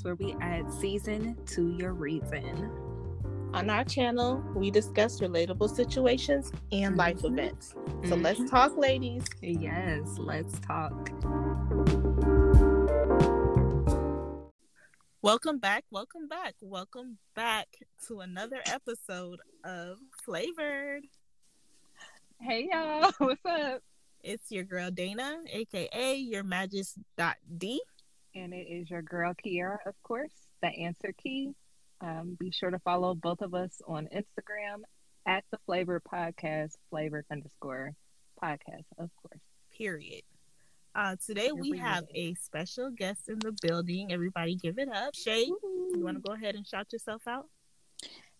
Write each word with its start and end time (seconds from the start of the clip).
podcast 0.00 0.04
where 0.04 0.14
we 0.14 0.34
add 0.40 0.72
season 0.72 1.36
to 1.46 1.76
your 1.78 1.92
reason. 1.92 2.70
On 3.52 3.68
our 3.68 3.84
channel, 3.84 4.42
we 4.54 4.70
discuss 4.70 5.20
relatable 5.20 5.74
situations 5.74 6.52
and 6.70 6.96
life 6.96 7.18
mm-hmm. 7.18 7.38
events. 7.38 7.74
So 8.04 8.14
mm-hmm. 8.14 8.22
let's 8.22 8.50
talk, 8.50 8.76
ladies. 8.76 9.24
Yes, 9.42 10.18
let's 10.18 10.58
talk. 10.60 11.10
Welcome 15.22 15.58
back, 15.58 15.84
welcome 15.90 16.28
back, 16.28 16.54
welcome 16.62 17.18
back 17.34 17.68
to 18.06 18.20
another 18.20 18.62
episode 18.66 19.40
of 19.64 19.98
Flavored. 20.24 21.04
Hey 22.40 22.68
y'all, 22.72 23.12
what's 23.18 23.44
up? 23.44 23.82
It's 24.22 24.50
your 24.50 24.64
girl 24.64 24.90
Dana, 24.90 25.38
aka 25.52 26.16
your 26.16 26.42
Magis.d. 26.42 27.82
And 28.34 28.54
it 28.54 28.66
is 28.68 28.90
your 28.90 29.02
girl 29.02 29.34
Kiara, 29.34 29.78
of 29.86 29.94
course, 30.02 30.32
the 30.62 30.68
answer 30.68 31.12
key. 31.20 31.52
Um, 32.00 32.36
be 32.38 32.50
sure 32.50 32.70
to 32.70 32.78
follow 32.78 33.14
both 33.14 33.42
of 33.42 33.54
us 33.54 33.82
on 33.86 34.08
Instagram 34.14 34.82
at 35.26 35.44
the 35.50 35.58
Flavor 35.66 36.00
Podcast, 36.00 36.72
flavored 36.90 37.26
underscore 37.30 37.92
podcast, 38.42 38.86
of 38.98 39.10
course. 39.20 39.42
Period. 39.76 40.22
Uh, 40.94 41.16
today 41.24 41.50
we 41.52 41.76
have 41.78 42.04
a 42.14 42.34
special 42.34 42.90
guest 42.90 43.28
in 43.28 43.38
the 43.38 43.54
building. 43.62 44.12
Everybody 44.12 44.56
give 44.56 44.78
it 44.78 44.88
up. 44.88 45.14
Shay, 45.14 45.46
Woo-hoo. 45.48 45.98
you 45.98 46.04
want 46.04 46.16
to 46.16 46.22
go 46.22 46.34
ahead 46.34 46.54
and 46.54 46.66
shout 46.66 46.92
yourself 46.92 47.22
out? 47.28 47.46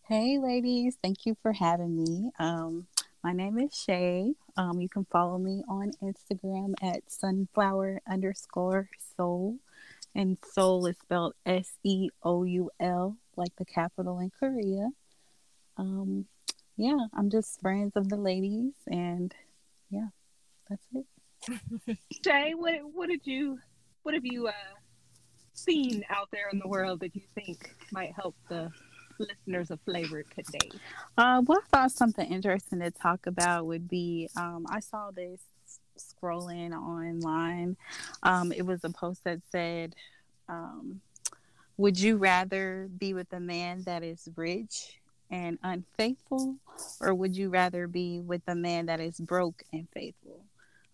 Hey, 0.09 0.39
ladies. 0.39 0.99
Thank 1.03 1.27
you 1.27 1.37
for 1.43 1.53
having 1.53 1.97
me. 1.97 2.31
Um, 2.39 2.87
my 3.23 3.33
name 3.33 3.59
is 3.59 3.75
Shay. 3.75 4.33
Um, 4.57 4.81
you 4.81 4.89
can 4.89 5.07
follow 5.13 5.39
me 5.39 5.63
on 5.69 5.93
Instagram 6.03 6.75
at 6.83 7.11
sunflower 7.11 8.01
underscore 8.11 8.89
soul. 9.17 9.59
And 10.15 10.39
soul 10.53 10.87
is 10.87 10.97
spelled 11.03 11.35
S 11.47 11.71
E 11.85 12.11
O 12.23 12.45
U 12.45 12.71
L, 12.81 13.17
like 13.37 13.55
the 13.57 13.65
capital 13.65 14.19
in 14.19 14.31
Korea. 14.31 14.89
Um, 15.77 16.27
yeah, 16.77 16.99
I'm 17.15 17.31
just 17.31 17.61
friends 17.61 17.93
of 17.95 18.09
the 18.09 18.17
ladies, 18.17 18.73
and 18.87 19.35
yeah, 19.91 20.09
that's 20.69 20.87
it. 20.95 21.99
Jay, 22.25 22.53
what 22.55 22.75
what 22.93 23.09
did 23.09 23.27
you 23.27 23.59
what 24.03 24.15
have 24.15 24.25
you 24.25 24.49
uh, 24.49 24.53
seen 25.53 26.05
out 26.11 26.29
there 26.33 26.49
in 26.53 26.59
the 26.59 26.69
world 26.69 27.01
that 27.01 27.15
you 27.15 27.23
think 27.35 27.75
might 27.93 28.13
help 28.13 28.35
the 28.49 28.71
listeners 29.19 29.71
of 29.71 29.81
Flavor 29.83 30.23
today? 30.23 30.71
Uh, 31.17 31.43
what 31.43 31.63
I 31.63 31.67
thought 31.69 31.93
something 31.93 32.27
interesting 32.31 32.81
to 32.81 32.91
talk 32.91 33.27
about 33.27 33.67
would 33.67 33.89
be 33.89 34.29
um, 34.37 34.67
I 34.69 34.81
saw 34.81 35.11
this 35.11 35.41
scrolling 36.03 36.73
online. 36.73 37.77
Um, 38.23 38.53
it 38.53 38.63
was 38.63 38.85
a 38.85 38.91
post 38.91 39.25
that 39.25 39.41
said, 39.51 39.95
um, 40.49 41.01
Would 41.77 41.99
you 41.99 42.17
rather 42.17 42.89
be 42.99 43.15
with 43.15 43.33
a 43.33 43.41
man 43.41 43.83
that 43.85 44.03
is 44.03 44.29
rich 44.37 45.01
and 45.31 45.59
unfaithful, 45.63 46.57
or 47.01 47.15
would 47.15 47.37
you 47.37 47.49
rather 47.49 47.87
be 47.87 48.21
with 48.21 48.43
a 48.49 48.55
man 48.55 48.87
that 48.87 49.01
is 49.01 49.19
broke 49.19 49.63
and 49.73 49.87
faithful? 49.95 50.45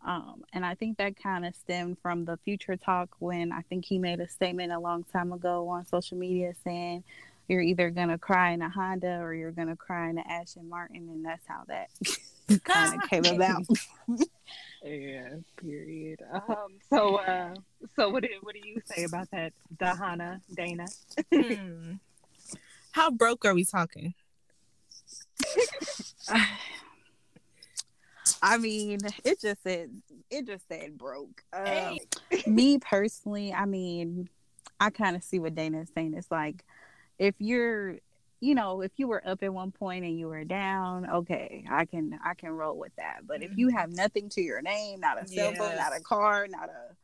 Um, 0.05 0.45
and 0.53 0.65
I 0.65 0.75
think 0.75 0.99
that 0.99 1.21
kind 1.21 1.45
of 1.45 1.55
stemmed 1.57 1.99
from 2.01 2.25
the 2.25 2.37
future 2.45 2.77
talk 2.77 3.09
when 3.19 3.51
I 3.51 3.63
think 3.63 3.85
he 3.85 3.99
made 3.99 4.21
a 4.21 4.29
statement 4.29 4.73
a 4.73 4.79
long 4.79 5.05
time 5.05 5.33
ago 5.33 5.69
on 5.69 5.87
social 5.87 6.17
media 6.17 6.55
saying, 6.63 7.03
you're 7.49 7.63
either 7.63 7.91
gonna 7.91 8.19
cry 8.19 8.51
in 8.51 8.63
a 8.63 8.69
Honda 8.69 9.19
or 9.21 9.35
you're 9.35 9.53
gonna 9.53 9.77
cry 9.77 10.11
in 10.11 10.19
an 10.19 10.25
Aston 10.29 10.69
Martin, 10.69 11.09
and 11.09 11.25
that's 11.25 11.47
how 11.47 11.63
that 11.69 11.91
kind 12.65 13.03
of 13.03 13.09
came 13.11 13.25
about. 13.25 13.63
yeah, 14.85 15.35
period. 15.57 16.21
Um, 16.33 16.79
so, 16.91 17.17
uh, 17.17 17.55
so 17.97 18.11
what 18.11 18.23
do 18.23 18.29
what 18.43 18.55
do 18.55 18.61
you 18.67 18.81
say 18.85 19.05
about 19.05 19.31
that, 19.33 19.53
Dahana 19.77 20.41
Dana? 20.55 20.87
hmm. 21.33 21.95
How 22.93 23.11
broke 23.11 23.45
are 23.45 23.55
we 23.55 23.65
talking? 23.65 24.15
I 28.43 28.59
mean, 28.59 28.99
it 29.25 29.41
just 29.41 29.63
said 29.63 29.91
it 30.31 30.47
just 30.47 30.67
said 30.69 30.97
broke. 30.99 31.43
Um, 31.53 31.99
me 32.47 32.79
personally, 32.79 33.53
I 33.53 33.65
mean, 33.67 34.29
I 34.81 34.91
kind 34.91 35.17
of 35.17 35.23
see 35.23 35.39
what 35.39 35.55
Dana 35.55 35.81
is 35.81 35.91
saying. 35.95 36.15
It's 36.15 36.31
like 36.31 36.65
if 37.19 37.35
you're 37.39 37.97
you 38.41 38.55
know 38.55 38.83
if 38.83 38.93
you 38.97 39.09
were 39.09 39.27
up 39.27 39.43
at 39.43 39.53
one 39.53 39.71
point 39.71 40.05
and 40.05 40.19
you 40.19 40.29
were 40.29 40.45
down 40.45 41.09
okay 41.09 41.65
i 41.71 41.85
can 41.85 42.19
i 42.25 42.35
can 42.35 42.51
roll 42.51 42.77
with 42.77 42.95
that. 42.97 43.21
But 43.27 43.41
mm-hmm. 43.41 43.53
if 43.53 43.59
you 43.59 43.69
mm-hmm. 43.69 43.77
have 43.77 43.93
nothing 43.93 44.29
to 44.31 44.43
your 44.43 44.63
name 44.63 45.01
not 45.01 45.23
a 45.23 45.27
cell 45.27 45.55
phone 45.55 45.77
not 45.77 45.97
a 45.97 46.01
car 46.01 46.47
not 46.49 46.69
a 46.69 46.95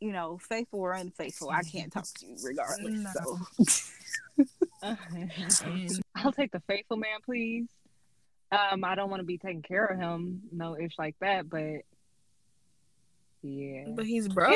you 0.00 0.12
know 0.12 0.38
faithful 0.38 0.80
or 0.80 0.92
unfaithful 0.92 1.50
i 1.50 1.62
can't 1.62 1.92
talk 1.92 2.06
to 2.18 2.26
you 2.26 2.36
regardless 2.42 3.06
no. 3.16 3.38
so. 3.64 3.74
I'll 6.14 6.32
take 6.32 6.52
the 6.52 6.62
faithful 6.68 6.96
man 6.96 7.18
please. 7.24 7.66
Um 8.52 8.84
i 8.84 8.94
don't 8.94 9.10
want 9.10 9.20
to 9.20 9.26
be 9.26 9.38
taking 9.38 9.62
care 9.62 9.84
of 9.84 9.98
him 9.98 10.42
no 10.52 10.76
ish 10.78 10.94
like 10.98 11.16
that 11.20 11.48
but 11.48 11.82
yeah. 13.42 13.84
But 13.94 14.04
he's 14.04 14.28
broke. 14.34 14.54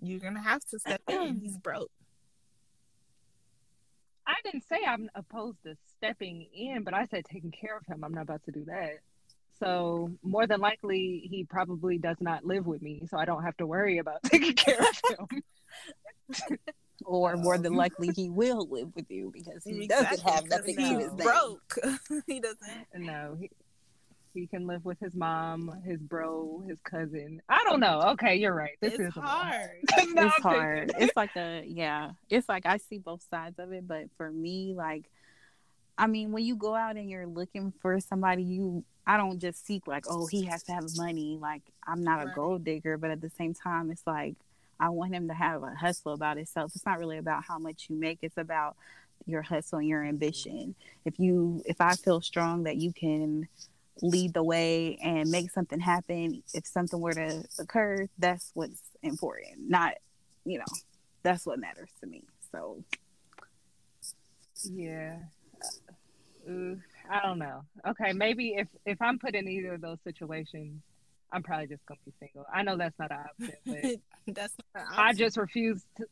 You're 0.00 0.20
gonna 0.20 0.42
have 0.42 0.64
to 0.66 0.78
step 0.78 1.02
in. 1.08 1.40
He's 1.40 1.58
broke 1.58 1.90
I 4.26 4.34
didn't 4.44 4.64
say 4.68 4.78
I'm 4.86 5.10
opposed 5.14 5.62
to 5.64 5.76
stepping 5.96 6.46
in, 6.54 6.82
but 6.82 6.94
I 6.94 7.06
said 7.06 7.24
taking 7.24 7.50
care 7.50 7.76
of 7.76 7.84
him. 7.86 8.04
I'm 8.04 8.12
not 8.12 8.22
about 8.22 8.44
to 8.44 8.52
do 8.52 8.64
that. 8.66 9.00
So 9.60 10.10
more 10.22 10.46
than 10.46 10.60
likely, 10.60 11.26
he 11.30 11.44
probably 11.44 11.98
does 11.98 12.16
not 12.20 12.44
live 12.44 12.66
with 12.66 12.82
me, 12.82 13.06
so 13.08 13.18
I 13.18 13.24
don't 13.24 13.42
have 13.42 13.56
to 13.58 13.66
worry 13.66 13.98
about 13.98 14.22
taking 14.24 14.54
care 14.54 14.80
of 14.80 15.18
him. 15.30 16.58
or 17.04 17.36
more 17.36 17.58
than 17.58 17.74
likely, 17.74 18.10
he 18.14 18.30
will 18.30 18.66
live 18.70 18.94
with 18.94 19.10
you 19.10 19.30
because 19.32 19.62
he 19.64 19.84
exactly. 19.84 20.16
doesn't 20.16 20.30
have 20.30 20.44
nothing. 20.48 20.78
He's 20.78 21.08
broke. 21.12 21.78
he 22.26 22.40
doesn't. 22.40 22.86
No, 22.96 23.36
he, 23.38 23.50
he 24.34 24.46
can 24.46 24.66
live 24.66 24.84
with 24.84 24.98
his 25.00 25.14
mom, 25.14 25.80
his 25.86 26.00
bro, 26.00 26.62
his 26.68 26.78
cousin. 26.80 27.40
I 27.48 27.64
don't 27.64 27.80
know. 27.80 28.02
Okay, 28.12 28.36
you're 28.36 28.54
right. 28.54 28.76
This 28.80 28.94
it's 28.94 29.02
is 29.04 29.14
hard. 29.14 29.70
it's 29.88 30.34
hard. 30.42 30.92
It's 30.98 31.16
like 31.16 31.34
a 31.36 31.62
yeah. 31.66 32.10
It's 32.28 32.48
like 32.48 32.66
I 32.66 32.78
see 32.78 32.98
both 32.98 33.24
sides 33.30 33.58
of 33.58 33.72
it, 33.72 33.86
but 33.86 34.06
for 34.16 34.30
me, 34.30 34.74
like, 34.76 35.08
I 35.96 36.08
mean, 36.08 36.32
when 36.32 36.44
you 36.44 36.56
go 36.56 36.74
out 36.74 36.96
and 36.96 37.08
you're 37.08 37.26
looking 37.26 37.72
for 37.80 37.98
somebody, 38.00 38.42
you 38.42 38.84
I 39.06 39.16
don't 39.16 39.38
just 39.38 39.64
seek 39.64 39.86
like, 39.86 40.06
oh, 40.08 40.26
he 40.26 40.44
has 40.46 40.64
to 40.64 40.72
have 40.72 40.96
money. 40.96 41.38
Like, 41.40 41.62
I'm 41.86 42.02
not 42.02 42.18
right. 42.18 42.28
a 42.28 42.34
gold 42.34 42.64
digger, 42.64 42.98
but 42.98 43.10
at 43.10 43.20
the 43.20 43.30
same 43.30 43.54
time, 43.54 43.90
it's 43.90 44.06
like 44.06 44.34
I 44.80 44.88
want 44.88 45.14
him 45.14 45.28
to 45.28 45.34
have 45.34 45.62
a 45.62 45.74
hustle 45.74 46.12
about 46.12 46.36
himself. 46.36 46.72
It's 46.74 46.84
not 46.84 46.98
really 46.98 47.18
about 47.18 47.44
how 47.44 47.58
much 47.58 47.86
you 47.88 47.96
make. 47.96 48.18
It's 48.22 48.36
about 48.36 48.76
your 49.26 49.42
hustle 49.42 49.78
and 49.78 49.88
your 49.88 50.04
ambition. 50.04 50.74
If 51.04 51.18
you, 51.18 51.62
if 51.66 51.80
I 51.80 51.94
feel 51.94 52.20
strong 52.20 52.64
that 52.64 52.76
you 52.76 52.92
can 52.92 53.48
lead 54.02 54.34
the 54.34 54.42
way 54.42 54.98
and 55.02 55.30
make 55.30 55.50
something 55.50 55.80
happen. 55.80 56.42
If 56.52 56.66
something 56.66 57.00
were 57.00 57.12
to 57.12 57.44
occur 57.58 58.08
that's 58.18 58.50
what's 58.54 58.80
important 59.02 59.68
not 59.68 59.94
you 60.44 60.58
know 60.58 60.64
that's 61.22 61.46
what 61.46 61.58
matters 61.58 61.90
to 62.00 62.06
me. 62.06 62.22
So 62.52 62.82
yeah. 64.64 65.16
Uh, 66.48 66.74
i 67.10 67.20
don't 67.22 67.38
know. 67.38 67.62
Okay 67.86 68.12
maybe 68.12 68.54
if 68.56 68.68
if 68.84 69.00
i'm 69.00 69.18
put 69.18 69.34
in 69.34 69.48
either 69.48 69.74
of 69.74 69.80
those 69.80 69.98
situations 70.04 70.82
i'm 71.32 71.42
probably 71.42 71.66
just 71.66 71.84
gonna 71.86 72.00
be 72.04 72.12
single. 72.20 72.46
I 72.52 72.62
know 72.62 72.76
that's 72.76 72.98
not 72.98 73.10
an 73.10 73.18
option 73.18 73.54
but 74.26 74.34
that's 74.34 74.54
i 74.96 75.12
just 75.12 75.36
refuse 75.36 75.82
to 75.96 76.06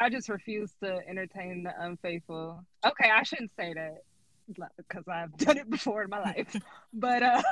I 0.00 0.08
just 0.08 0.28
refuse 0.28 0.70
to 0.82 1.00
entertain 1.08 1.64
the 1.64 1.74
unfaithful. 1.78 2.64
Okay, 2.84 3.10
I 3.10 3.22
shouldn't 3.22 3.50
say 3.56 3.74
that 3.74 4.02
because 4.46 5.04
I've 5.08 5.36
done 5.38 5.58
it 5.58 5.70
before 5.70 6.02
in 6.02 6.10
my 6.10 6.20
life. 6.20 6.56
But 6.92 7.22
uh, 7.22 7.42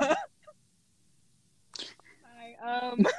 I 2.39 2.91
um. 2.91 3.07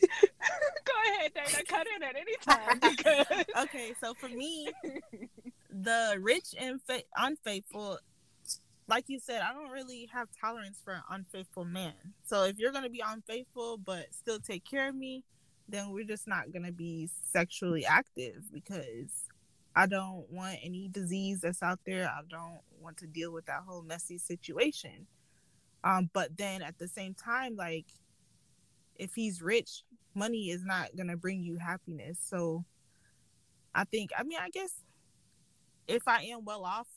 Go 0.00 0.92
ahead, 1.06 1.32
Dana. 1.34 1.64
Cut 1.68 1.86
in 1.94 2.02
at 2.02 2.16
any 2.16 2.36
time. 2.40 2.78
Because... 2.80 3.44
okay, 3.64 3.92
so 4.00 4.14
for 4.14 4.28
me, 4.28 4.70
the 5.70 6.16
rich 6.20 6.54
and 6.58 6.80
fa- 6.82 7.02
unfaithful, 7.16 7.98
like 8.88 9.04
you 9.08 9.20
said, 9.20 9.42
I 9.42 9.52
don't 9.52 9.70
really 9.70 10.08
have 10.12 10.28
tolerance 10.40 10.78
for 10.82 10.94
an 10.94 11.02
unfaithful 11.10 11.64
man. 11.64 11.92
So 12.24 12.44
if 12.44 12.58
you're 12.58 12.72
gonna 12.72 12.90
be 12.90 13.02
unfaithful 13.06 13.78
but 13.78 14.06
still 14.12 14.38
take 14.38 14.64
care 14.64 14.88
of 14.88 14.94
me, 14.94 15.22
then 15.68 15.90
we're 15.90 16.04
just 16.04 16.26
not 16.26 16.52
gonna 16.52 16.72
be 16.72 17.08
sexually 17.30 17.84
active 17.84 18.42
because 18.52 19.28
I 19.74 19.86
don't 19.86 20.28
want 20.30 20.58
any 20.62 20.88
disease 20.88 21.40
that's 21.40 21.62
out 21.62 21.80
there. 21.86 22.08
I 22.08 22.20
don't 22.28 22.60
want 22.80 22.96
to 22.98 23.06
deal 23.06 23.32
with 23.32 23.46
that 23.46 23.62
whole 23.66 23.82
messy 23.82 24.18
situation. 24.18 25.06
Um, 25.84 26.10
but 26.12 26.36
then 26.36 26.62
at 26.62 26.78
the 26.78 26.88
same 26.88 27.14
time, 27.14 27.56
like 27.56 27.86
if 28.96 29.14
he's 29.14 29.40
rich, 29.40 29.82
money 30.14 30.50
is 30.50 30.64
not 30.64 30.96
gonna 30.96 31.16
bring 31.16 31.42
you 31.42 31.56
happiness. 31.56 32.18
So 32.20 32.64
I 33.74 33.84
think 33.84 34.10
I 34.18 34.24
mean 34.24 34.38
I 34.40 34.50
guess 34.50 34.72
if 35.88 36.06
I 36.06 36.22
am 36.24 36.44
well 36.44 36.64
off, 36.64 36.88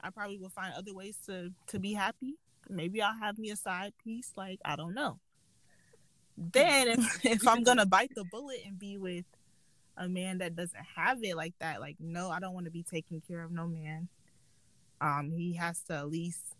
I 0.00 0.10
probably 0.10 0.38
will 0.38 0.50
find 0.50 0.74
other 0.74 0.94
ways 0.94 1.16
to 1.26 1.50
to 1.68 1.78
be 1.78 1.92
happy. 1.92 2.34
Maybe 2.68 3.00
I'll 3.00 3.18
have 3.18 3.38
me 3.38 3.50
a 3.50 3.56
side 3.56 3.92
piece, 4.02 4.32
like 4.36 4.58
I 4.64 4.76
don't 4.76 4.94
know. 4.94 5.18
Then 6.36 6.88
if, 6.88 7.24
if 7.24 7.48
I'm 7.48 7.62
gonna 7.62 7.86
bite 7.86 8.14
the 8.14 8.24
bullet 8.24 8.60
and 8.66 8.78
be 8.78 8.98
with 8.98 9.24
a 9.96 10.08
man 10.08 10.38
that 10.38 10.56
doesn't 10.56 10.84
have 10.96 11.18
it 11.22 11.36
like 11.36 11.54
that, 11.60 11.80
like 11.80 11.96
no, 12.00 12.30
I 12.30 12.40
don't 12.40 12.54
want 12.54 12.66
to 12.66 12.72
be 12.72 12.82
taking 12.82 13.20
care 13.20 13.42
of 13.42 13.52
no 13.52 13.66
man. 13.66 14.08
Um, 15.00 15.30
he 15.30 15.54
has 15.54 15.80
to 15.84 15.94
at 15.94 16.10
least 16.10 16.56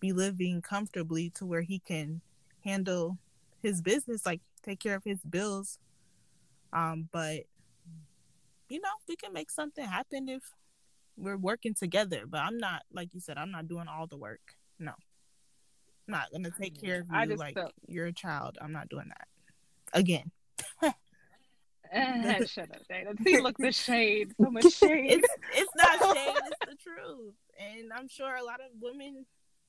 be 0.00 0.12
living 0.12 0.60
comfortably 0.60 1.30
to 1.30 1.46
where 1.46 1.62
he 1.62 1.78
can 1.78 2.20
handle 2.64 3.18
his 3.62 3.80
business, 3.80 4.26
like 4.26 4.40
take 4.64 4.80
care 4.80 4.96
of 4.96 5.04
his 5.04 5.20
bills. 5.22 5.78
Um, 6.72 7.08
but 7.12 7.42
you 8.68 8.80
know, 8.80 8.88
we 9.08 9.16
can 9.16 9.32
make 9.32 9.50
something 9.50 9.84
happen 9.84 10.28
if 10.28 10.42
we're 11.16 11.36
working 11.36 11.74
together. 11.74 12.24
But 12.26 12.40
I'm 12.40 12.58
not, 12.58 12.82
like 12.92 13.10
you 13.12 13.20
said, 13.20 13.38
I'm 13.38 13.50
not 13.50 13.68
doing 13.68 13.86
all 13.86 14.06
the 14.06 14.16
work. 14.16 14.40
No, 14.78 14.92
I'm 16.08 16.12
not 16.12 16.32
gonna 16.32 16.50
take 16.50 16.80
care 16.80 17.00
of 17.00 17.28
you 17.28 17.36
like 17.36 17.54
felt... 17.54 17.72
you're 17.86 18.06
a 18.06 18.12
child. 18.12 18.58
I'm 18.60 18.72
not 18.72 18.88
doing 18.88 19.08
that 19.08 19.28
again. 19.92 20.30
Shut 22.46 22.70
up, 22.70 22.86
Dana. 22.88 23.10
See, 23.24 23.40
look, 23.40 23.56
the 23.58 23.72
shade. 23.72 24.32
So 24.40 24.50
much 24.50 24.72
shade. 24.72 25.10
It's, 25.10 25.28
it's 25.54 25.70
not 25.76 26.16
shade. 26.16 26.34
It's 26.46 26.70
the 26.70 26.76
truth, 26.76 27.34
and 27.58 27.92
I'm 27.92 28.08
sure 28.08 28.34
a 28.34 28.44
lot 28.44 28.60
of 28.60 28.66
women 28.80 29.26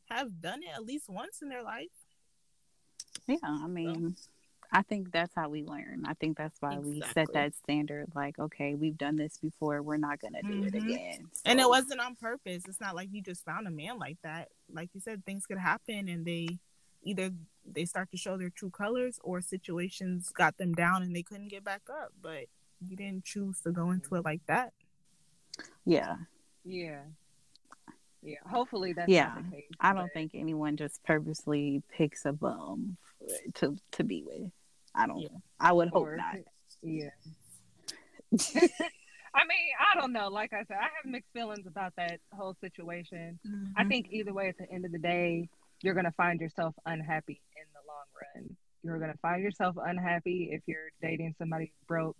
have 0.10 0.42
done 0.42 0.64
it 0.64 0.70
at 0.74 0.84
least 0.84 1.10
once 1.10 1.42
in 1.42 1.50
their 1.50 1.64
life. 1.64 1.88
Yeah, 3.28 3.38
I 3.44 3.68
mean, 3.68 4.16
so. 4.18 4.30
I 4.72 4.82
think 4.82 5.12
that's 5.12 5.34
how 5.36 5.50
we 5.50 5.64
learn. 5.64 6.04
I 6.06 6.14
think 6.14 6.38
that's 6.38 6.60
why 6.62 6.74
exactly. 6.74 6.94
we 6.94 7.02
set 7.14 7.34
that 7.34 7.56
standard. 7.56 8.08
Like, 8.16 8.40
okay, 8.40 8.74
we've 8.76 8.98
done 8.98 9.16
this 9.16 9.38
before. 9.38 9.82
We're 9.82 9.98
not 9.98 10.20
gonna 10.20 10.42
do 10.42 10.62
mm-hmm. 10.62 10.68
it 10.68 10.76
again. 10.76 11.28
So. 11.34 11.42
And 11.46 11.60
it 11.60 11.68
wasn't 11.68 12.00
on 12.00 12.16
purpose. 12.16 12.64
It's 12.68 12.82
not 12.82 12.96
like 12.96 13.10
you 13.12 13.22
just 13.22 13.46
found 13.46 13.68
a 13.68 13.72
man 13.72 14.00
like 14.00 14.18
that. 14.24 14.50
Like 14.72 14.90
you 14.94 15.02
said, 15.02 15.26
things 15.26 15.46
could 15.46 15.60
happen, 15.60 16.08
and 16.08 16.26
they 16.26 16.48
either 17.04 17.32
they 17.66 17.86
start 17.86 18.12
to 18.12 18.18
show 18.18 18.38
their 18.38 18.50
true 18.50 18.70
colors, 18.70 19.20
or 19.24 19.42
situations 19.42 20.32
got 20.36 20.58
them 20.58 20.74
down 20.74 21.02
and 21.02 21.16
they 21.16 21.24
couldn't 21.24 21.50
get 21.50 21.64
back 21.64 21.82
up. 21.90 22.12
But 22.22 22.46
you 22.86 22.96
didn't 22.96 23.24
choose 23.26 23.62
to 23.62 23.72
go 23.72 23.92
into 23.92 24.16
it 24.16 24.26
like 24.26 24.42
that. 24.48 24.74
Yeah. 25.86 26.16
Yeah. 26.66 27.02
Yeah, 28.26 28.38
hopefully 28.46 28.94
that's 28.94 29.10
yeah. 29.10 29.36
I 29.82 29.94
don't 29.94 30.04
but... 30.06 30.14
think 30.14 30.32
anyone 30.34 30.78
just 30.78 31.04
purposely 31.04 31.84
picks 31.92 32.24
a 32.26 32.32
bum 32.32 32.96
to 33.56 33.76
to 33.92 34.04
be 34.04 34.24
with. 34.26 34.50
I 34.96 35.08
don't. 35.08 35.20
Yeah. 35.20 35.28
I 35.60 35.74
would 35.74 35.90
hope 35.90 36.08
or, 36.08 36.16
not. 36.16 36.36
Yeah. 36.82 37.10
I 39.36 39.46
mean, 39.46 39.68
I 39.80 40.00
don't 40.00 40.14
know. 40.14 40.30
Like 40.30 40.54
I 40.54 40.64
said, 40.68 40.78
I 40.80 40.84
have 40.84 41.06
mixed 41.06 41.34
feelings 41.34 41.66
about 41.68 41.94
that 41.98 42.20
whole 42.32 42.56
situation. 42.62 43.40
Mm-hmm. 43.46 43.72
I 43.76 43.84
think 43.86 44.08
either 44.12 44.34
way, 44.34 44.48
at 44.48 44.58
the 44.58 44.72
end 44.72 44.86
of 44.86 44.92
the 44.92 45.00
day, 45.00 45.50
you're 45.84 45.94
gonna 45.94 46.14
find 46.14 46.42
yourself 46.42 46.74
unhappy 46.86 47.42
in 47.56 47.66
the 47.74 47.80
long 47.88 48.06
run. 48.36 48.58
You're 48.84 49.00
gonna 49.00 49.20
find 49.22 49.44
yourself 49.44 49.76
unhappy 49.78 50.50
if 50.52 50.64
you're 50.66 50.90
dating 51.02 51.36
somebody 51.38 51.72
broke 51.88 52.18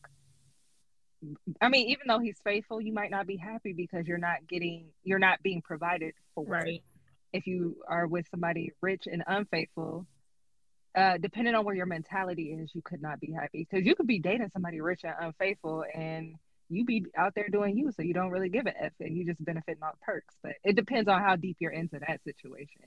I 1.62 1.70
mean, 1.70 1.90
even 1.90 2.08
though 2.08 2.20
he's 2.20 2.40
faithful, 2.44 2.82
you 2.82 2.94
might 2.94 3.12
not 3.12 3.28
be 3.28 3.38
happy 3.38 3.74
because 3.74 4.08
you're 4.08 4.18
not 4.18 4.48
getting, 4.48 4.88
you're 5.04 5.20
not 5.20 5.42
being 5.42 5.62
provided 5.62 6.14
for. 6.36 6.46
Right. 6.46 6.84
If 7.32 7.48
you 7.48 7.78
are 7.88 8.06
with 8.06 8.28
somebody 8.30 8.72
rich 8.82 9.08
and 9.12 9.24
unfaithful, 9.26 10.06
uh, 10.96 11.18
depending 11.18 11.56
on 11.56 11.66
where 11.66 11.76
your 11.76 11.88
mentality 11.88 12.52
is, 12.52 12.70
you 12.76 12.82
could 12.84 13.02
not 13.02 13.20
be 13.20 13.32
happy 13.32 13.68
because 13.68 13.86
you 13.86 13.96
could 13.96 14.06
be 14.06 14.20
dating 14.20 14.50
somebody 14.54 14.82
rich 14.82 15.02
and 15.04 15.14
unfaithful, 15.20 15.84
and 15.96 16.36
you 16.70 16.86
be 16.86 17.06
out 17.18 17.34
there 17.34 17.50
doing 17.50 17.76
you, 17.76 17.92
so 17.92 18.04
you 18.04 18.14
don't 18.14 18.30
really 18.30 18.50
give 18.50 18.68
a 18.68 18.84
f, 18.84 18.92
and 19.00 19.18
you 19.18 19.26
just 19.26 19.44
benefiting 19.44 19.82
off 19.82 19.96
perks. 20.02 20.36
But 20.44 20.54
it 20.64 20.76
depends 20.76 21.10
on 21.10 21.22
how 21.22 21.36
deep 21.36 21.58
you're 21.60 21.72
into 21.72 21.98
that 22.00 22.24
situation. 22.24 22.84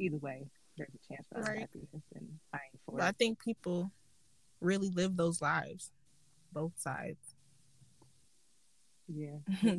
Either 0.00 0.16
way, 0.16 0.46
there's 0.76 0.88
a 0.94 1.12
chance 1.12 1.26
for 1.32 1.40
right. 1.40 1.56
unhappiness 1.56 2.02
and 2.14 2.28
buying 2.52 2.62
for. 2.86 2.96
But 2.96 3.04
I 3.04 3.12
think 3.12 3.38
people 3.38 3.92
really 4.60 4.88
live 4.88 5.16
those 5.16 5.42
lives, 5.42 5.90
both 6.52 6.72
sides. 6.76 7.34
Yeah. 9.08 9.38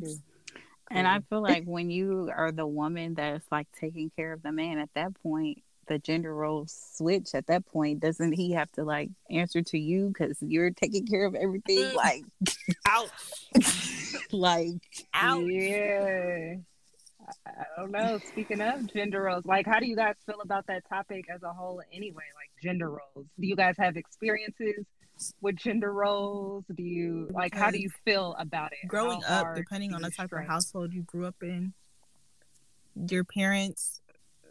and 0.90 1.08
I 1.08 1.20
feel 1.28 1.42
like 1.42 1.64
when 1.64 1.90
you 1.90 2.30
are 2.34 2.52
the 2.52 2.66
woman 2.66 3.14
that's 3.14 3.50
like 3.50 3.66
taking 3.78 4.10
care 4.10 4.32
of 4.32 4.42
the 4.42 4.52
man 4.52 4.78
at 4.78 4.90
that 4.94 5.20
point, 5.22 5.62
the 5.88 5.98
gender 5.98 6.34
roles 6.34 6.76
switch 6.94 7.34
at 7.34 7.46
that 7.48 7.66
point. 7.66 8.00
Doesn't 8.00 8.32
he 8.32 8.52
have 8.52 8.70
to 8.72 8.84
like 8.84 9.10
answer 9.30 9.62
to 9.62 9.78
you 9.78 10.08
because 10.08 10.36
you're 10.40 10.70
taking 10.70 11.06
care 11.06 11.24
of 11.24 11.34
everything? 11.34 11.78
Mm. 11.78 11.94
Like, 11.94 12.24
ouch. 12.86 13.48
like, 14.32 15.06
ouch. 15.12 15.42
Yeah. 15.46 16.54
I 17.46 17.64
don't 17.76 17.90
know. 17.90 18.18
Speaking 18.28 18.60
of 18.60 18.92
gender 18.92 19.22
roles, 19.22 19.44
like, 19.44 19.66
how 19.66 19.78
do 19.80 19.86
you 19.86 19.96
guys 19.96 20.14
feel 20.26 20.40
about 20.42 20.66
that 20.66 20.88
topic 20.88 21.26
as 21.32 21.42
a 21.42 21.52
whole 21.52 21.82
anyway? 21.92 22.24
Like, 22.34 22.50
gender 22.62 22.90
roles. 22.90 23.26
Do 23.38 23.46
you 23.46 23.56
guys 23.56 23.74
have 23.78 23.96
experiences 23.96 24.84
with 25.40 25.56
gender 25.56 25.92
roles? 25.92 26.64
Do 26.74 26.82
you 26.82 27.28
like 27.32 27.54
how 27.54 27.70
do 27.70 27.78
you 27.78 27.90
feel 28.04 28.34
about 28.38 28.72
it? 28.72 28.88
Growing 28.88 29.22
up, 29.24 29.54
depending 29.54 29.94
on 29.94 30.02
the 30.02 30.10
type 30.10 30.28
strength? 30.28 30.46
of 30.46 30.50
household 30.50 30.92
you 30.92 31.02
grew 31.02 31.26
up 31.26 31.36
in, 31.42 31.72
your 33.08 33.24
parents, 33.24 34.00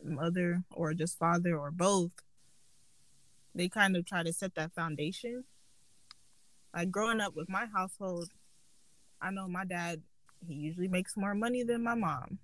mother, 0.03 0.63
or 0.71 0.93
just 0.93 1.17
father, 1.17 1.57
or 1.57 1.71
both, 1.71 2.11
they 3.53 3.69
kind 3.69 3.95
of 3.95 4.05
try 4.05 4.23
to 4.23 4.33
set 4.33 4.55
that 4.55 4.73
foundation. 4.73 5.43
Like 6.73 6.89
growing 6.89 7.19
up 7.19 7.35
with 7.35 7.49
my 7.49 7.65
household, 7.65 8.29
I 9.21 9.31
know 9.31 9.47
my 9.47 9.65
dad, 9.65 10.01
he 10.47 10.53
usually 10.53 10.87
makes 10.87 11.17
more 11.17 11.35
money 11.35 11.63
than 11.63 11.83
my 11.83 11.95
mom. 11.95 12.39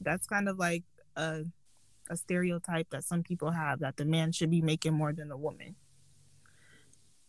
That's 0.00 0.26
kind 0.26 0.48
of 0.48 0.58
like 0.58 0.84
a 1.16 1.44
a 2.10 2.16
stereotype 2.16 2.90
that 2.90 3.04
some 3.04 3.22
people 3.22 3.50
have 3.50 3.80
that 3.80 3.96
the 3.96 4.04
man 4.04 4.30
should 4.30 4.50
be 4.50 4.60
making 4.60 4.92
more 4.92 5.12
than 5.12 5.28
the 5.28 5.36
woman 5.36 5.74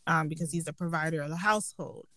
um, 0.08 0.28
because 0.28 0.52
he's 0.52 0.66
the 0.66 0.74
provider 0.74 1.22
of 1.22 1.30
the 1.30 1.38
household. 1.38 2.08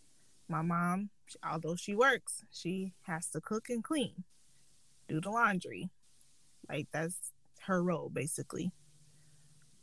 My 0.49 0.63
mom, 0.63 1.11
although 1.49 1.77
she 1.77 1.95
works, 1.95 2.45
she 2.51 2.95
has 3.03 3.29
to 3.31 3.41
cook 3.41 3.69
and 3.69 3.85
clean, 3.85 4.25
do 5.09 5.21
the 5.21 5.31
laundry. 5.31 5.91
Like 6.69 6.89
that's 6.93 7.33
her 7.67 7.83
role 7.83 8.09
basically. 8.09 8.73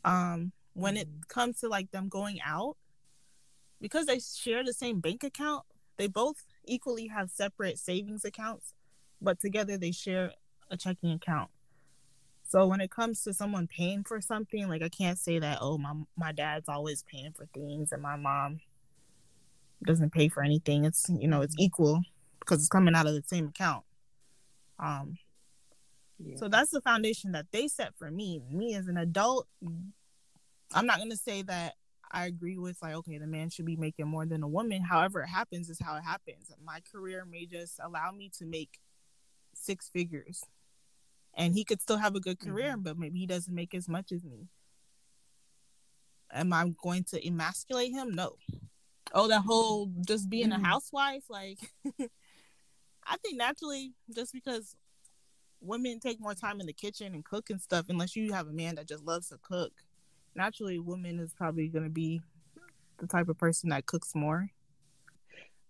Um, 0.03 0.51
when 0.73 0.97
it 0.97 1.07
comes 1.27 1.59
to 1.61 1.69
like 1.69 1.91
them 1.91 2.09
going 2.09 2.39
out, 2.45 2.77
because 3.81 4.05
they 4.05 4.19
share 4.19 4.63
the 4.63 4.73
same 4.73 4.99
bank 4.99 5.23
account, 5.23 5.63
they 5.97 6.07
both 6.07 6.43
equally 6.65 7.07
have 7.07 7.29
separate 7.29 7.77
savings 7.79 8.25
accounts, 8.25 8.73
but 9.21 9.39
together 9.39 9.77
they 9.77 9.91
share 9.91 10.31
a 10.69 10.77
checking 10.77 11.11
account. 11.11 11.49
So 12.47 12.67
when 12.67 12.79
it 12.79 12.91
comes 12.91 13.23
to 13.23 13.33
someone 13.33 13.67
paying 13.67 14.03
for 14.03 14.21
something, 14.21 14.67
like 14.69 14.83
I 14.83 14.89
can't 14.89 15.17
say 15.17 15.39
that 15.39 15.57
oh 15.61 15.77
my 15.77 15.93
my 16.15 16.31
dad's 16.31 16.69
always 16.69 17.03
paying 17.03 17.33
for 17.33 17.47
things 17.53 17.91
and 17.91 18.01
my 18.01 18.15
mom 18.15 18.59
doesn't 19.83 20.13
pay 20.13 20.29
for 20.29 20.43
anything. 20.43 20.85
It's 20.85 21.09
you 21.09 21.27
know 21.27 21.41
it's 21.41 21.55
equal 21.57 22.01
because 22.39 22.59
it's 22.59 22.69
coming 22.69 22.95
out 22.95 23.07
of 23.07 23.13
the 23.13 23.23
same 23.25 23.47
account. 23.47 23.83
Um, 24.77 25.17
yeah. 26.19 26.37
so 26.37 26.47
that's 26.47 26.71
the 26.71 26.81
foundation 26.81 27.31
that 27.31 27.47
they 27.51 27.67
set 27.67 27.93
for 27.97 28.11
me. 28.11 28.41
Me 28.51 28.75
as 28.75 28.87
an 28.87 28.97
adult, 28.97 29.47
I'm 30.73 30.85
not 30.85 30.99
gonna 30.99 31.17
say 31.17 31.41
that 31.43 31.73
I 32.11 32.27
agree 32.27 32.57
with 32.57 32.77
like 32.81 32.93
okay 32.95 33.17
the 33.17 33.27
man 33.27 33.49
should 33.49 33.65
be 33.65 33.75
making 33.75 34.07
more 34.07 34.25
than 34.27 34.43
a 34.43 34.47
woman. 34.47 34.83
However 34.83 35.21
it 35.21 35.27
happens 35.27 35.69
is 35.69 35.79
how 35.83 35.95
it 35.95 36.03
happens. 36.03 36.51
My 36.63 36.79
career 36.91 37.25
may 37.25 37.47
just 37.47 37.79
allow 37.83 38.11
me 38.11 38.29
to 38.37 38.45
make 38.45 38.79
six 39.53 39.89
figures 39.89 40.43
and 41.35 41.53
he 41.53 41.63
could 41.63 41.81
still 41.81 41.97
have 41.97 42.15
a 42.15 42.19
good 42.19 42.39
career, 42.39 42.71
mm-hmm. 42.71 42.81
but 42.81 42.97
maybe 42.97 43.19
he 43.19 43.25
doesn't 43.25 43.53
make 43.53 43.73
as 43.73 43.87
much 43.87 44.11
as 44.11 44.23
me. 44.23 44.47
Am 46.31 46.51
I 46.53 46.73
going 46.81 47.03
to 47.05 47.25
emasculate 47.25 47.91
him? 47.91 48.13
No. 48.13 48.35
Oh, 49.13 49.27
that 49.27 49.41
whole 49.41 49.91
just 50.07 50.29
being 50.29 50.49
mm-hmm. 50.49 50.63
a 50.63 50.67
housewife, 50.67 51.23
like 51.29 51.59
I 53.07 53.17
think 53.17 53.37
naturally, 53.37 53.93
just 54.13 54.33
because 54.33 54.75
women 55.61 55.99
take 55.99 56.19
more 56.19 56.33
time 56.33 56.59
in 56.59 56.65
the 56.65 56.73
kitchen 56.73 57.13
and 57.13 57.23
cook 57.23 57.49
and 57.49 57.61
stuff, 57.61 57.85
unless 57.89 58.15
you 58.15 58.33
have 58.33 58.47
a 58.47 58.53
man 58.53 58.75
that 58.75 58.87
just 58.87 59.05
loves 59.05 59.29
to 59.29 59.37
cook, 59.41 59.71
naturally, 60.35 60.79
woman 60.79 61.19
is 61.19 61.33
probably 61.33 61.67
going 61.67 61.83
to 61.83 61.89
be 61.89 62.21
the 62.97 63.07
type 63.07 63.29
of 63.29 63.37
person 63.37 63.69
that 63.69 63.85
cooks 63.85 64.15
more. 64.15 64.49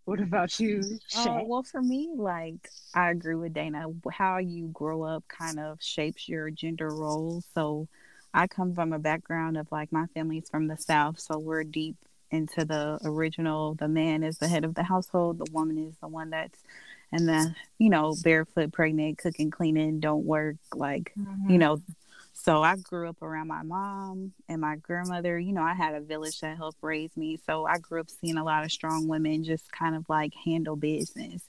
What 0.05 0.19
about 0.19 0.59
you? 0.59 0.99
Uh, 1.15 1.39
well, 1.43 1.63
for 1.63 1.81
me, 1.81 2.09
like 2.15 2.69
I 2.93 3.09
agree 3.09 3.35
with 3.35 3.53
Dana. 3.53 3.87
How 4.11 4.37
you 4.37 4.67
grow 4.67 5.03
up 5.03 5.23
kind 5.27 5.59
of 5.59 5.79
shapes 5.81 6.29
your 6.29 6.51
gender 6.51 6.89
role. 6.89 7.43
So 7.55 7.87
I 8.33 8.47
come 8.47 8.75
from 8.75 8.93
a 8.93 8.99
background 8.99 9.57
of 9.57 9.71
like 9.71 9.91
my 9.91 10.05
family's 10.13 10.47
from 10.49 10.67
the 10.67 10.77
South, 10.77 11.19
so 11.19 11.39
we're 11.39 11.63
deep 11.63 11.95
into 12.29 12.65
the 12.65 12.99
original. 13.03 13.73
The 13.73 13.87
man 13.87 14.23
is 14.23 14.37
the 14.37 14.47
head 14.47 14.63
of 14.63 14.75
the 14.75 14.83
household. 14.83 15.39
The 15.39 15.51
woman 15.51 15.77
is 15.77 15.95
the 15.99 16.07
one 16.07 16.29
that's 16.29 16.59
and 17.11 17.27
the 17.27 17.55
you 17.79 17.89
know 17.89 18.15
barefoot, 18.23 18.73
pregnant, 18.73 19.17
cooking, 19.17 19.49
cleaning, 19.49 19.99
don't 19.99 20.25
work. 20.25 20.57
Like 20.73 21.13
mm-hmm. 21.17 21.49
you 21.49 21.57
know 21.57 21.81
so 22.45 22.61
I 22.61 22.75
grew 22.75 23.09
up 23.09 23.23
around 23.23 23.47
my 23.47 23.63
mom 23.63 24.31
and 24.47 24.61
my 24.61 24.75
grandmother. 24.75 25.39
You 25.39 25.51
know, 25.51 25.63
I 25.63 25.73
had 25.73 25.95
a 25.95 25.99
village 25.99 26.39
that 26.41 26.57
helped 26.57 26.77
raise 26.83 27.17
me. 27.17 27.39
So 27.43 27.65
I 27.65 27.79
grew 27.79 28.01
up 28.01 28.09
seeing 28.11 28.37
a 28.37 28.43
lot 28.43 28.63
of 28.63 28.71
strong 28.71 29.07
women 29.07 29.43
just 29.43 29.71
kind 29.71 29.95
of 29.95 30.05
like 30.09 30.31
handle 30.45 30.75
business, 30.75 31.41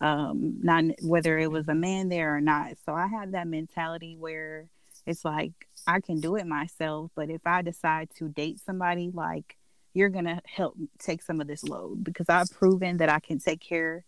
um, 0.00 0.58
not 0.62 0.84
whether 1.02 1.38
it 1.38 1.50
was 1.50 1.68
a 1.68 1.74
man 1.74 2.08
there 2.08 2.34
or 2.34 2.40
not. 2.40 2.78
So 2.86 2.94
I 2.94 3.08
had 3.08 3.32
that 3.32 3.46
mentality 3.46 4.16
where 4.18 4.68
it's 5.06 5.22
like 5.22 5.52
I 5.86 6.00
can 6.00 6.18
do 6.18 6.36
it 6.36 6.46
myself. 6.46 7.10
But 7.14 7.28
if 7.28 7.46
I 7.46 7.60
decide 7.60 8.08
to 8.16 8.30
date 8.30 8.58
somebody, 8.64 9.10
like 9.12 9.58
you're 9.92 10.08
gonna 10.08 10.40
help 10.46 10.78
take 10.98 11.20
some 11.20 11.42
of 11.42 11.46
this 11.46 11.62
load 11.62 12.02
because 12.02 12.30
I've 12.30 12.50
proven 12.50 12.96
that 12.96 13.10
I 13.10 13.20
can 13.20 13.38
take 13.38 13.60
care 13.60 14.02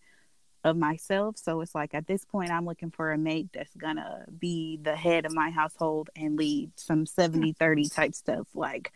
of 0.64 0.76
myself. 0.76 1.37
So 1.38 1.61
it's 1.61 1.75
like 1.75 1.95
at 1.95 2.07
this 2.07 2.25
point, 2.25 2.50
I'm 2.50 2.67
looking 2.67 2.90
for 2.90 3.12
a 3.12 3.19
mate 3.19 3.49
that's 3.52 3.75
gonna 3.76 4.26
be 4.38 4.79
the 4.83 4.97
head 4.97 5.25
of 5.25 5.33
my 5.33 5.50
household 5.50 6.11
and 6.17 6.37
lead 6.37 6.73
some 6.76 7.00
hmm. 7.00 7.05
70 7.07 7.52
30 7.55 7.88
type 7.88 8.14
stuff. 8.14 8.47
Like, 8.55 8.93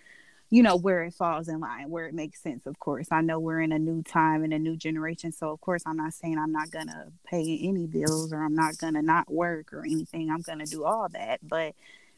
you 0.51 0.63
know, 0.63 0.77
where 0.77 1.03
it 1.03 1.15
falls 1.15 1.49
in 1.49 1.61
line, 1.61 1.91
where 1.91 2.07
it 2.07 2.15
makes 2.15 2.43
sense, 2.43 2.67
of 2.67 2.79
course. 2.79 3.09
I 3.11 3.23
know 3.23 3.41
we're 3.41 3.61
in 3.61 3.73
a 3.73 3.79
new 3.79 4.03
time 4.03 4.45
and 4.45 4.53
a 4.53 4.59
new 4.59 4.77
generation. 4.77 5.33
So, 5.33 5.51
of 5.51 5.61
course, 5.61 5.83
I'm 5.87 5.97
not 5.97 6.13
saying 6.13 6.39
I'm 6.39 6.53
not 6.53 6.71
gonna 6.71 7.09
pay 7.27 7.59
any 7.63 7.87
bills 7.87 8.33
or 8.33 8.43
I'm 8.43 8.55
not 8.55 8.79
gonna 8.79 9.03
not 9.03 9.33
work 9.33 9.73
or 9.73 9.85
anything. 9.85 10.31
I'm 10.31 10.43
gonna 10.43 10.67
do 10.67 10.85
all 10.85 11.09
that. 11.11 11.41
But 11.43 11.75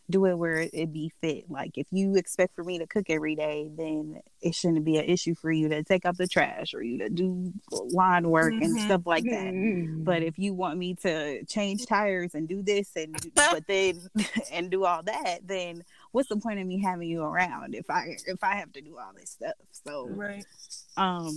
do 0.09 0.27
it 0.27 0.35
where 0.35 0.69
it 0.73 0.93
be 0.93 1.13
fit. 1.21 1.51
Like 1.51 1.77
if 1.77 1.87
you 1.91 2.17
expect 2.17 2.55
for 2.55 2.63
me 2.63 2.79
to 2.79 2.87
cook 2.87 3.07
every 3.09 3.35
day, 3.35 3.69
then 3.77 4.21
it 4.41 4.55
shouldn't 4.55 4.85
be 4.85 4.99
an 4.99 5.05
issue 5.05 5.35
for 5.35 5.51
you 5.51 5.69
to 5.69 5.83
take 5.83 6.05
out 6.05 6.17
the 6.17 6.29
trash 6.29 6.75
or 6.75 6.83
you 6.83 6.99
to 6.99 7.09
do 7.09 7.53
lawn 7.71 8.31
work 8.31 8.53
mm-hmm. 8.53 8.63
and 8.63 8.81
stuff 8.81 9.03
like 9.07 9.25
that. 9.25 9.53
Mm-hmm. 9.53 10.05
But 10.05 10.23
if 10.23 10.39
you 10.39 10.55
want 10.55 10.79
me 10.79 10.95
to 11.03 11.45
change 11.45 11.87
tires 11.87 12.35
and 12.35 12.49
do 12.49 12.63
this 12.63 12.91
and 12.95 13.17
but 13.35 13.67
then 13.67 14.01
and 14.53 14.71
do 14.71 14.85
all 14.85 15.03
that, 15.03 15.39
then 15.45 15.83
what's 16.13 16.29
the 16.29 16.37
point 16.37 16.61
of 16.61 16.67
me 16.67 16.81
having 16.81 17.09
you 17.09 17.23
around 17.23 17.75
if 17.75 17.91
I 17.91 18.17
if 18.27 18.43
I 18.43 18.57
have 18.57 18.73
to 18.75 18.81
do 18.81 18.99
all 18.99 19.13
this 19.15 19.31
stuff? 19.31 19.55
So 19.73 20.09
right. 20.09 20.45
um 20.97 21.35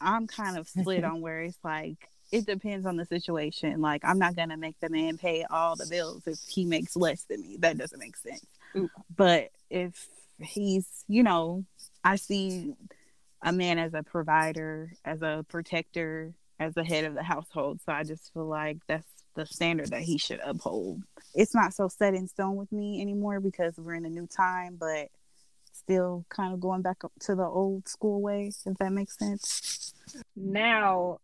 I'm 0.00 0.26
kind 0.26 0.58
of 0.58 0.68
split 0.68 1.04
on 1.04 1.20
where 1.20 1.42
it's 1.42 1.58
like 1.62 2.08
it 2.32 2.46
depends 2.46 2.86
on 2.86 2.96
the 2.96 3.04
situation. 3.04 3.80
Like 3.80 4.02
I'm 4.04 4.18
not 4.18 4.34
gonna 4.34 4.56
make 4.56 4.80
the 4.80 4.88
man 4.88 5.18
pay 5.18 5.44
all 5.44 5.76
the 5.76 5.86
bills 5.86 6.26
if 6.26 6.38
he 6.48 6.64
makes 6.64 6.96
less 6.96 7.24
than 7.24 7.42
me. 7.42 7.58
That 7.60 7.78
doesn't 7.78 8.00
make 8.00 8.16
sense. 8.16 8.46
Ooh. 8.74 8.90
But 9.14 9.50
if 9.70 10.08
he's, 10.40 11.04
you 11.06 11.22
know, 11.22 11.64
I 12.02 12.16
see 12.16 12.74
a 13.42 13.52
man 13.52 13.78
as 13.78 13.94
a 13.94 14.02
provider, 14.02 14.92
as 15.04 15.20
a 15.22 15.44
protector, 15.48 16.32
as 16.58 16.74
the 16.74 16.84
head 16.84 17.04
of 17.04 17.14
the 17.14 17.22
household. 17.22 17.80
So 17.84 17.92
I 17.92 18.02
just 18.02 18.32
feel 18.32 18.46
like 18.46 18.78
that's 18.88 19.06
the 19.34 19.46
standard 19.46 19.90
that 19.90 20.02
he 20.02 20.18
should 20.18 20.40
uphold. 20.44 21.02
It's 21.34 21.54
not 21.54 21.74
so 21.74 21.88
set 21.88 22.14
in 22.14 22.28
stone 22.28 22.56
with 22.56 22.72
me 22.72 23.00
anymore 23.00 23.40
because 23.40 23.76
we're 23.76 23.94
in 23.94 24.04
a 24.04 24.10
new 24.10 24.26
time, 24.26 24.76
but 24.78 25.08
still 25.72 26.24
kind 26.28 26.52
of 26.52 26.60
going 26.60 26.82
back 26.82 26.98
to 27.20 27.34
the 27.34 27.44
old 27.44 27.88
school 27.88 28.20
way, 28.20 28.52
if 28.66 28.78
that 28.78 28.92
makes 28.92 29.18
sense. 29.18 29.94
Now, 30.36 31.18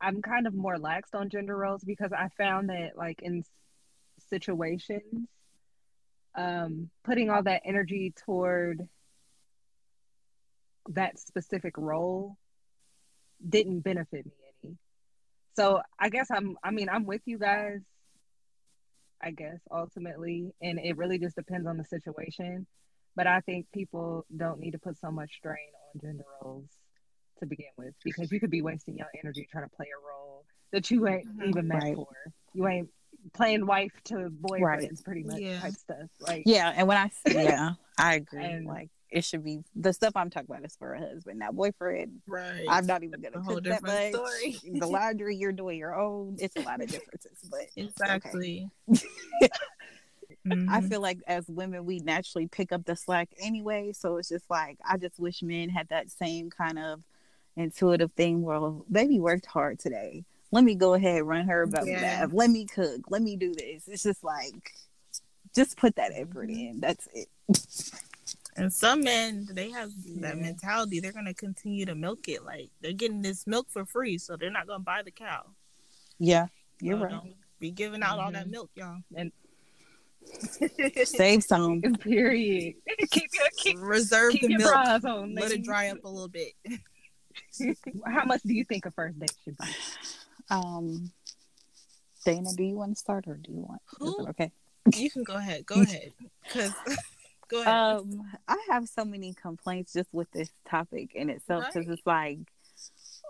I'm 0.00 0.22
kind 0.22 0.46
of 0.46 0.54
more 0.54 0.76
laxed 0.76 1.14
on 1.14 1.28
gender 1.28 1.56
roles 1.56 1.82
because 1.82 2.12
I 2.12 2.28
found 2.36 2.70
that 2.70 2.96
like 2.96 3.20
in 3.22 3.44
situations, 4.30 5.28
um, 6.34 6.90
putting 7.04 7.30
all 7.30 7.42
that 7.42 7.62
energy 7.64 8.12
toward 8.24 8.88
that 10.90 11.18
specific 11.18 11.76
role 11.76 12.36
didn't 13.46 13.80
benefit 13.80 14.24
me 14.24 14.32
any. 14.64 14.76
So 15.56 15.80
I 15.98 16.08
guess 16.08 16.28
I'm 16.30 16.56
I 16.62 16.70
mean 16.70 16.88
I'm 16.88 17.04
with 17.04 17.22
you 17.26 17.38
guys 17.38 17.80
I 19.22 19.32
guess 19.32 19.58
ultimately 19.70 20.52
and 20.62 20.78
it 20.78 20.96
really 20.96 21.18
just 21.18 21.36
depends 21.36 21.66
on 21.66 21.76
the 21.76 21.84
situation 21.84 22.66
but 23.16 23.26
I 23.26 23.40
think 23.40 23.66
people 23.72 24.24
don't 24.34 24.60
need 24.60 24.72
to 24.72 24.78
put 24.78 24.96
so 24.98 25.10
much 25.10 25.30
strain 25.36 25.56
on 25.94 26.00
gender 26.00 26.24
roles 26.42 26.68
to 27.38 27.46
begin 27.46 27.66
with 27.76 27.94
because 28.04 28.30
you 28.32 28.40
could 28.40 28.50
be 28.50 28.62
wasting 28.62 28.96
your 28.96 29.08
energy 29.22 29.48
trying 29.50 29.64
to 29.64 29.70
play 29.76 29.86
a 29.86 30.06
role 30.06 30.44
that 30.72 30.90
you 30.90 31.06
ain't 31.08 31.28
mm-hmm. 31.28 31.48
even 31.50 31.68
meant 31.68 31.82
right. 31.82 31.94
for. 31.94 32.08
You 32.54 32.68
ain't 32.68 32.88
playing 33.32 33.66
wife 33.66 33.92
to 34.04 34.30
boyfriends, 34.40 34.60
right. 34.62 35.04
pretty 35.04 35.22
much 35.24 35.40
yeah. 35.40 35.60
type 35.60 35.72
stuff. 35.74 36.08
Like 36.20 36.42
yeah, 36.46 36.72
and 36.76 36.86
when 36.86 36.96
I 36.96 37.10
yeah, 37.26 37.72
I 37.98 38.16
agree. 38.16 38.44
and, 38.44 38.66
like 38.66 38.90
it 39.10 39.24
should 39.24 39.42
be 39.42 39.60
the 39.74 39.92
stuff 39.92 40.12
I'm 40.16 40.28
talking 40.28 40.48
about 40.50 40.64
is 40.64 40.76
for 40.76 40.94
a 40.94 41.00
husband, 41.00 41.38
not 41.38 41.56
boyfriend. 41.56 42.20
Right. 42.26 42.64
I'm 42.68 42.86
not 42.86 43.02
even 43.02 43.20
gonna 43.20 43.44
cook 43.44 43.64
that 43.64 43.82
much. 43.82 44.12
Story. 44.12 44.78
the 44.78 44.86
laundry 44.86 45.36
you're 45.36 45.52
doing 45.52 45.78
your 45.78 45.98
own. 45.98 46.36
It's 46.38 46.56
a 46.56 46.60
lot 46.60 46.82
of 46.82 46.90
differences, 46.90 47.38
but 47.50 47.66
exactly. 47.76 48.68
Okay. 49.40 50.56
Mm-hmm. 50.56 50.70
I 50.70 50.80
feel 50.82 51.00
like 51.00 51.18
as 51.26 51.46
women, 51.48 51.84
we 51.84 51.98
naturally 51.98 52.46
pick 52.46 52.72
up 52.72 52.84
the 52.84 52.96
slack 52.96 53.28
anyway. 53.38 53.92
So 53.92 54.16
it's 54.16 54.28
just 54.28 54.48
like, 54.48 54.78
I 54.88 54.96
just 54.96 55.18
wish 55.18 55.42
men 55.42 55.68
had 55.68 55.88
that 55.88 56.10
same 56.10 56.48
kind 56.48 56.78
of 56.78 57.02
intuitive 57.58 58.12
thing 58.12 58.42
well 58.42 58.84
baby 58.90 59.18
worked 59.18 59.46
hard 59.46 59.78
today 59.78 60.24
let 60.50 60.64
me 60.64 60.74
go 60.74 60.94
ahead 60.94 61.22
run 61.22 61.46
her 61.46 61.62
about 61.62 61.86
yeah. 61.86 62.00
that 62.00 62.34
let 62.34 62.50
me 62.50 62.64
cook 62.64 63.00
let 63.10 63.22
me 63.22 63.36
do 63.36 63.52
this 63.54 63.88
it's 63.88 64.02
just 64.02 64.24
like 64.24 64.72
just 65.54 65.76
put 65.76 65.96
that 65.96 66.12
effort 66.14 66.48
mm-hmm. 66.48 66.70
in 66.70 66.80
that's 66.80 67.08
it 67.14 67.28
and 68.56 68.72
some 68.72 69.00
men 69.00 69.46
they 69.52 69.70
have 69.70 69.90
yeah. 70.04 70.28
that 70.28 70.38
mentality 70.38 71.00
they're 71.00 71.12
gonna 71.12 71.34
continue 71.34 71.84
to 71.84 71.94
milk 71.94 72.28
it 72.28 72.44
like 72.44 72.70
they're 72.80 72.92
getting 72.92 73.22
this 73.22 73.46
milk 73.46 73.66
for 73.68 73.84
free 73.84 74.18
so 74.18 74.36
they're 74.36 74.50
not 74.50 74.66
gonna 74.66 74.82
buy 74.82 75.02
the 75.02 75.10
cow 75.10 75.44
yeah 76.18 76.46
you're 76.80 76.98
so 76.98 77.04
right 77.04 77.34
be 77.60 77.70
giving 77.70 78.02
out 78.02 78.10
mm-hmm. 78.10 78.20
all 78.20 78.32
that 78.32 78.42
mm-hmm. 78.44 78.52
milk 78.52 78.70
y'all 78.74 78.98
and 79.16 79.32
Save 81.04 81.44
some. 81.44 81.80
Period. 81.80 82.74
keep 83.10 83.30
your 83.32 83.48
keep, 83.56 83.78
reserve 83.80 84.32
keep 84.32 84.42
the 84.42 84.58
milk. 84.58 85.02
Let 85.34 85.52
it 85.52 85.64
dry 85.64 85.88
up 85.88 86.04
a 86.04 86.08
little 86.08 86.28
bit. 86.28 86.52
How 88.06 88.24
much 88.24 88.42
do 88.42 88.54
you 88.54 88.64
think 88.64 88.86
a 88.86 88.90
first 88.90 89.18
date 89.18 89.32
should 89.44 89.56
be? 89.58 89.66
Um, 90.50 91.10
Dana, 92.24 92.50
do 92.56 92.62
you 92.62 92.76
want 92.76 92.94
to 92.94 92.98
start 92.98 93.26
or 93.26 93.34
do 93.34 93.52
you 93.52 93.60
want? 93.60 93.82
Who? 93.98 94.26
okay. 94.28 94.52
You 94.94 95.10
can 95.10 95.22
go 95.24 95.34
ahead. 95.34 95.66
Go 95.66 95.74
ahead. 95.82 96.12
Because 96.42 96.72
go 97.48 97.62
ahead. 97.62 97.74
Um, 97.74 98.32
I 98.46 98.56
have 98.70 98.88
so 98.88 99.04
many 99.04 99.34
complaints 99.34 99.92
just 99.92 100.08
with 100.12 100.30
this 100.32 100.50
topic 100.68 101.14
in 101.14 101.30
itself 101.30 101.66
because 101.66 101.88
right. 101.88 101.98
it's 101.98 102.06
like, 102.06 102.38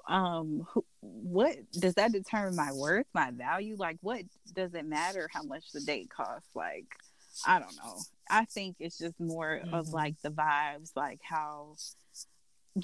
um, 0.09 0.67
who, 0.71 0.85
what 1.01 1.57
does 1.73 1.95
that 1.95 2.13
determine 2.13 2.57
my 2.57 2.73
worth, 2.73 3.07
my 3.13 3.31
value? 3.31 3.77
Like, 3.79 3.99
what 4.01 4.23
does 4.55 4.75
it 4.75 4.87
matter 4.87 5.29
how 5.33 5.43
much 5.43 5.71
the 5.73 5.81
date 5.81 6.11
costs? 6.11 6.49
Like, 6.55 6.87
I 7.47 7.59
don't 7.59 7.77
know. 7.77 7.99
I 8.31 8.45
think 8.47 8.77
it's 8.81 8.99
just 8.99 9.19
more 9.21 9.61
mm-hmm. 9.63 9.75
of 9.75 9.89
like 9.89 10.15
the 10.23 10.31
vibes, 10.31 10.93
like 10.97 11.21
how 11.23 11.77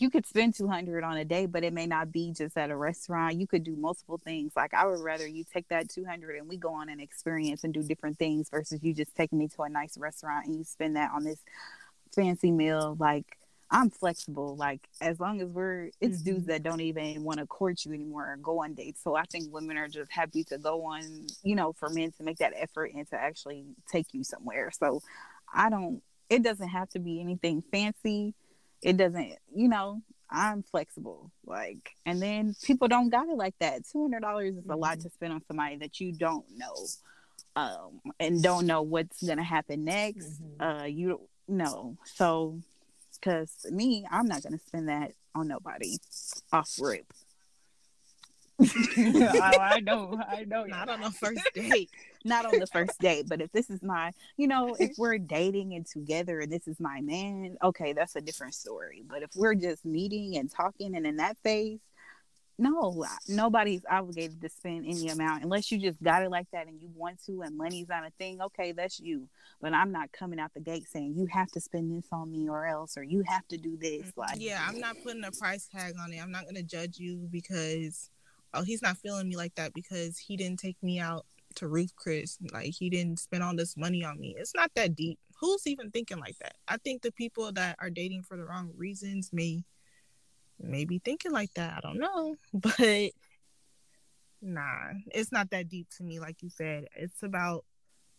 you 0.01 0.11
could 0.11 0.27
spend 0.27 0.55
200 0.55 1.05
on 1.05 1.17
a 1.17 1.25
day 1.25 1.47
but 1.47 1.65
it 1.65 1.73
may 1.73 1.87
not 1.87 2.13
be 2.13 2.33
just 2.33 2.57
at 2.57 2.71
a 2.71 2.77
restaurant. 2.77 3.39
You 3.41 3.47
could 3.47 3.65
do 3.65 3.77
multiple 3.77 4.21
things. 4.25 4.53
Like 4.57 4.75
i 4.75 4.87
would 4.87 5.01
rather 5.01 5.27
you 5.27 5.45
take 5.53 5.69
that 5.69 5.89
200 5.89 6.37
and 6.37 6.49
we 6.49 6.57
go 6.57 6.73
on 6.75 6.89
an 6.89 7.01
experience 7.01 7.65
and 7.65 7.73
do 7.73 7.83
different 7.83 8.19
things 8.19 8.49
versus 8.51 8.81
you 8.83 8.95
just 8.95 9.15
taking 9.15 9.39
me 9.39 9.49
to 9.49 9.63
a 9.63 9.69
nice 9.69 9.97
restaurant 9.99 10.47
and 10.47 10.57
you 10.57 10.65
spend 10.65 10.97
that 10.97 11.11
on 11.15 11.25
this 11.25 11.39
fancy 12.15 12.51
meal. 12.51 12.97
Like 12.99 13.39
i'm 13.71 13.91
flexible. 13.91 14.57
Like 14.57 14.89
as 15.01 15.21
long 15.21 15.41
as 15.41 15.49
we're 15.49 15.91
it's 16.01 16.19
mm-hmm. 16.19 16.35
dudes 16.35 16.47
that 16.47 16.63
don't 16.63 16.81
even 16.81 17.25
want 17.25 17.41
to 17.41 17.47
court 17.47 17.85
you 17.85 17.93
anymore 17.93 18.33
or 18.33 18.37
go 18.37 18.63
on 18.63 18.75
dates. 18.75 19.03
So 19.03 19.15
i 19.15 19.25
think 19.25 19.53
women 19.53 19.77
are 19.77 19.89
just 19.89 20.11
happy 20.13 20.45
to 20.45 20.59
go 20.59 20.85
on 20.85 21.27
you 21.43 21.55
know 21.57 21.73
for 21.73 21.89
men 21.89 22.13
to 22.13 22.23
make 22.23 22.39
that 22.39 22.55
effort 22.57 22.93
and 22.95 23.09
to 23.11 23.17
actually 23.17 23.65
take 23.91 24.07
you 24.13 24.25
somewhere. 24.25 24.71
So 24.71 25.03
i 25.53 25.71
don't 25.71 26.03
it 26.31 26.43
doesn't 26.43 26.69
have 26.69 26.89
to 26.91 26.99
be 26.99 27.21
anything 27.21 27.63
fancy 27.71 28.35
it 28.85 28.97
doesn't 28.97 29.33
you 29.53 29.69
know 29.69 30.01
i'm 30.31 30.63
flexible 30.63 31.31
like 31.47 31.97
and 32.07 32.23
then 32.23 32.55
people 32.63 32.87
don't 32.87 33.09
got 33.09 33.29
it 33.29 33.37
like 33.37 33.55
that 33.59 33.83
$200 33.83 34.49
is 34.49 34.67
a 34.69 34.77
lot 34.77 34.99
mm-hmm. 34.99 35.03
to 35.03 35.11
spend 35.11 35.33
on 35.33 35.43
somebody 35.47 35.77
that 35.77 35.99
you 36.01 36.13
don't 36.13 36.45
know 36.57 36.75
um 37.57 38.01
and 38.21 38.43
don't 38.43 38.67
know 38.67 38.83
what's 38.83 39.23
gonna 39.23 39.43
happen 39.43 39.85
next 39.85 40.43
mm-hmm. 40.43 40.63
uh 40.63 40.85
you 40.85 41.21
know 41.49 41.97
so 42.05 42.59
because 43.15 43.67
me 43.71 44.07
i'm 44.11 44.27
not 44.27 44.43
gonna 44.43 44.59
spend 44.67 44.89
that 44.89 45.13
on 45.35 45.49
nobody 45.49 45.97
off 46.53 46.71
rip 46.81 47.07
oh, 48.61 49.59
I 49.61 49.81
know, 49.81 50.21
I 50.29 50.45
know. 50.45 50.65
Not 50.69 50.89
on 50.89 51.01
the 51.01 51.11
first 51.21 51.43
date. 51.55 51.91
Not 52.25 52.47
on 52.47 52.59
the 52.59 52.67
first 52.67 52.99
date, 53.01 53.27
but 53.29 53.41
if 53.41 53.53
this 53.53 53.69
is 53.69 53.83
my, 53.83 54.13
you 54.37 54.47
know, 54.47 54.77
if 54.79 54.93
we're 54.97 55.19
dating 55.19 55.75
and 55.75 55.87
together 55.87 56.41
and 56.41 56.51
this 56.51 56.69
is 56.69 56.79
my 56.81 57.01
man, 57.01 57.57
okay, 57.63 57.93
that's 57.93 58.17
a 58.17 58.21
different 58.21 58.55
story. 58.55 59.03
But 59.07 59.23
if 59.23 59.31
we're 59.35 59.55
just 59.55 59.85
meeting 59.85 60.37
and 60.37 60.51
talking 60.51 60.97
and 60.97 61.07
in 61.07 61.17
that 61.17 61.37
phase, 61.39 61.81
no, 62.57 63.05
nobody's 63.29 63.85
obligated 63.91 64.41
to 64.41 64.49
spend 64.49 64.87
any 64.87 65.09
amount 65.09 65.43
unless 65.43 65.73
you 65.73 65.79
just 65.79 66.01
got 66.01 66.23
it 66.23 66.31
like 66.31 66.47
that 66.53 66.69
and 66.69 66.81
you 66.81 66.89
want 66.95 67.19
to 67.27 67.43
and 67.43 67.57
money's 67.57 67.89
not 67.89 68.07
a 68.07 68.11
thing. 68.11 68.41
Okay, 68.41 68.71
that's 68.71 69.01
you. 69.01 69.29
But 69.61 69.75
I'm 69.75 69.91
not 69.91 70.13
coming 70.13 70.39
out 70.39 70.55
the 70.55 70.61
gate 70.61 70.87
saying 70.89 71.15
you 71.17 71.27
have 71.27 71.51
to 71.53 71.61
spend 71.61 71.91
this 71.91 72.07
on 72.13 72.31
me 72.31 72.49
or 72.49 72.65
else 72.65 72.97
or 72.97 73.03
you 73.03 73.25
have 73.27 73.47
to 73.49 73.57
do 73.57 73.77
this. 73.77 74.07
Mm, 74.07 74.13
like 74.17 74.37
Yeah, 74.39 74.65
I'm 74.67 74.79
not 74.79 74.97
putting 75.03 75.25
a 75.25 75.33
price 75.33 75.67
tag 75.67 75.95
on 76.01 76.13
it. 76.13 76.21
I'm 76.23 76.31
not 76.31 76.45
gonna 76.45 76.63
judge 76.63 76.99
you 76.99 77.29
because 77.31 78.11
oh, 78.55 78.63
he's 78.63 78.83
not 78.83 78.99
feeling 78.99 79.29
me 79.29 79.37
like 79.37 79.55
that 79.57 79.75
because 79.75 80.19
he 80.19 80.37
didn't 80.37 80.59
take 80.59 80.77
me 80.83 81.01
out 81.01 81.27
to 81.57 81.69
Ruth 81.69 81.95
Chris. 81.97 82.39
Like 82.53 82.73
he 82.73 82.91
didn't 82.91 83.19
spend 83.19 83.43
all 83.43 83.55
this 83.55 83.77
money 83.77 84.05
on 84.05 84.21
me. 84.21 84.35
It's 84.39 84.55
not 84.55 84.71
that 84.75 84.95
deep. 84.95 85.19
Who's 85.41 85.67
even 85.67 85.91
thinking 85.91 86.19
like 86.19 86.39
that? 86.39 86.55
I 86.69 86.77
think 86.79 87.03
the 87.03 87.13
people 87.13 87.53
that 87.53 87.77
are 87.81 87.91
dating 87.91 88.23
for 88.23 88.37
the 88.37 88.45
wrong 88.45 88.71
reasons 88.77 89.31
may 89.33 89.65
may 90.61 90.85
be 90.85 91.01
thinking 91.05 91.33
like 91.33 91.53
that. 91.55 91.75
I 91.77 91.81
don't 91.81 91.99
know. 91.99 92.37
But 92.53 93.13
nah, 94.41 94.93
it's 95.13 95.33
not 95.33 95.51
that 95.51 95.69
deep 95.69 95.89
to 95.97 96.05
me, 96.05 96.21
like 96.21 96.43
you 96.43 96.51
said. 96.51 96.87
It's 96.97 97.23
about 97.23 97.65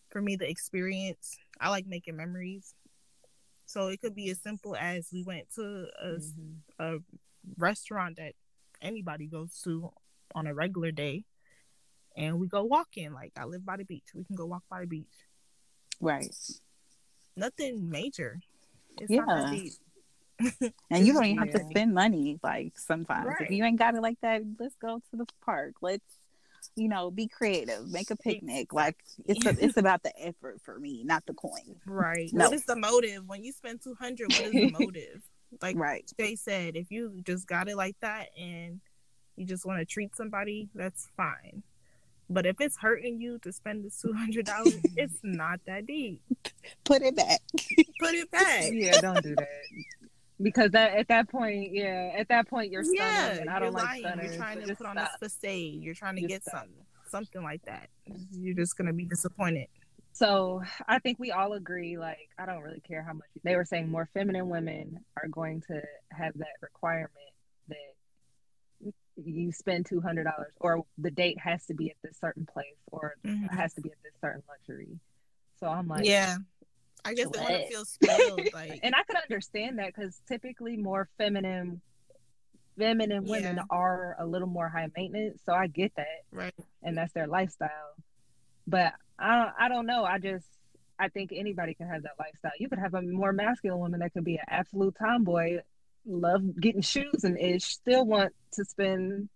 for 0.10 0.22
me 0.22 0.36
the 0.36 0.50
experience. 0.50 1.38
I 1.60 1.70
like 1.70 1.88
making 1.88 2.18
memories. 2.18 2.74
So 3.66 3.88
it 3.88 4.02
could 4.02 4.16
be 4.16 4.30
as 4.30 4.40
simple 4.42 4.76
as 4.76 5.10
we 5.12 5.24
went 5.24 5.48
to 5.56 5.88
a, 6.02 6.08
mm-hmm. 6.08 6.52
a 6.80 6.98
restaurant 7.58 8.18
that 8.18 8.34
anybody 8.82 9.26
goes 9.28 9.60
to 9.64 9.92
on 10.34 10.48
a 10.48 10.54
regular 10.54 10.92
day 10.92 11.24
and 12.16 12.40
we 12.40 12.48
go 12.48 12.64
walking. 12.64 13.14
Like 13.14 13.34
I 13.38 13.46
live 13.46 13.66
by 13.66 13.78
the 13.78 13.86
beach. 13.86 14.06
We 14.14 14.24
can 14.24 14.36
go 14.36 14.46
walk 14.46 14.64
by 14.70 14.82
the 14.82 14.88
beach. 14.88 15.06
Right. 16.00 16.34
Nothing 17.36 17.90
major. 17.90 18.40
It's 19.00 19.12
yeah. 19.12 19.56
and 20.92 21.08
you 21.08 21.14
don't 21.14 21.26
even 21.26 21.38
have 21.38 21.52
to 21.52 21.66
spend 21.70 21.94
money 21.94 22.40
like 22.44 22.78
sometimes. 22.78 23.28
Right. 23.28 23.42
If 23.42 23.52
you 23.52 23.64
ain't 23.64 23.80
got 23.80 23.96
it 23.96 24.02
like 24.02 24.20
that, 24.22 24.42
let's 24.60 24.76
go 24.76 25.02
to 25.12 25.18
the 25.18 25.26
park. 25.44 25.76
Let's 25.82 26.04
you 26.76 26.90
know, 26.90 27.12
be 27.12 27.28
creative, 27.28 27.88
make 27.90 28.12
a 28.12 28.16
picnic. 28.16 28.74
Like 28.74 28.98
it's 29.26 29.46
a, 29.46 29.56
it's 29.64 29.78
about 29.78 30.04
the 30.04 30.12
effort 30.20 30.60
for 30.64 30.80
me, 30.80 31.04
not 31.04 31.26
the 31.26 31.34
coin. 31.34 31.76
Right. 31.86 32.30
No. 32.34 32.46
What 32.46 32.54
is 32.54 32.66
the 32.66 32.76
motive 32.76 33.28
when 33.28 33.44
you 33.44 33.52
spend 33.52 33.82
two 33.82 33.96
hundred? 33.96 34.34
What 34.34 34.42
is 34.48 34.52
the 34.52 34.72
motive? 34.80 35.22
Like 35.62 35.78
right. 35.78 36.10
Jay 36.20 36.36
said, 36.36 36.76
if 36.76 36.92
you 36.92 37.22
just 37.24 37.48
got 37.48 37.70
it 37.70 37.78
like 37.78 37.96
that 38.02 38.30
and 38.38 38.82
you 39.36 39.46
just 39.46 39.66
want 39.66 39.80
to 39.80 39.86
treat 39.86 40.16
somebody, 40.16 40.70
that's 40.76 41.10
fine. 41.18 41.64
But 42.30 42.46
if 42.46 42.60
it's 42.60 42.78
hurting 42.78 43.22
you 43.22 43.38
to 43.40 43.52
spend 43.52 43.84
the 43.84 43.92
two 43.92 44.14
hundred 44.14 44.46
dollars, 44.46 44.78
it's 44.98 45.20
not 45.24 45.60
that 45.68 45.86
deep. 45.86 46.22
Put 46.84 47.02
it 47.02 47.16
back. 47.16 47.40
Put 48.00 48.16
it 48.16 48.32
back. 48.32 48.72
Yeah, 48.72 49.00
don't 49.00 49.22
do 49.22 49.36
that. 49.36 49.48
Because 50.42 50.72
that 50.72 50.96
at 50.96 51.08
that 51.10 51.30
point, 51.30 51.74
yeah, 51.74 52.12
at 52.18 52.28
that 52.30 52.50
point 52.50 52.72
you're 52.72 52.84
stunning, 52.84 53.00
yeah, 53.00 53.42
and 53.42 53.50
I 53.50 53.60
don't 53.60 53.74
like 53.74 54.00
stunners. 54.00 54.32
You're 54.32 54.38
trying 54.38 54.62
to 54.62 54.76
put 54.76 54.88
on 54.88 54.98
a 54.98 55.10
facade. 55.20 55.82
You're 55.82 55.94
trying 55.94 56.16
to 56.16 56.22
just 56.22 56.30
get 56.30 56.44
stop. 56.44 56.62
something, 56.62 56.86
something 57.10 57.44
like 57.44 57.64
that. 57.66 57.90
You're 58.32 58.56
just 58.56 58.78
gonna 58.78 58.94
be 58.94 59.06
disappointed. 59.06 59.68
So 60.12 60.64
I 60.88 61.00
think 61.00 61.20
we 61.20 61.32
all 61.32 61.54
agree. 61.54 61.98
Like 61.98 62.30
I 62.40 62.46
don't 62.46 62.64
really 62.64 62.82
care 62.82 63.04
how 63.04 63.14
much 63.14 63.28
they 63.44 63.56
were 63.56 63.66
saying. 63.66 63.90
More 63.90 64.10
feminine 64.14 64.50
women 64.50 65.00
are 65.22 65.30
going 65.30 65.62
to 65.68 65.82
have 66.12 66.34
that 66.38 66.56
requirement 66.62 67.12
that 67.12 67.35
you 69.24 69.52
spend 69.52 69.86
two 69.86 70.02
hundred 70.02 70.26
dollars, 70.26 70.54
or 70.60 70.86
the 70.98 71.12
date 71.12 71.40
has 71.40 71.66
to 71.68 71.74
be 71.74 71.90
at 71.90 71.98
this 72.04 72.18
certain 72.20 72.46
place, 72.46 72.78
or 72.92 73.16
mm-hmm. 73.26 73.46
has 73.46 73.74
to 73.76 73.82
be 73.82 73.90
at 73.90 73.98
this 74.04 74.14
certain 74.22 74.44
luxury. 74.48 75.00
So 75.60 75.68
I'm 75.68 75.88
like, 75.88 76.06
yeah, 76.06 76.38
I 77.06 77.14
guess 77.14 77.30
they 77.30 77.40
want 77.40 77.54
to 77.54 77.68
feel 77.68 77.86
spoiled. 77.86 78.42
Like, 78.54 78.80
and 78.84 78.96
I 78.96 79.04
could 79.04 79.18
understand 79.18 79.80
that 79.80 79.94
because 79.96 80.20
typically 80.28 80.76
more 80.76 81.08
feminine, 81.18 81.82
feminine 82.78 83.26
women 83.26 83.58
yeah. 83.58 83.64
are 83.70 84.16
a 84.20 84.26
little 84.26 84.48
more 84.48 84.68
high 84.68 84.88
maintenance. 84.98 85.42
So 85.46 85.54
I 85.54 85.68
get 85.68 85.94
that, 85.96 86.24
right? 86.32 86.54
And 86.84 86.98
that's 86.98 87.14
their 87.14 87.28
lifestyle. 87.28 87.70
But 88.68 88.94
I, 89.20 89.52
I 89.60 89.70
don't 89.70 89.86
know. 89.86 90.04
I 90.04 90.18
just, 90.18 90.48
I 90.98 91.10
think 91.10 91.32
anybody 91.34 91.76
can 91.76 91.88
have 91.88 92.04
that 92.04 92.14
lifestyle. 92.18 92.54
You 92.60 92.70
could 92.70 92.80
have 92.80 92.96
a 92.96 93.02
more 93.02 93.32
masculine 93.32 93.80
woman 93.80 94.00
that 94.00 94.14
could 94.14 94.26
be 94.26 94.38
an 94.38 94.46
absolute 94.48 94.96
tomboy, 94.98 95.60
love 96.06 96.60
getting 96.60 96.82
shoes 96.82 97.24
and 97.24 97.40
ish, 97.40 97.66
still 97.66 98.06
want 98.06 98.34
to 98.54 98.66
spend. 98.66 99.30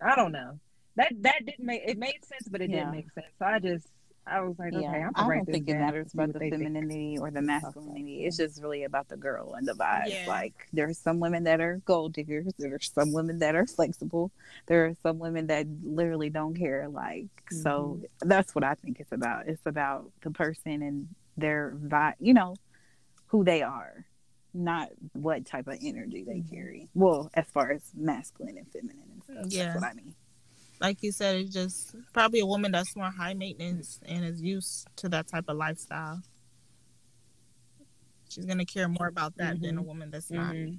I 0.00 0.14
don't 0.14 0.32
know. 0.32 0.58
That 0.96 1.12
that 1.20 1.46
didn't 1.46 1.64
make 1.64 1.82
it 1.86 1.98
made 1.98 2.24
sense, 2.24 2.48
but 2.50 2.60
it 2.60 2.70
yeah. 2.70 2.80
didn't 2.80 2.92
make 2.92 3.10
sense. 3.12 3.26
So 3.38 3.46
I 3.46 3.58
just 3.58 3.86
I 4.26 4.40
was 4.40 4.56
like, 4.58 4.72
yeah. 4.72 4.88
okay, 4.88 5.02
I'm 5.02 5.12
I 5.16 5.36
don't 5.36 5.46
think 5.46 5.68
it 5.68 5.74
matters 5.74 6.14
about 6.14 6.32
the 6.32 6.38
femininity 6.38 7.14
think. 7.16 7.20
or 7.20 7.30
the 7.30 7.42
masculinity. 7.42 8.24
It's 8.24 8.36
just 8.36 8.62
really 8.62 8.84
about 8.84 9.08
the 9.08 9.16
girl 9.16 9.54
and 9.54 9.66
the 9.66 9.72
vibe. 9.72 10.10
Yeah. 10.10 10.24
Like 10.28 10.68
there's 10.72 10.98
some 10.98 11.18
women 11.18 11.44
that 11.44 11.60
are 11.60 11.80
gold 11.84 12.12
diggers. 12.12 12.46
There's 12.58 12.92
some 12.92 13.12
women 13.12 13.40
that 13.40 13.56
are 13.56 13.66
flexible. 13.66 14.30
There 14.66 14.86
are 14.86 14.94
some 15.02 15.18
women 15.18 15.48
that 15.48 15.66
literally 15.82 16.30
don't 16.30 16.54
care. 16.54 16.88
Like 16.88 17.24
mm-hmm. 17.24 17.62
so, 17.62 18.00
that's 18.20 18.54
what 18.54 18.64
I 18.64 18.74
think 18.74 19.00
it's 19.00 19.12
about. 19.12 19.48
It's 19.48 19.66
about 19.66 20.10
the 20.22 20.30
person 20.30 20.82
and 20.82 21.08
their 21.36 21.74
vibe. 21.82 22.14
You 22.20 22.34
know, 22.34 22.54
who 23.26 23.44
they 23.44 23.62
are, 23.62 24.04
not 24.54 24.88
what 25.12 25.46
type 25.46 25.66
of 25.68 25.78
energy 25.82 26.24
they 26.24 26.38
mm-hmm. 26.38 26.54
carry. 26.54 26.88
Well, 26.94 27.30
as 27.34 27.46
far 27.46 27.72
as 27.72 27.82
masculine 27.96 28.58
and 28.58 28.66
feminine 28.72 29.04
and 29.12 29.22
stuff. 29.24 29.52
Yeah. 29.52 29.64
That's 29.68 29.80
what 29.82 29.90
I 29.90 29.94
mean 29.94 30.14
like 30.82 31.02
you 31.02 31.12
said, 31.12 31.36
it's 31.36 31.54
just 31.54 31.94
probably 32.12 32.40
a 32.40 32.46
woman 32.46 32.72
that's 32.72 32.96
more 32.96 33.10
high 33.10 33.34
maintenance 33.34 34.00
and 34.04 34.24
is 34.24 34.42
used 34.42 34.88
to 34.96 35.08
that 35.10 35.28
type 35.28 35.44
of 35.46 35.56
lifestyle. 35.56 36.20
She's 38.28 38.44
gonna 38.44 38.64
care 38.64 38.88
more 38.88 39.06
about 39.06 39.36
that 39.36 39.54
mm-hmm. 39.54 39.64
than 39.64 39.76
a 39.76 39.80
mm-hmm. 39.80 39.88
woman 39.88 40.10
that's 40.10 40.30
not. 40.30 40.52
Mm-hmm. 40.54 40.74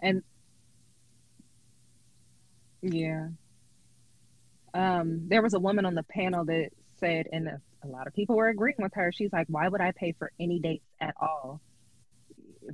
And 0.00 0.22
yeah, 2.82 3.28
um, 4.74 5.22
there 5.26 5.42
was 5.42 5.54
a 5.54 5.58
woman 5.58 5.84
on 5.84 5.96
the 5.96 6.04
panel 6.04 6.44
that 6.44 6.70
said, 7.00 7.26
and 7.32 7.48
a, 7.48 7.60
a 7.82 7.88
lot 7.88 8.06
of 8.06 8.14
people 8.14 8.36
were 8.36 8.48
agreeing 8.48 8.76
with 8.78 8.94
her. 8.94 9.10
She's 9.10 9.32
like, 9.32 9.48
"Why 9.48 9.68
would 9.68 9.80
I 9.80 9.90
pay 9.90 10.12
for 10.12 10.30
any 10.38 10.60
dates 10.60 10.86
at 11.00 11.14
all? 11.20 11.60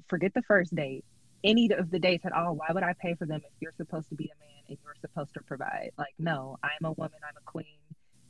Forget 0.08 0.34
the 0.34 0.42
first 0.42 0.74
date, 0.74 1.04
any 1.42 1.70
of 1.72 1.90
the 1.90 1.98
dates 1.98 2.24
at 2.24 2.32
all. 2.32 2.54
Why 2.54 2.66
would 2.72 2.82
I 2.82 2.94
pay 3.00 3.14
for 3.14 3.26
them 3.26 3.40
if 3.44 3.52
you're 3.60 3.72
supposed 3.72 4.08
to 4.10 4.14
be 4.14 4.24
a 4.24 4.38
man?" 4.40 4.54
and 4.68 4.78
you're 4.82 4.94
supposed 5.00 5.34
to 5.34 5.40
provide. 5.40 5.90
Like, 5.98 6.14
no, 6.18 6.58
I'm 6.62 6.84
a 6.84 6.92
woman, 6.92 7.18
I'm 7.22 7.36
a 7.36 7.44
queen, 7.44 7.78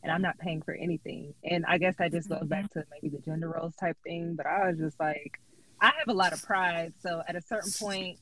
and 0.02 0.12
I'm 0.12 0.22
not 0.22 0.38
paying 0.38 0.62
for 0.62 0.74
anything. 0.74 1.34
And 1.42 1.64
I 1.66 1.78
guess 1.78 1.94
that 1.98 2.12
just 2.12 2.28
goes 2.28 2.46
back 2.46 2.64
mm-hmm. 2.64 2.80
to 2.80 2.86
maybe 2.90 3.16
the 3.16 3.22
gender 3.22 3.48
roles 3.48 3.74
type 3.76 3.96
thing. 4.04 4.34
But 4.36 4.46
I 4.46 4.68
was 4.68 4.78
just 4.78 4.98
like, 4.98 5.40
I 5.80 5.86
have 5.86 6.08
a 6.08 6.12
lot 6.12 6.32
of 6.32 6.42
pride. 6.42 6.92
So 7.00 7.22
at 7.26 7.36
a 7.36 7.40
certain 7.40 7.72
point, 7.78 8.18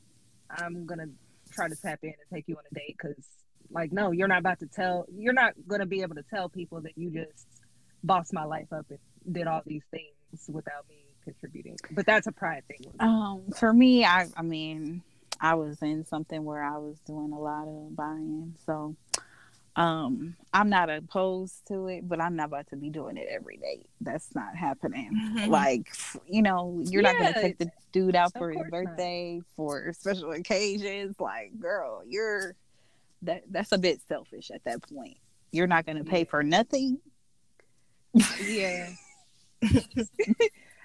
I'm 0.50 0.86
going 0.86 0.98
to 0.98 1.08
try 1.52 1.68
to 1.68 1.76
tap 1.76 2.00
in 2.02 2.10
and 2.10 2.18
take 2.32 2.44
you 2.48 2.56
on 2.56 2.64
a 2.70 2.74
date 2.74 2.96
because, 3.00 3.24
like, 3.70 3.92
no, 3.92 4.10
you're 4.10 4.28
not 4.28 4.40
about 4.40 4.60
to 4.60 4.66
tell, 4.66 5.06
you're 5.12 5.32
not 5.32 5.54
going 5.66 5.80
to 5.80 5.86
be 5.86 6.02
able 6.02 6.16
to 6.16 6.24
tell 6.24 6.48
people 6.48 6.80
that 6.82 6.96
you 6.96 7.10
just 7.10 7.46
bossed 8.04 8.32
my 8.32 8.44
life 8.44 8.72
up 8.72 8.86
and 8.90 8.98
did 9.34 9.46
all 9.46 9.62
these 9.64 9.84
things 9.90 10.48
without 10.48 10.88
me 10.88 11.04
contributing. 11.24 11.76
But 11.90 12.06
that's 12.06 12.26
a 12.26 12.32
pride 12.32 12.64
thing. 12.68 12.92
Um, 13.00 13.42
for 13.56 13.72
me, 13.72 14.04
I, 14.04 14.26
I 14.36 14.42
mean, 14.42 15.02
I 15.40 15.54
was 15.54 15.82
in 15.82 16.04
something 16.04 16.44
where 16.44 16.62
I 16.62 16.78
was 16.78 16.98
doing 17.00 17.32
a 17.32 17.38
lot 17.38 17.66
of 17.66 17.96
buying. 17.96 18.54
So 18.64 18.96
um 19.74 20.36
I'm 20.52 20.68
not 20.68 20.90
opposed 20.90 21.66
to 21.68 21.88
it, 21.88 22.08
but 22.08 22.20
I'm 22.20 22.36
not 22.36 22.46
about 22.46 22.68
to 22.70 22.76
be 22.76 22.90
doing 22.90 23.16
it 23.16 23.26
every 23.30 23.56
day. 23.56 23.86
That's 24.00 24.34
not 24.34 24.54
happening. 24.54 25.10
Mm-hmm. 25.12 25.50
Like, 25.50 25.88
you 26.26 26.42
know, 26.42 26.80
you're 26.84 27.02
yeah, 27.02 27.12
not 27.12 27.34
gonna 27.34 27.42
take 27.42 27.58
the 27.58 27.70
dude 27.90 28.14
out 28.14 28.32
for 28.36 28.50
his 28.50 28.62
birthday 28.70 29.36
not. 29.36 29.46
for 29.56 29.92
special 29.94 30.30
occasions. 30.32 31.16
Like, 31.18 31.58
girl, 31.58 32.02
you're 32.06 32.54
that 33.22 33.42
that's 33.50 33.72
a 33.72 33.78
bit 33.78 34.00
selfish 34.06 34.50
at 34.54 34.62
that 34.64 34.82
point. 34.82 35.16
You're 35.50 35.66
not 35.66 35.86
gonna 35.86 36.04
pay 36.04 36.20
yeah. 36.20 36.30
for 36.30 36.42
nothing. 36.42 36.98
Yeah. 38.44 38.90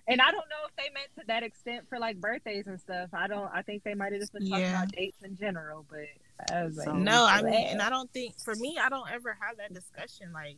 And 0.10 0.22
I 0.22 0.32
don't 0.32 0.36
know 0.50 0.66
if 0.68 0.76
they 0.78 0.90
meant 0.94 1.10
to 1.20 1.24
that 1.28 1.44
extent 1.44 1.86
for 1.90 2.00
like 2.00 2.16
birthdays 2.22 2.68
and 2.68 2.80
stuff. 2.80 3.10
I 3.12 3.28
don't. 3.28 3.50
I 3.54 3.62
think 3.62 3.84
they 3.84 3.94
might 3.94 4.14
have 4.14 4.22
just 4.22 4.32
been 4.32 4.48
talking 4.48 4.64
yeah. 4.64 4.84
about 4.84 4.94
dates 4.94 5.18
in 5.22 5.36
general. 5.36 5.86
But 5.90 6.54
I 6.54 6.64
was 6.64 6.78
like, 6.78 6.94
no, 6.94 7.26
I 7.26 7.42
mean, 7.42 7.68
and 7.68 7.82
I 7.82 7.90
don't 7.90 8.12
think 8.14 8.40
for 8.40 8.56
me, 8.56 8.78
I 8.82 8.88
don't 8.88 9.10
ever 9.12 9.38
have 9.42 9.58
that 9.58 9.74
discussion. 9.74 10.32
Like, 10.32 10.58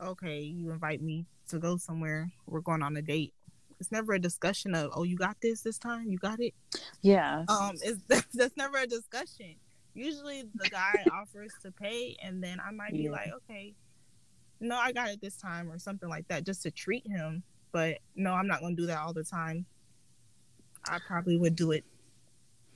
okay, 0.00 0.40
you 0.40 0.70
invite 0.70 1.02
me 1.02 1.26
to 1.48 1.58
go 1.58 1.76
somewhere. 1.76 2.30
We're 2.46 2.60
going 2.60 2.82
on 2.82 2.96
a 2.96 3.02
date. 3.02 3.34
It's 3.80 3.90
never 3.90 4.12
a 4.12 4.20
discussion 4.20 4.76
of, 4.76 4.92
oh, 4.94 5.02
you 5.02 5.16
got 5.16 5.36
this 5.42 5.62
this 5.62 5.76
time. 5.76 6.12
You 6.12 6.18
got 6.18 6.38
it. 6.38 6.54
Yeah. 7.02 7.44
Um, 7.48 7.72
it's 7.82 8.00
that's 8.34 8.56
never 8.56 8.78
a 8.78 8.86
discussion. 8.86 9.56
Usually, 9.94 10.44
the 10.54 10.68
guy 10.68 11.04
offers 11.12 11.52
to 11.62 11.72
pay, 11.72 12.16
and 12.22 12.40
then 12.40 12.60
I 12.64 12.70
might 12.70 12.92
be 12.92 13.08
like, 13.08 13.32
okay, 13.34 13.74
no, 14.60 14.76
I 14.76 14.92
got 14.92 15.08
it 15.08 15.20
this 15.20 15.36
time, 15.36 15.68
or 15.68 15.80
something 15.80 16.08
like 16.08 16.28
that, 16.28 16.46
just 16.46 16.62
to 16.62 16.70
treat 16.70 17.04
him 17.04 17.42
but 17.74 17.98
no, 18.14 18.32
I'm 18.32 18.46
not 18.46 18.60
going 18.60 18.76
to 18.76 18.82
do 18.82 18.86
that 18.86 19.00
all 19.00 19.12
the 19.12 19.24
time. 19.24 19.66
I 20.88 21.00
probably 21.08 21.36
would 21.36 21.56
do 21.56 21.72
it 21.72 21.84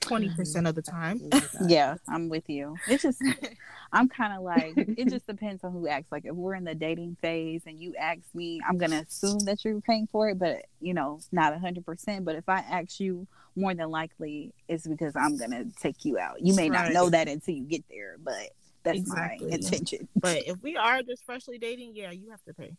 20% 0.00 0.68
of 0.68 0.74
the 0.74 0.82
time. 0.82 1.20
yeah, 1.68 1.94
I'm 2.08 2.28
with 2.28 2.50
you. 2.50 2.74
It's 2.88 3.04
just, 3.04 3.22
I'm 3.92 4.08
kind 4.08 4.32
of 4.32 4.42
like, 4.42 4.72
it 4.76 5.08
just 5.08 5.28
depends 5.28 5.62
on 5.62 5.70
who 5.70 5.87
acts. 5.87 6.11
Like, 6.11 6.24
if 6.24 6.34
we're 6.34 6.56
in 6.56 6.64
the 6.64 6.74
dating 6.74 7.16
phase 7.22 7.62
and 7.66 7.78
you 7.78 7.94
ask 7.96 8.22
me, 8.34 8.61
I'm 8.68 8.76
going 8.76 8.90
to 8.90 9.06
assume 9.08 9.38
that 9.44 9.64
you're 9.64 9.80
paying 9.80 10.08
for 10.11 10.30
it, 10.30 10.38
but, 10.40 10.64
you 10.80 10.94
know, 10.94 11.20
not 11.30 11.54
100%. 11.54 12.24
But 12.24 12.34
if 12.34 12.48
I 12.48 12.58
ask 12.58 12.98
you, 12.98 13.28
more 13.54 13.74
than 13.74 13.90
likely 13.90 14.52
it's 14.66 14.87
because 14.87 15.14
I'm 15.14 15.37
going 15.37 15.52
to 15.52 15.66
take 15.80 16.04
you 16.04 16.18
out. 16.18 16.44
You 16.44 16.54
may 16.54 16.70
right. 16.70 16.87
not 16.87 16.92
know 16.92 17.08
that 17.11 17.28
until 17.28 17.54
you 17.54 17.64
get 17.64 17.84
there, 17.88 18.16
but 18.18 18.50
that's 18.82 18.98
exactly. 18.98 19.48
my 19.48 19.54
intention. 19.54 20.08
But 20.16 20.42
if 20.48 20.61
we 20.61 20.76
are 20.76 21.02
just 21.02 21.24
freshly 21.24 21.58
dating, 21.58 21.92
yeah, 21.94 22.11
you 22.11 22.30
have 22.30 22.42
to 22.44 22.54
pay. 22.54 22.72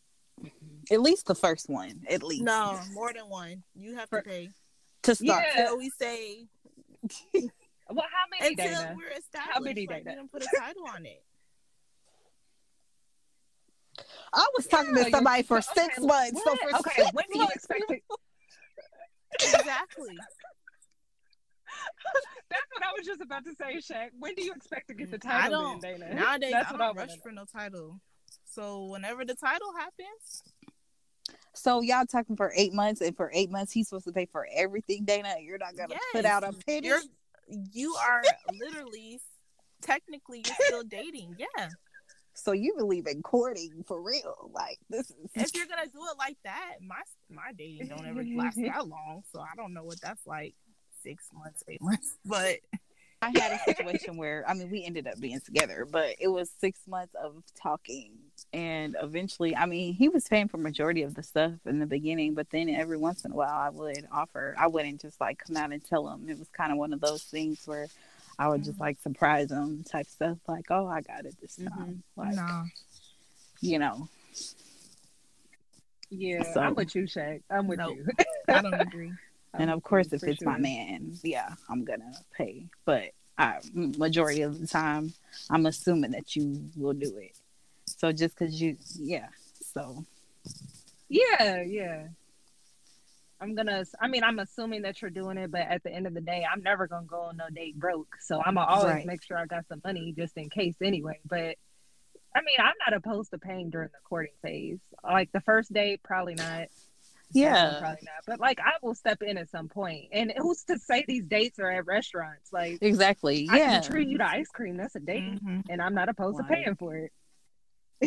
At 0.92 1.02
least 1.02 1.28
the 1.28 1.36
first 1.36 1.70
one, 1.70 2.02
at 2.10 2.24
least. 2.24 2.44
No, 2.44 2.80
more 2.94 3.14
than 3.14 3.30
one. 3.30 3.64
You 3.76 3.96
have 3.96 4.10
to 4.10 4.22
pay 4.22 4.50
to 5.04 5.16
start. 5.16 5.44
Yeah. 5.56 5.68
So 5.68 5.78
we 5.78 5.92
say. 6.00 6.46
well, 7.34 8.06
how 8.12 8.26
many? 8.32 8.54
Until 8.54 8.66
Dana? 8.66 8.96
we're 8.98 9.10
established. 9.10 9.54
How 9.54 9.60
many? 9.60 9.88
Like, 9.88 10.06
Dana? 10.06 10.24
put 10.32 10.44
a 10.44 10.48
title 10.58 10.86
on 10.88 11.06
it. 11.06 11.24
I 14.34 14.46
was 14.56 14.68
talking 14.68 14.96
yeah, 14.96 15.06
to 15.06 15.10
somebody 15.10 15.44
for 15.44 15.58
okay, 15.58 15.68
six 15.76 16.00
months. 16.00 16.34
What? 16.34 16.60
So 16.60 16.70
for 16.70 16.78
okay, 16.80 17.10
when 17.14 17.26
do 17.32 17.40
you 17.40 17.48
expect 17.54 17.90
it? 17.90 18.04
exactly. 19.34 20.18
That's 22.50 22.66
what 22.74 22.84
I 22.84 22.92
was 22.98 23.06
just 23.06 23.22
about 23.22 23.44
to 23.46 23.54
say, 23.56 23.78
Shaq. 23.78 24.10
When 24.18 24.34
do 24.36 24.44
you 24.44 24.54
expect 24.54 24.88
to 24.90 24.94
get 24.96 25.12
the 25.12 25.20
title? 25.20 25.38
I 25.38 25.50
don't. 25.50 25.86
In, 25.86 26.00
Dana? 26.00 26.16
Nowadays, 26.16 26.52
That's 26.52 26.72
I 26.72 26.78
don't 26.78 26.98
rush 26.98 27.18
for 27.22 27.32
no 27.32 27.46
title. 27.46 28.00
So 28.46 28.86
whenever 28.86 29.26
the 29.26 29.36
title 29.36 29.72
happens. 29.78 30.44
So 31.60 31.82
y'all 31.82 32.06
talking 32.06 32.38
for 32.38 32.54
eight 32.56 32.74
months, 32.74 33.02
and 33.02 33.16
for 33.18 33.30
eight 33.34 33.52
months 33.52 33.74
he's 33.74 33.90
supposed 33.90 34.06
to 34.06 34.14
pay 34.14 34.28
for 34.32 34.48
everything, 34.56 35.04
Dana. 35.04 35.36
You're 35.42 35.58
not 35.58 35.76
gonna 35.76 35.96
yes, 35.96 36.04
put 36.14 36.24
out 36.24 36.44
a 36.44 36.54
penny. 36.66 36.88
You're, 36.88 37.02
you 37.74 37.96
are 37.96 38.24
literally, 38.58 39.20
technically, 39.82 40.46
you're 40.46 40.68
still 40.68 40.84
dating. 40.84 41.36
Yeah. 41.38 41.68
So 42.34 42.54
you 42.54 42.76
believe 42.78 43.08
in 43.08 43.22
courting 43.22 43.84
for 43.86 44.02
real? 44.02 44.50
Like 44.54 44.78
this 44.90 45.12
is. 45.12 45.16
If 45.36 45.54
you're 45.54 45.66
gonna 45.66 45.88
do 45.88 46.00
it 46.00 46.18
like 46.18 46.38
that, 46.46 46.76
my 46.82 47.02
my 47.30 47.52
dating 47.58 47.90
don't 47.90 48.08
ever 48.08 48.24
last 48.24 48.56
that 48.64 48.88
long, 48.88 49.24
so 49.34 49.42
I 49.42 49.56
don't 49.58 49.74
know 49.74 49.84
what 49.84 50.00
that's 50.02 50.26
like. 50.26 50.56
Six 51.04 51.26
months, 51.34 51.64
eight 51.68 51.82
months, 51.82 52.18
but 52.26 52.58
I 53.22 53.32
had 53.38 53.52
a 53.52 53.60
situation 53.60 54.16
where 54.16 54.46
I 54.48 54.54
mean 54.54 54.70
we 54.72 54.86
ended 54.86 55.08
up 55.08 55.20
being 55.20 55.40
together, 55.42 55.86
but 55.90 56.16
it 56.20 56.30
was 56.30 56.50
six 56.60 56.80
months 56.88 57.16
of 57.16 57.44
talking, 57.62 58.12
and 58.54 58.96
eventually, 59.02 59.56
I 59.56 59.66
mean 59.66 59.94
he 59.94 60.08
was 60.08 60.28
paying 60.28 60.48
for 60.48 60.58
majority 60.58 61.04
of 61.04 61.16
the 61.16 61.24
stuff 61.24 61.54
in 61.66 61.80
the 61.80 61.86
beginning, 61.86 62.34
but 62.34 62.50
then 62.50 62.70
every 62.70 62.98
once 62.98 63.26
in 63.26 63.32
a 63.32 63.36
while 63.36 63.50
I 63.50 63.70
would 63.70 64.08
offer. 64.12 64.56
I 64.58 64.68
wouldn't 64.68 65.02
just 65.02 65.20
like 65.20 65.40
come 65.40 65.58
out 65.58 65.74
and 65.74 65.84
tell 65.84 66.08
him. 66.08 66.30
It 66.30 66.40
was 66.40 66.48
kind 66.50 66.72
of 66.72 66.78
one 66.78 66.94
of 66.94 67.02
those 67.02 67.24
things 67.24 67.62
where 67.66 67.88
I 68.38 68.48
would 68.48 68.64
just 68.64 68.80
like 68.80 69.00
surprise 69.02 69.52
him, 69.52 69.84
type 69.84 70.08
stuff 70.08 70.38
like, 70.48 70.68
"Oh, 70.70 70.88
I 70.88 71.02
got 71.02 71.26
it 71.26 71.36
this 71.42 71.58
time," 71.58 72.04
mm-hmm. 72.18 72.22
like 72.22 72.36
no. 72.36 72.64
you 73.60 73.80
know. 73.80 74.08
Yeah, 76.10 76.42
so, 76.54 76.62
I'm 76.62 76.74
with 76.74 76.96
you, 76.96 77.06
Shay. 77.06 77.42
I'm 77.52 77.68
with 77.68 77.80
nope. 77.80 77.98
you. 77.98 78.08
I 78.48 78.62
don't 78.62 78.74
agree 78.74 79.12
and 79.54 79.70
oh, 79.70 79.74
of 79.74 79.84
course, 79.84 80.14
if 80.14 80.24
it's 80.24 80.40
sure. 80.40 80.52
my 80.52 80.58
man, 80.58 81.18
yeah, 81.24 81.54
I'm 81.70 81.84
gonna 81.84 82.14
pay. 82.36 82.68
But 82.86 83.12
I, 83.38 83.60
mm, 83.76 83.98
majority 83.98 84.42
of 84.42 84.60
the 84.60 84.68
time, 84.68 85.14
I'm 85.50 85.66
assuming 85.66 86.12
that 86.12 86.36
you 86.36 86.70
will 86.76 86.94
do 86.94 87.18
it. 87.18 87.38
So 87.86 88.12
just 88.12 88.38
because 88.38 88.62
you, 88.62 88.78
yeah. 88.98 89.28
So. 89.62 90.06
Yeah, 91.10 91.62
yeah. 91.64 92.08
I'm 93.42 93.56
gonna. 93.56 93.86
I 94.02 94.08
mean, 94.08 94.24
I'm 94.24 94.40
assuming 94.40 94.82
that 94.84 95.02
you're 95.02 95.12
doing 95.12 95.38
it, 95.38 95.52
but 95.52 95.62
at 95.62 95.84
the 95.84 95.92
end 95.92 96.06
of 96.06 96.14
the 96.14 96.22
day, 96.22 96.46
I'm 96.52 96.62
never 96.62 96.88
gonna 96.88 97.08
go 97.08 97.22
on 97.22 97.38
no 97.38 97.46
date 97.50 97.80
broke. 97.80 98.18
So 98.20 98.42
I'm 98.44 98.56
gonna 98.56 98.68
always 98.68 98.94
right. 98.96 99.06
make 99.06 99.24
sure 99.24 99.38
I 99.38 99.46
got 99.46 99.66
some 99.68 99.82
money 99.84 100.14
just 100.16 100.38
in 100.38 100.50
case, 100.50 100.76
anyway. 100.82 101.20
But 101.26 101.56
I 102.36 102.42
mean, 102.42 102.58
I'm 102.60 102.74
not 102.86 102.98
opposed 102.98 103.32
to 103.32 103.38
paying 103.38 103.70
during 103.70 103.90
the 103.90 104.00
courting 104.04 104.34
phase. 104.42 104.80
Like 105.04 105.32
the 105.32 105.42
first 105.42 105.72
date, 105.74 106.02
probably 106.04 106.36
not. 106.36 106.68
Yeah, 107.32 107.78
probably 107.80 108.00
not. 108.04 108.24
But 108.26 108.40
like, 108.40 108.60
I 108.60 108.74
will 108.82 108.96
step 108.96 109.22
in 109.22 109.38
at 109.38 109.50
some 109.50 109.68
point. 109.68 110.06
And 110.12 110.34
who's 110.38 110.64
to 110.64 110.80
say 110.80 111.06
these 111.08 111.26
dates 111.26 111.60
are 111.60 111.70
at 111.70 111.86
restaurants? 111.86 112.52
Like, 112.52 112.80
exactly. 112.82 113.44
Yeah, 113.44 113.54
I 113.54 113.58
can 113.60 113.84
treat 113.84 114.08
you 114.08 114.18
to 114.18 114.28
ice 114.28 114.48
cream. 114.50 114.78
That's 114.78 114.96
a 114.96 115.00
date, 115.00 115.24
mm-hmm. 115.24 115.62
and 115.70 115.82
I'm 115.82 115.94
not 115.94 116.10
opposed 116.10 116.38
to 116.38 116.44
paying 116.44 116.76
for 116.76 116.96
it. 116.96 117.12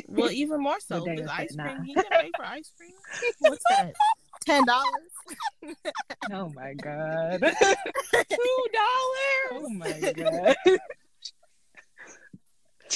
Well, 0.08 0.30
even 0.32 0.60
more 0.60 0.80
so 0.80 1.04
because 1.04 1.30
ice 1.30 1.54
cream. 1.54 1.66
Nah. 1.66 1.82
You 1.84 1.94
can 1.94 2.04
pay 2.04 2.30
for 2.36 2.44
ice 2.44 2.72
cream. 2.76 2.92
What's 3.40 3.64
that? 3.70 3.92
Ten 4.44 4.64
dollars. 4.64 5.76
oh 6.32 6.50
my 6.54 6.74
god. 6.82 7.40
Two 7.40 8.66
dollars. 8.72 9.52
Oh 9.52 9.68
my 9.70 10.12
god. 10.16 10.56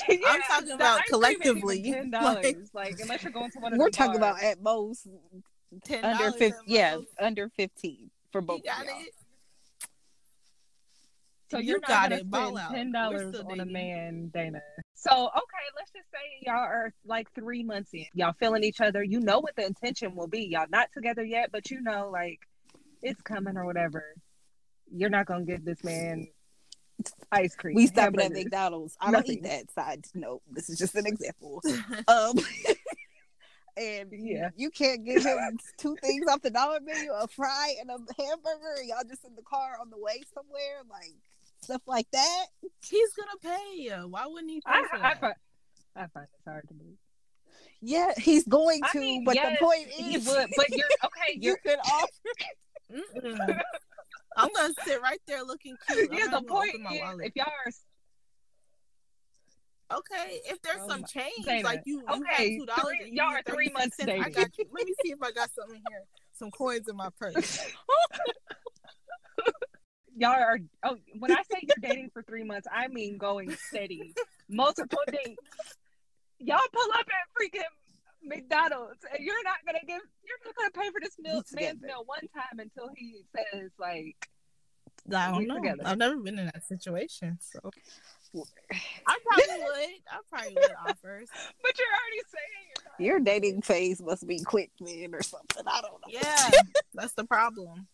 Yeah, 0.09 0.17
I'm 0.27 0.43
talking 0.43 0.73
about 0.73 1.01
collectively. 1.09 1.83
Ten 1.93 2.11
dollars, 2.11 2.45
like, 2.45 2.59
like, 2.75 3.01
unless 3.01 3.23
you're 3.23 3.33
going 3.33 3.51
to 3.53 3.59
one 3.61 3.73
of 3.73 3.79
we're 3.79 3.91
talking 3.91 4.21
bars. 4.21 4.39
about 4.39 4.43
at 4.43 4.61
most 4.61 5.07
$10 5.89 6.05
under 6.05 6.33
fifteen. 6.33 6.63
yeah 6.67 6.97
under 7.21 7.49
15 7.51 8.11
for 8.33 8.41
both 8.41 8.59
you 8.59 8.71
got 8.71 8.87
it 8.87 9.13
so 11.49 11.59
you're 11.59 11.77
you 11.77 11.81
got 11.87 12.13
it 12.13 12.27
spend 12.27 12.59
ten 12.71 12.93
dollars 12.93 13.37
on 13.37 13.61
a 13.61 13.65
man, 13.65 14.31
Dana. 14.35 14.61
So 14.95 15.11
okay, 15.13 15.67
let's 15.77 15.93
just 15.93 16.11
say 16.11 16.19
y'all 16.43 16.57
are 16.57 16.93
like 17.05 17.33
three 17.35 17.63
months 17.63 17.91
in. 17.95 18.07
Y'all 18.15 18.35
feeling 18.41 18.65
each 18.65 18.81
other. 18.81 19.03
You 19.03 19.21
know 19.21 19.39
what 19.39 19.55
the 19.55 19.65
intention 19.65 20.17
will 20.17 20.27
be. 20.27 20.47
Y'all 20.47 20.67
not 20.69 20.89
together 20.93 21.25
yet, 21.25 21.51
but 21.53 21.71
you 21.71 21.81
know 21.81 22.11
like 22.13 22.41
it's 23.03 23.21
coming 23.23 23.57
or 23.57 23.65
whatever. 23.65 24.05
You're 24.93 25.11
not 25.11 25.27
gonna 25.27 25.45
give 25.45 25.65
this 25.65 25.85
man 25.85 26.27
ice 27.31 27.55
cream. 27.55 27.77
We 27.77 27.87
stopping 27.87 28.21
at 28.21 28.33
McDonald's. 28.33 28.97
I 29.01 29.13
don't 29.13 29.29
eat 29.29 29.45
that 29.45 29.71
side. 29.71 30.07
No, 30.15 30.41
this 30.51 30.69
is 30.69 30.79
just 30.79 30.97
an 30.97 31.07
example. 31.07 31.63
um 32.09 32.35
and 33.77 34.11
yeah, 34.13 34.51
you 34.57 34.71
can't 34.71 35.05
give 35.05 35.23
him 35.23 35.59
two 35.79 35.97
things 36.03 36.27
off 36.31 36.43
the 36.43 36.51
dollar 36.51 36.81
menu: 36.81 37.13
a 37.13 37.29
fry 37.29 37.75
and 37.81 37.91
a 37.91 37.99
hamburger. 38.23 38.83
y'all 38.85 39.05
just 39.09 39.25
in 39.25 39.35
the 39.35 39.43
car 39.43 39.79
on 39.81 39.91
the 39.91 39.99
way 39.99 40.23
somewhere, 40.35 40.83
like 40.91 41.15
stuff 41.61 41.83
like 41.87 42.11
that. 42.13 42.47
He's 42.89 43.13
gonna 43.13 43.57
pay 43.57 43.81
you. 43.81 44.09
Why 44.09 44.27
wouldn't 44.27 44.51
he? 44.51 44.63
I, 44.67 44.85
I, 44.95 45.15
find, 45.15 45.35
I 45.95 46.07
find 46.07 46.27
it 46.27 46.49
hard 46.49 46.69
to 46.69 46.75
believe. 46.75 46.97
Yeah, 47.83 48.13
he's 48.17 48.47
going 48.47 48.83
to, 48.83 48.89
I 48.95 48.99
mean, 48.99 49.25
but 49.25 49.35
yes, 49.35 49.59
the 49.59 49.65
point 49.65 49.89
is, 49.99 50.27
would, 50.27 50.49
but 50.57 50.71
you're 50.71 50.87
okay. 51.05 51.39
You're, 51.39 51.53
you 51.53 51.57
could 51.65 51.79
offer. 51.79 52.11
I'm 54.37 54.49
gonna 54.55 54.75
sit 54.85 55.01
right 55.03 55.21
there 55.27 55.43
looking 55.43 55.77
cute. 55.89 56.11
Yeah, 56.13 56.29
the 56.29 56.43
point 56.43 56.75
is, 56.75 56.81
if 57.21 57.33
y'all 57.37 57.47
are 57.47 57.73
Okay, 59.93 60.41
if 60.47 60.61
there's 60.63 60.81
oh 60.83 60.89
some 60.89 61.05
change, 61.05 61.45
Dana. 61.45 61.63
like 61.63 61.83
you, 61.87 62.01
you 62.01 62.23
okay, 62.23 62.59
two 62.59 62.67
dollars, 62.67 62.97
y'all 63.05 63.27
are 63.27 63.43
three 63.43 63.71
months 63.71 63.97
dating. 63.99 64.23
I 64.23 64.31
got 64.31 64.59
you. 64.59 64.65
Let 64.73 64.85
me 64.85 64.95
see 65.05 65.13
if 65.13 65.23
I 65.23 65.31
got 65.31 65.49
something 65.55 65.81
here, 65.89 66.03
some 66.33 66.51
coins 66.51 66.89
in 66.89 66.97
my 66.97 67.09
purse. 67.21 67.65
y'all 70.17 70.31
are. 70.31 70.59
Oh, 70.83 70.97
when 71.19 71.31
I 71.31 71.43
say 71.51 71.61
you're 71.63 71.77
dating 71.81 72.11
for 72.13 72.23
three 72.23 72.43
months, 72.43 72.67
I 72.73 72.89
mean 72.89 73.17
going 73.17 73.55
steady, 73.69 74.13
multiple 74.49 74.99
dates. 75.07 75.41
Y'all 76.39 76.59
pull 76.73 76.93
up 76.95 77.07
at 77.07 77.31
freaking 77.41 77.63
McDonald's, 78.25 79.05
and 79.15 79.25
you're 79.25 79.43
not 79.45 79.59
gonna 79.65 79.79
give. 79.87 80.03
You're 80.25 80.39
not 80.47 80.57
gonna 80.57 80.71
pay 80.85 80.91
for 80.91 81.01
this 81.01 81.17
meal, 81.21 81.43
man's 81.53 81.81
meal 81.81 82.03
one 82.07 82.27
time 82.35 82.59
until 82.59 82.91
he 82.97 83.21
says 83.37 83.71
like. 83.79 84.17
I 85.15 85.31
don't 85.31 85.47
know. 85.47 85.55
Together. 85.55 85.83
I've 85.85 85.99
never 85.99 86.17
been 86.17 86.37
in 86.41 86.47
that 86.47 86.67
situation, 86.67 87.39
so. 87.41 87.71
I 88.35 89.19
probably 89.27 89.65
would. 89.65 89.89
I 90.11 90.19
probably 90.31 90.55
would 90.55 90.73
offer. 90.89 91.25
But 91.63 91.79
you're 91.79 91.89
already 91.89 92.23
saying 92.29 92.77
your 92.99 93.21
dating 93.21 93.63
phase 93.63 94.01
must 94.01 94.27
be 94.27 94.43
quick, 94.43 94.71
man, 94.81 95.15
or 95.15 95.23
something. 95.23 95.63
I 95.67 95.81
don't 95.81 95.93
know. 95.93 96.09
Yeah, 96.09 96.51
that's 96.95 97.13
the 97.15 97.25
problem. 97.25 97.87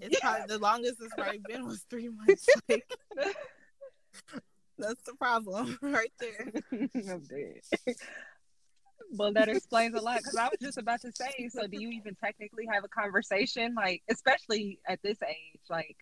It's 0.00 0.18
probably 0.20 0.46
the 0.48 0.58
longest 0.58 0.96
it's 1.00 1.14
probably 1.14 1.40
been 1.46 1.66
was 1.66 1.84
three 1.90 2.08
months. 2.08 2.46
Like, 2.68 2.86
that's 4.78 5.02
the 5.04 5.14
problem 5.14 5.78
right 5.82 6.12
there. 6.18 6.52
I'm 6.72 7.20
dead. 7.20 7.96
Well, 9.12 9.32
that 9.34 9.48
explains 9.48 9.94
a 9.94 10.00
lot 10.00 10.18
because 10.18 10.36
I 10.36 10.44
was 10.44 10.58
just 10.60 10.78
about 10.78 11.02
to 11.02 11.12
say. 11.12 11.48
So, 11.50 11.66
do 11.66 11.80
you 11.80 11.90
even 11.90 12.16
technically 12.16 12.66
have 12.72 12.84
a 12.84 12.88
conversation, 12.88 13.74
like, 13.74 14.02
especially 14.10 14.80
at 14.88 15.00
this 15.02 15.18
age? 15.22 15.60
Like, 15.70 15.96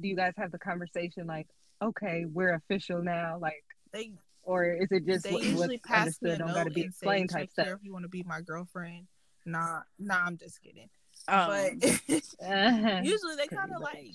do 0.00 0.08
you 0.08 0.16
guys 0.16 0.32
have 0.36 0.50
the 0.50 0.58
conversation, 0.58 1.26
like, 1.26 1.46
okay, 1.82 2.24
we're 2.26 2.54
official 2.54 3.02
now, 3.02 3.38
like 3.40 3.64
they 3.92 4.12
or 4.42 4.64
is 4.64 4.88
it 4.90 5.06
just 5.06 5.24
they 5.24 5.32
what, 5.32 5.44
usually 5.44 5.78
pass 5.78 6.00
understood 6.00 6.38
don't 6.38 6.54
gotta 6.54 6.70
be 6.70 6.82
explained 6.82 7.30
type 7.30 7.50
stuff? 7.50 7.68
If 7.68 7.78
you 7.82 7.92
want 7.92 8.04
to 8.04 8.08
be 8.08 8.22
my 8.22 8.40
girlfriend, 8.40 9.06
nah, 9.44 9.80
nah, 9.98 10.24
I'm 10.24 10.38
just 10.38 10.62
kidding. 10.62 10.88
Um, 11.26 11.48
but 11.80 11.84
uh-huh. 12.46 13.00
usually 13.04 13.36
they 13.36 13.46
kind 13.46 13.72
of 13.72 13.82
like 13.82 14.14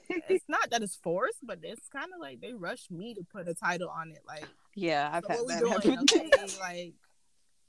it's 0.00 0.44
not 0.48 0.70
that 0.70 0.82
it's 0.82 0.96
forced, 0.96 1.38
but 1.42 1.60
it's 1.62 1.88
kind 1.88 2.10
of 2.14 2.20
like 2.20 2.40
they 2.40 2.52
rush 2.52 2.90
me 2.90 3.14
to 3.14 3.22
put 3.32 3.48
a 3.48 3.54
title 3.54 3.88
on 3.88 4.10
it. 4.10 4.20
Like, 4.26 4.44
yeah, 4.74 5.08
I've 5.12 5.24
so 5.24 5.48
had 5.48 5.62
that 5.62 5.68
happen. 5.68 5.98
Okay, 6.00 6.30
like 6.60 6.94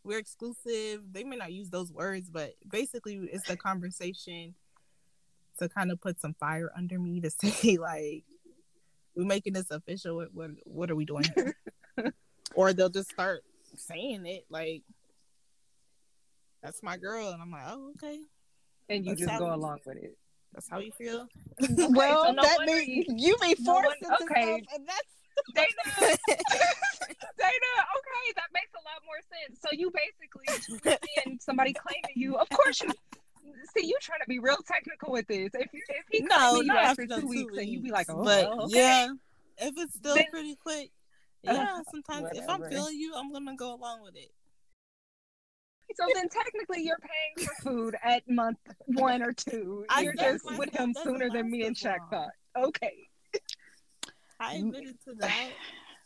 we're 0.03 0.19
exclusive. 0.19 1.01
They 1.11 1.23
may 1.23 1.35
not 1.35 1.53
use 1.53 1.69
those 1.69 1.91
words, 1.91 2.29
but 2.29 2.53
basically, 2.69 3.15
it's 3.31 3.47
the 3.47 3.57
conversation 3.57 4.55
to 5.59 5.69
kind 5.69 5.91
of 5.91 6.01
put 6.01 6.19
some 6.19 6.33
fire 6.33 6.71
under 6.75 6.99
me 6.99 7.21
to 7.21 7.29
say 7.29 7.77
like 7.77 8.23
we 9.19 9.25
making 9.25 9.53
this 9.53 9.69
official. 9.69 10.15
What 10.15 10.33
what, 10.33 10.51
what 10.63 10.91
are 10.91 10.95
we 10.95 11.05
doing? 11.05 11.25
or 12.55 12.73
they'll 12.73 12.89
just 12.89 13.11
start 13.11 13.43
saying 13.75 14.25
it 14.25 14.45
like 14.49 14.83
that's 16.63 16.81
my 16.81 16.97
girl, 16.97 17.29
and 17.29 17.41
I'm 17.41 17.51
like, 17.51 17.63
oh 17.67 17.91
okay. 17.95 18.19
And 18.89 19.05
you 19.05 19.11
that's 19.11 19.27
just 19.27 19.39
go 19.39 19.53
along 19.53 19.79
with 19.85 19.97
it. 19.97 20.17
That's 20.53 20.69
how 20.69 20.79
you 20.79 20.91
feel. 20.97 21.27
okay, 21.63 21.87
well, 21.89 22.25
so 22.25 22.31
no 22.31 22.41
that 22.41 22.59
means 22.65 23.05
you 23.09 23.35
be 23.41 23.55
forced 23.55 24.01
no 24.01 24.09
one, 24.09 24.17
okay. 24.23 24.63
and 24.73 24.87
that's 24.87 25.01
Dana, 25.55 25.69
Dana, 25.87 27.71
okay, 27.95 28.25
that 28.35 28.49
makes 28.53 28.73
a 28.75 28.83
lot 28.83 28.99
more 29.05 29.21
sense. 29.31 29.59
So 29.61 29.69
you 29.71 29.89
basically 29.89 30.45
seeing 30.67 31.39
somebody 31.39 31.71
claiming 31.71 32.11
you. 32.15 32.35
Of 32.35 32.49
course, 32.49 32.81
you 32.81 32.89
see, 33.75 33.87
you 33.87 33.97
trying 34.01 34.19
to 34.21 34.27
be 34.27 34.39
real 34.39 34.57
technical 34.67 35.11
with 35.11 35.27
this. 35.27 35.49
If 35.53 35.73
you 35.73 35.81
if 35.89 36.05
he 36.11 36.21
no, 36.21 36.61
you 36.61 36.71
after 36.71 37.05
two, 37.05 37.21
two 37.21 37.27
weeks, 37.27 37.51
weeks, 37.51 37.57
and 37.57 37.69
you 37.69 37.81
be 37.81 37.91
like, 37.91 38.07
oh, 38.09 38.23
but 38.23 38.45
okay. 38.45 38.77
yeah, 38.77 39.07
if 39.57 39.73
it's 39.77 39.95
still 39.95 40.15
then, 40.15 40.25
pretty 40.31 40.55
quick, 40.55 40.91
yeah. 41.43 41.81
Sometimes 41.91 42.23
whatever. 42.23 42.43
if 42.43 42.49
I'm 42.49 42.69
feeling 42.69 42.97
you, 42.97 43.13
I'm 43.15 43.31
gonna 43.31 43.55
go 43.55 43.73
along 43.73 44.03
with 44.03 44.15
it. 44.15 44.31
So 45.95 46.05
then, 46.13 46.29
technically, 46.29 46.83
you're 46.83 46.99
paying 46.99 47.47
for 47.47 47.63
food 47.63 47.95
at 48.03 48.29
month 48.29 48.59
one 48.85 49.23
or 49.23 49.33
two. 49.33 49.85
I 49.89 50.01
you're 50.01 50.13
just 50.13 50.45
with 50.57 50.71
him 50.75 50.93
sooner 51.03 51.29
than 51.31 51.49
me 51.49 51.63
and 51.65 51.75
Shaq 51.75 52.09
thought. 52.11 52.29
Okay. 52.55 53.07
I 54.39 54.55
mm. 54.55 54.67
admitted 54.67 54.97
to 55.07 55.15
that. 55.15 55.49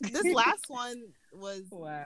this 0.00 0.24
last 0.32 0.64
one 0.68 1.02
was 1.32 1.64
wow. 1.70 2.04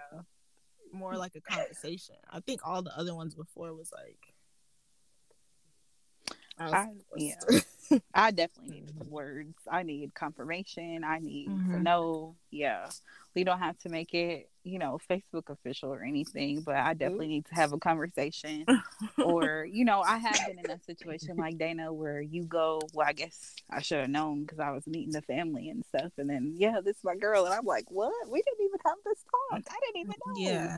more 0.92 1.16
like 1.16 1.36
a 1.36 1.40
conversation. 1.40 2.16
I 2.30 2.40
think 2.40 2.60
all 2.66 2.82
the 2.82 2.96
other 2.98 3.14
ones 3.14 3.34
before 3.34 3.72
was 3.74 3.92
like 3.92 4.18
I, 6.60 6.88
yeah. 7.16 7.34
I 8.14 8.30
definitely 8.30 8.82
need 8.82 9.08
words. 9.08 9.54
I 9.70 9.82
need 9.82 10.14
confirmation. 10.14 11.04
I 11.04 11.18
need 11.18 11.48
mm-hmm. 11.48 11.72
to 11.72 11.78
know. 11.80 12.36
Yeah. 12.50 12.88
We 13.34 13.44
don't 13.44 13.58
have 13.60 13.78
to 13.80 13.88
make 13.88 14.14
it, 14.14 14.50
you 14.64 14.78
know, 14.78 14.98
Facebook 15.08 15.48
official 15.48 15.92
or 15.92 16.02
anything, 16.02 16.60
but 16.62 16.76
I 16.76 16.94
definitely 16.94 17.28
need 17.28 17.46
to 17.46 17.54
have 17.54 17.72
a 17.72 17.78
conversation. 17.78 18.66
or, 19.18 19.66
you 19.70 19.84
know, 19.84 20.00
I 20.00 20.18
have 20.18 20.38
been 20.46 20.58
in 20.58 20.70
a 20.70 20.80
situation 20.82 21.36
like 21.36 21.58
Dana 21.58 21.92
where 21.92 22.20
you 22.20 22.44
go, 22.44 22.80
well, 22.92 23.06
I 23.06 23.12
guess 23.12 23.54
I 23.70 23.80
should 23.80 24.00
have 24.00 24.10
known 24.10 24.42
because 24.42 24.58
I 24.58 24.70
was 24.70 24.86
meeting 24.86 25.12
the 25.12 25.22
family 25.22 25.68
and 25.68 25.84
stuff. 25.84 26.12
And 26.18 26.28
then, 26.28 26.54
yeah, 26.56 26.80
this 26.84 26.96
is 26.96 27.04
my 27.04 27.16
girl. 27.16 27.44
And 27.44 27.54
I'm 27.54 27.64
like, 27.64 27.90
what? 27.90 28.12
We 28.28 28.42
didn't 28.42 28.66
even 28.66 28.80
have 28.84 28.96
this 29.04 29.24
talk. 29.50 29.62
I 29.70 29.80
didn't 29.86 30.00
even 30.00 30.14
know. 30.26 30.34
Yeah. 30.36 30.76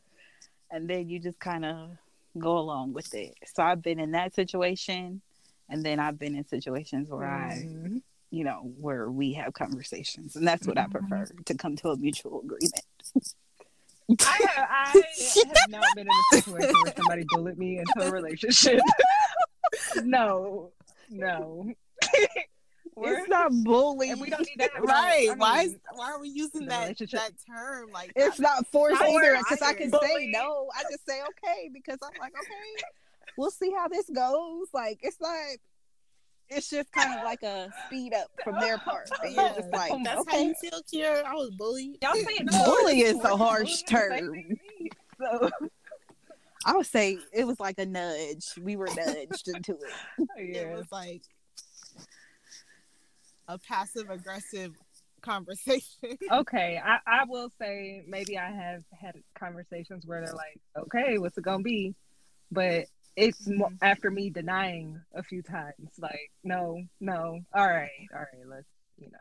And 0.71 0.89
then 0.89 1.09
you 1.09 1.19
just 1.19 1.39
kind 1.41 1.65
of 1.65 1.91
go 2.39 2.59
along 2.59 2.93
with 2.93 3.13
it. 3.15 3.35
So 3.55 3.63
I've 3.63 3.83
been 3.83 3.99
in 3.99 4.13
that 4.13 4.35
situation 4.35 5.23
and 5.71 5.85
then 5.85 6.01
I've 6.01 6.19
been 6.19 6.35
in 6.35 6.47
situations 6.47 7.09
where 7.09 7.27
mm-hmm. 7.27 7.97
I, 7.97 8.01
you 8.31 8.45
know, 8.45 8.73
where 8.79 9.11
we 9.11 9.33
have 9.35 9.55
conversations, 9.55 10.37
and 10.37 10.47
that's 10.47 10.67
what 10.67 10.77
mm-hmm. 10.77 10.97
I 10.97 10.99
prefer 11.01 11.27
to 11.47 11.55
come 11.55 11.77
to 11.77 11.91
a 11.91 11.97
mutual 11.97 12.41
agreement. 12.41 12.83
I, 14.21 14.39
have, 14.55 14.69
I 14.69 15.03
have 15.55 15.71
not 15.71 15.85
been 15.95 16.07
in 16.07 16.13
a 16.13 16.37
situation 16.37 16.75
where 16.83 16.95
somebody 16.97 17.25
bullied 17.29 17.59
me 17.59 17.79
into 17.79 18.09
a 18.09 18.11
relationship. 18.11 18.81
no, 20.03 20.73
no. 21.09 21.73
it's 22.97 23.29
not 23.29 23.53
bullying. 23.63 24.13
And 24.13 24.21
we 24.21 24.31
don't 24.31 24.41
need 24.41 24.59
that. 24.59 24.71
Right. 24.81 25.27
I 25.29 25.31
mean, 25.31 25.39
why 25.39 25.63
is 25.63 25.77
why 25.95 26.11
are 26.11 26.21
we 26.21 26.29
using 26.29 26.67
that 26.67 26.99
that 26.99 27.33
term? 27.47 27.91
Like 27.93 28.13
it's 28.17 28.37
that? 28.39 28.43
not 28.43 28.67
forced 28.69 29.01
either 29.01 29.39
because 29.39 29.63
I 29.63 29.75
can 29.75 29.91
say 29.91 30.27
no. 30.33 30.69
I 30.77 30.83
just 30.91 31.07
say 31.07 31.21
okay 31.23 31.71
because 31.73 31.99
I'm 32.03 32.19
like, 32.21 32.33
okay, 32.33 32.85
we'll 33.37 33.51
see 33.51 33.73
how 33.73 33.89
this 33.89 34.09
goes. 34.11 34.69
Like 34.73 35.01
it's 35.03 35.21
like 35.21 35.61
it's 36.51 36.69
just 36.69 36.91
kind 36.93 37.17
of 37.17 37.25
like 37.25 37.43
a 37.43 37.71
speed 37.87 38.13
up 38.13 38.29
from 38.43 38.59
their 38.61 38.79
part. 38.79 39.09
And 39.23 39.35
you're 39.35 39.49
just 39.51 39.71
like, 39.71 39.93
that's 40.05 40.21
okay. 40.23 40.37
how 40.37 40.43
you 40.43 40.55
feel, 40.55 40.81
Kira. 40.93 41.25
I 41.25 41.35
was 41.35 41.51
bullied. 41.51 41.99
Y'all 42.03 42.15
saying 42.15 42.49
bully 42.65 43.01
is 43.01 43.23
a 43.23 43.37
harsh 43.37 43.83
term. 43.83 44.35
So 45.21 45.51
I 46.67 46.77
would 46.77 46.87
say 46.87 47.19
it 47.33 47.47
was 47.47 47.61
like 47.61 47.79
a 47.79 47.87
nudge. 47.87 48.47
We 48.61 48.77
were 48.77 48.89
nudged 48.95 49.49
into 49.49 49.73
it. 49.73 50.29
Yeah. 50.37 50.61
It 50.63 50.77
was 50.77 50.87
like 50.91 51.23
a 53.49 53.59
passive 53.59 54.11
aggressive 54.11 54.75
conversation. 55.23 56.19
okay, 56.33 56.81
I, 56.83 56.99
I 57.07 57.25
will 57.29 57.51
say 57.61 58.03
maybe 58.07 58.39
I 58.39 58.51
have 58.51 58.83
had 58.99 59.15
conversations 59.39 60.07
where 60.07 60.25
they're 60.25 60.35
like, 60.35 60.61
okay, 60.77 61.19
what's 61.19 61.37
it 61.39 61.45
gonna 61.45 61.63
be? 61.63 61.95
But 62.51 62.87
it's 63.17 63.49
mm-hmm. 63.49 63.75
after 63.83 64.11
me 64.11 64.31
denying 64.31 65.01
a 65.15 65.23
few 65.23 65.43
times, 65.43 65.91
like, 65.99 66.31
no, 66.45 66.83
no, 67.01 67.41
all 67.55 67.67
right, 67.67 67.91
all 68.13 68.21
right, 68.21 68.47
let's, 68.47 68.67
you 68.99 69.09
know. 69.11 69.19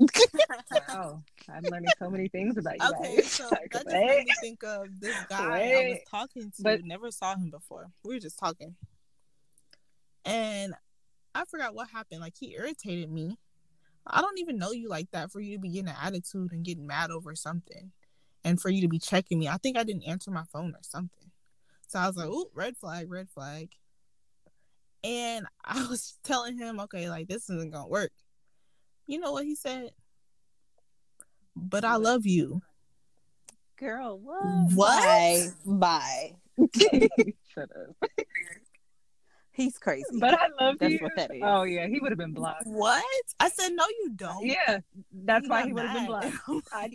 wow, 0.88 1.22
I'm 1.52 1.62
learning 1.64 1.90
so 1.98 2.08
many 2.08 2.28
things 2.28 2.56
about 2.56 2.74
you. 2.74 2.78
Guys. 2.78 2.92
Okay, 3.00 3.16
guys. 3.16 3.26
so 3.30 3.48
like, 3.50 3.72
that 3.72 3.84
just 3.84 3.96
made 3.96 4.26
me 4.26 4.32
think 4.40 4.62
of 4.62 4.86
this 5.00 5.16
guy 5.28 5.50
wait. 5.50 5.86
I 5.86 5.88
was 5.90 5.98
talking 6.08 6.52
to. 6.56 6.62
But, 6.62 6.84
never 6.84 7.10
saw 7.10 7.34
him 7.34 7.50
before. 7.50 7.90
We 8.04 8.14
were 8.14 8.20
just 8.20 8.38
talking, 8.38 8.76
and 10.24 10.74
I 11.34 11.44
forgot 11.46 11.74
what 11.74 11.88
happened. 11.90 12.20
Like 12.20 12.34
he 12.38 12.54
irritated 12.54 13.10
me. 13.10 13.38
I 14.06 14.20
don't 14.20 14.38
even 14.38 14.56
know 14.56 14.70
you 14.70 14.88
like 14.88 15.10
that 15.10 15.32
for 15.32 15.40
you 15.40 15.56
to 15.56 15.60
be 15.60 15.70
getting 15.70 15.88
an 15.88 15.96
attitude 16.00 16.52
and 16.52 16.64
getting 16.64 16.86
mad 16.86 17.10
over 17.10 17.34
something, 17.34 17.90
and 18.44 18.60
for 18.60 18.70
you 18.70 18.82
to 18.82 18.88
be 18.88 19.00
checking 19.00 19.40
me. 19.40 19.48
I 19.48 19.56
think 19.56 19.76
I 19.76 19.82
didn't 19.82 20.04
answer 20.04 20.30
my 20.30 20.44
phone 20.52 20.74
or 20.74 20.82
something. 20.82 21.27
So 21.88 21.98
I 21.98 22.06
was 22.06 22.16
like, 22.16 22.28
"Ooh, 22.28 22.50
red 22.54 22.76
flag, 22.76 23.10
red 23.10 23.28
flag." 23.30 23.70
And 25.02 25.46
I 25.64 25.86
was 25.86 26.18
telling 26.22 26.56
him, 26.56 26.80
"Okay, 26.80 27.10
like 27.10 27.28
this 27.28 27.50
isn't 27.50 27.72
gonna 27.72 27.88
work." 27.88 28.12
You 29.06 29.18
know 29.18 29.32
what 29.32 29.44
he 29.44 29.56
said? 29.56 29.90
But 31.56 31.84
I 31.84 31.96
love 31.96 32.26
you, 32.26 32.60
girl. 33.78 34.18
What? 34.18 34.74
What? 34.74 35.54
Bye. 35.66 36.36
Shut 37.54 37.70
up. 37.74 38.10
He's 39.52 39.76
crazy. 39.78 40.04
But 40.20 40.34
I 40.34 40.48
love 40.60 40.76
that's 40.78 40.92
you. 40.92 40.98
What 41.00 41.16
that 41.16 41.34
is. 41.34 41.42
Oh 41.42 41.64
yeah, 41.64 41.88
he 41.88 41.98
would 41.98 42.12
have 42.12 42.18
been 42.18 42.34
blocked. 42.34 42.66
What? 42.66 43.04
I 43.40 43.48
said 43.48 43.72
no, 43.72 43.84
you 43.88 44.12
don't. 44.14 44.46
Yeah, 44.46 44.78
that's 45.12 45.46
You're 45.46 45.50
why 45.50 45.66
he 45.66 45.72
would 45.72 45.84
have 45.84 45.94
been 45.94 46.06
blocked. 46.06 46.36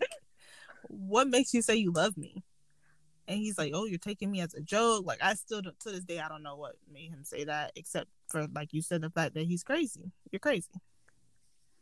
what 0.88 1.28
makes 1.28 1.54
you 1.54 1.62
say 1.62 1.76
you 1.76 1.92
love 1.92 2.16
me? 2.16 2.44
And 3.28 3.38
he's 3.38 3.58
like, 3.58 3.72
"Oh, 3.74 3.86
you're 3.86 3.98
taking 3.98 4.32
me 4.32 4.42
as 4.42 4.54
a 4.54 4.62
joke." 4.62 5.06
Like 5.06 5.20
I 5.22 5.34
still 5.36 5.62
to 5.62 5.74
this 5.86 6.04
day 6.04 6.20
I 6.20 6.28
don't 6.28 6.44
know 6.44 6.56
what 6.56 6.76
made 6.92 7.10
him 7.10 7.24
say 7.24 7.46
that, 7.46 7.72
except 7.76 8.10
for 8.30 8.48
like 8.54 8.74
you 8.74 8.82
said 8.82 9.02
the 9.02 9.10
fact 9.10 9.36
that 9.36 9.46
he's 9.46 9.64
crazy. 9.64 10.12
You're 10.32 10.40
crazy. 10.40 10.70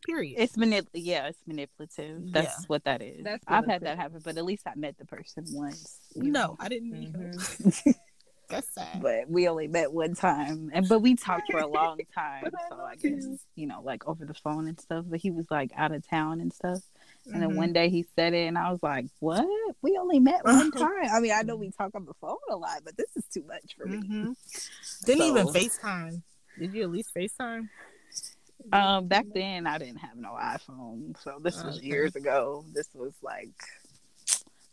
Period. 0.06 0.36
It's 0.40 0.58
manip. 0.58 0.88
Yeah, 0.94 1.28
it's 1.28 1.42
manipulative. 1.46 2.32
That's 2.32 2.62
yeah. 2.62 2.66
what 2.68 2.84
that 2.86 3.02
is. 3.02 3.24
That's 3.24 3.44
I've 3.48 3.68
had 3.68 3.82
that 3.84 3.98
happen, 3.98 4.22
but 4.24 4.38
at 4.38 4.46
least 4.46 4.64
I 4.66 4.74
met 4.76 4.98
the 4.98 5.06
person 5.06 5.46
once. 5.52 6.00
No, 6.16 6.30
know. 6.32 6.58
I 6.60 6.70
didn't 6.70 6.92
meet 6.92 7.14
mm-hmm. 7.14 7.90
him. 7.90 7.96
That's 8.50 8.74
sad. 8.74 9.02
But 9.02 9.30
we 9.30 9.48
only 9.48 9.68
met 9.68 9.94
one 9.94 10.14
time, 10.14 10.72
and 10.74 10.88
but 10.90 11.00
we 11.00 11.16
talked 11.16 11.52
for 11.52 11.60
a 11.60 11.68
long 11.68 12.00
time. 12.16 12.44
so 12.70 12.82
I 12.82 12.96
guess 12.96 13.26
you 13.56 13.68
know, 13.68 13.82
like 13.84 14.08
over 14.08 14.26
the 14.26 14.34
phone 14.34 14.68
and 14.68 14.80
stuff. 14.80 15.06
But 15.08 15.22
he 15.22 15.32
was 15.32 15.46
like 15.50 15.72
out 15.76 15.92
of 15.92 16.08
town 16.08 16.42
and 16.42 16.52
stuff. 16.52 16.80
And 17.26 17.36
mm-hmm. 17.36 17.42
then 17.42 17.56
one 17.56 17.74
day 17.74 17.90
he 17.90 18.06
said 18.16 18.34
it, 18.34 18.48
and 18.48 18.58
I 18.58 18.72
was 18.72 18.82
like, 18.82 19.06
"What? 19.20 19.46
We 19.82 19.98
only 19.98 20.20
met 20.20 20.44
one 20.44 20.72
time. 20.78 21.10
I 21.12 21.20
mean, 21.20 21.32
I 21.32 21.44
know 21.44 21.56
we 21.56 21.72
talk 21.72 21.92
on 21.94 22.06
the 22.06 22.14
phone 22.20 22.38
a 22.50 22.56
lot, 22.56 22.82
but 22.84 22.98
this 22.98 23.16
is 23.16 23.26
too 23.32 23.44
much 23.48 23.76
for 23.78 23.86
me." 23.86 23.98
Mm-hmm. 23.98 24.32
Didn't 25.06 25.22
so, 25.22 25.28
even 25.28 25.48
Facetime. 25.48 26.22
Did 26.58 26.74
you 26.74 26.84
at 26.84 26.90
least 26.92 27.14
Facetime? 27.16 27.70
Um, 28.72 29.08
back 29.08 29.26
then 29.34 29.66
I 29.66 29.78
didn't 29.78 29.98
have 29.98 30.16
no 30.18 30.38
iPhone, 30.40 31.20
so 31.22 31.40
this 31.42 31.64
was 31.64 31.78
okay. 31.78 31.88
years 31.88 32.16
ago. 32.16 32.64
This 32.74 32.90
was 32.94 33.14
like 33.22 33.50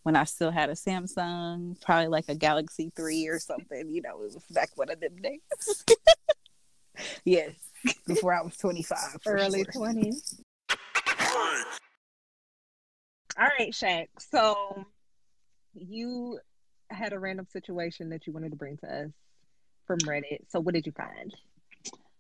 when 0.03 0.17
I 0.17 0.25
still 0.25 0.51
had 0.51 0.71
a 0.71 0.75
Samsung, 0.75 1.81
probably 1.81 2.09
like 2.09 2.27
a 2.29 2.35
Galaxy 2.35 2.93
Three 2.95 3.27
or 3.29 3.39
something. 3.39 3.91
You 3.91 4.03
know, 4.03 4.23
it 4.23 4.35
was 4.35 4.37
back 4.51 4.71
one 4.75 4.91
of 4.91 5.01
them 5.01 5.17
days. 5.17 5.85
yes, 7.25 7.53
before 8.07 8.35
I 8.35 8.43
was 8.43 8.57
twenty 8.57 8.83
five, 8.83 9.19
early 9.27 9.65
twenties. 9.65 10.41
All 13.39 13.47
right, 13.59 13.73
Shaq. 13.73 14.09
So 14.19 14.85
you 15.75 16.41
had 16.91 17.13
a 17.13 17.19
random 17.19 17.47
situation 17.53 18.09
that 18.11 18.27
you 18.27 18.33
wanted 18.33 18.51
to 18.51 18.57
bring 18.57 18.77
to 18.79 18.87
us 18.87 19.11
from 19.87 19.99
Reddit. 20.01 20.41
So 20.49 20.59
what 20.59 20.75
did 20.75 20.87
you 20.87 20.93
find? 20.93 21.33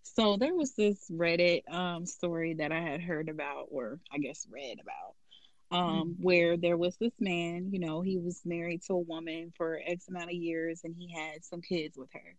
So 0.03 0.37
there 0.37 0.55
was 0.55 0.75
this 0.75 1.11
Reddit 1.11 1.63
um, 1.73 2.07
story 2.07 2.55
that 2.55 2.71
I 2.71 2.81
had 2.81 3.01
heard 3.01 3.29
about, 3.29 3.67
or 3.71 3.99
I 4.13 4.19
guess 4.19 4.47
read 4.51 4.79
about, 4.81 5.77
um, 5.77 6.11
mm-hmm. 6.11 6.23
where 6.23 6.57
there 6.57 6.77
was 6.77 6.97
this 6.97 7.13
man. 7.19 7.71
You 7.73 7.81
know, 7.81 8.01
he 8.01 8.19
was 8.19 8.41
married 8.45 8.83
to 8.83 8.95
a 8.95 9.01
woman 9.01 9.53
for 9.57 9.81
X 9.85 10.09
amount 10.09 10.27
of 10.31 10.35
years, 10.35 10.83
and 10.85 10.95
he 10.97 11.13
had 11.13 11.45
some 11.45 11.63
kids 11.63 11.97
with 11.97 12.11
her 12.13 12.37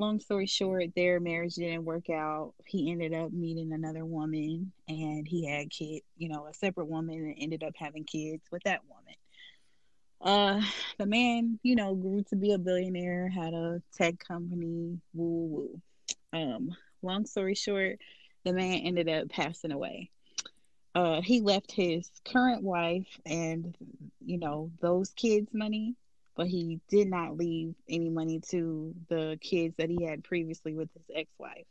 long 0.00 0.18
story 0.20 0.46
short, 0.46 0.94
their 0.96 1.20
marriage 1.20 1.54
didn't 1.54 1.84
work 1.84 2.10
out. 2.10 2.54
He 2.64 2.90
ended 2.90 3.14
up 3.14 3.32
meeting 3.32 3.72
another 3.72 4.04
woman 4.04 4.72
and 4.88 5.28
he 5.28 5.46
had 5.46 5.70
kid, 5.70 6.02
you 6.16 6.28
know, 6.28 6.46
a 6.46 6.54
separate 6.54 6.88
woman 6.88 7.14
and 7.16 7.34
ended 7.38 7.62
up 7.62 7.74
having 7.76 8.04
kids 8.04 8.42
with 8.50 8.62
that 8.64 8.80
woman. 8.88 9.14
Uh 10.22 10.66
the 10.98 11.06
man, 11.06 11.58
you 11.62 11.76
know, 11.76 11.94
grew 11.94 12.22
to 12.30 12.36
be 12.36 12.52
a 12.52 12.58
billionaire, 12.58 13.28
had 13.28 13.54
a 13.54 13.80
tech 13.96 14.18
company, 14.18 14.98
woo 15.14 15.46
woo. 15.46 15.80
Um, 16.32 16.76
long 17.02 17.26
story 17.26 17.54
short, 17.54 17.98
the 18.44 18.52
man 18.52 18.80
ended 18.80 19.08
up 19.08 19.28
passing 19.28 19.72
away. 19.72 20.10
Uh 20.94 21.20
he 21.22 21.40
left 21.40 21.70
his 21.70 22.10
current 22.24 22.62
wife 22.62 23.08
and 23.24 23.76
you 24.24 24.38
know, 24.38 24.70
those 24.80 25.10
kids' 25.10 25.54
money 25.54 25.94
but 26.40 26.48
he 26.48 26.80
did 26.88 27.06
not 27.06 27.36
leave 27.36 27.74
any 27.86 28.08
money 28.08 28.40
to 28.48 28.94
the 29.10 29.38
kids 29.42 29.74
that 29.76 29.90
he 29.90 30.06
had 30.06 30.24
previously 30.24 30.72
with 30.72 30.88
his 30.94 31.04
ex-wife. 31.14 31.66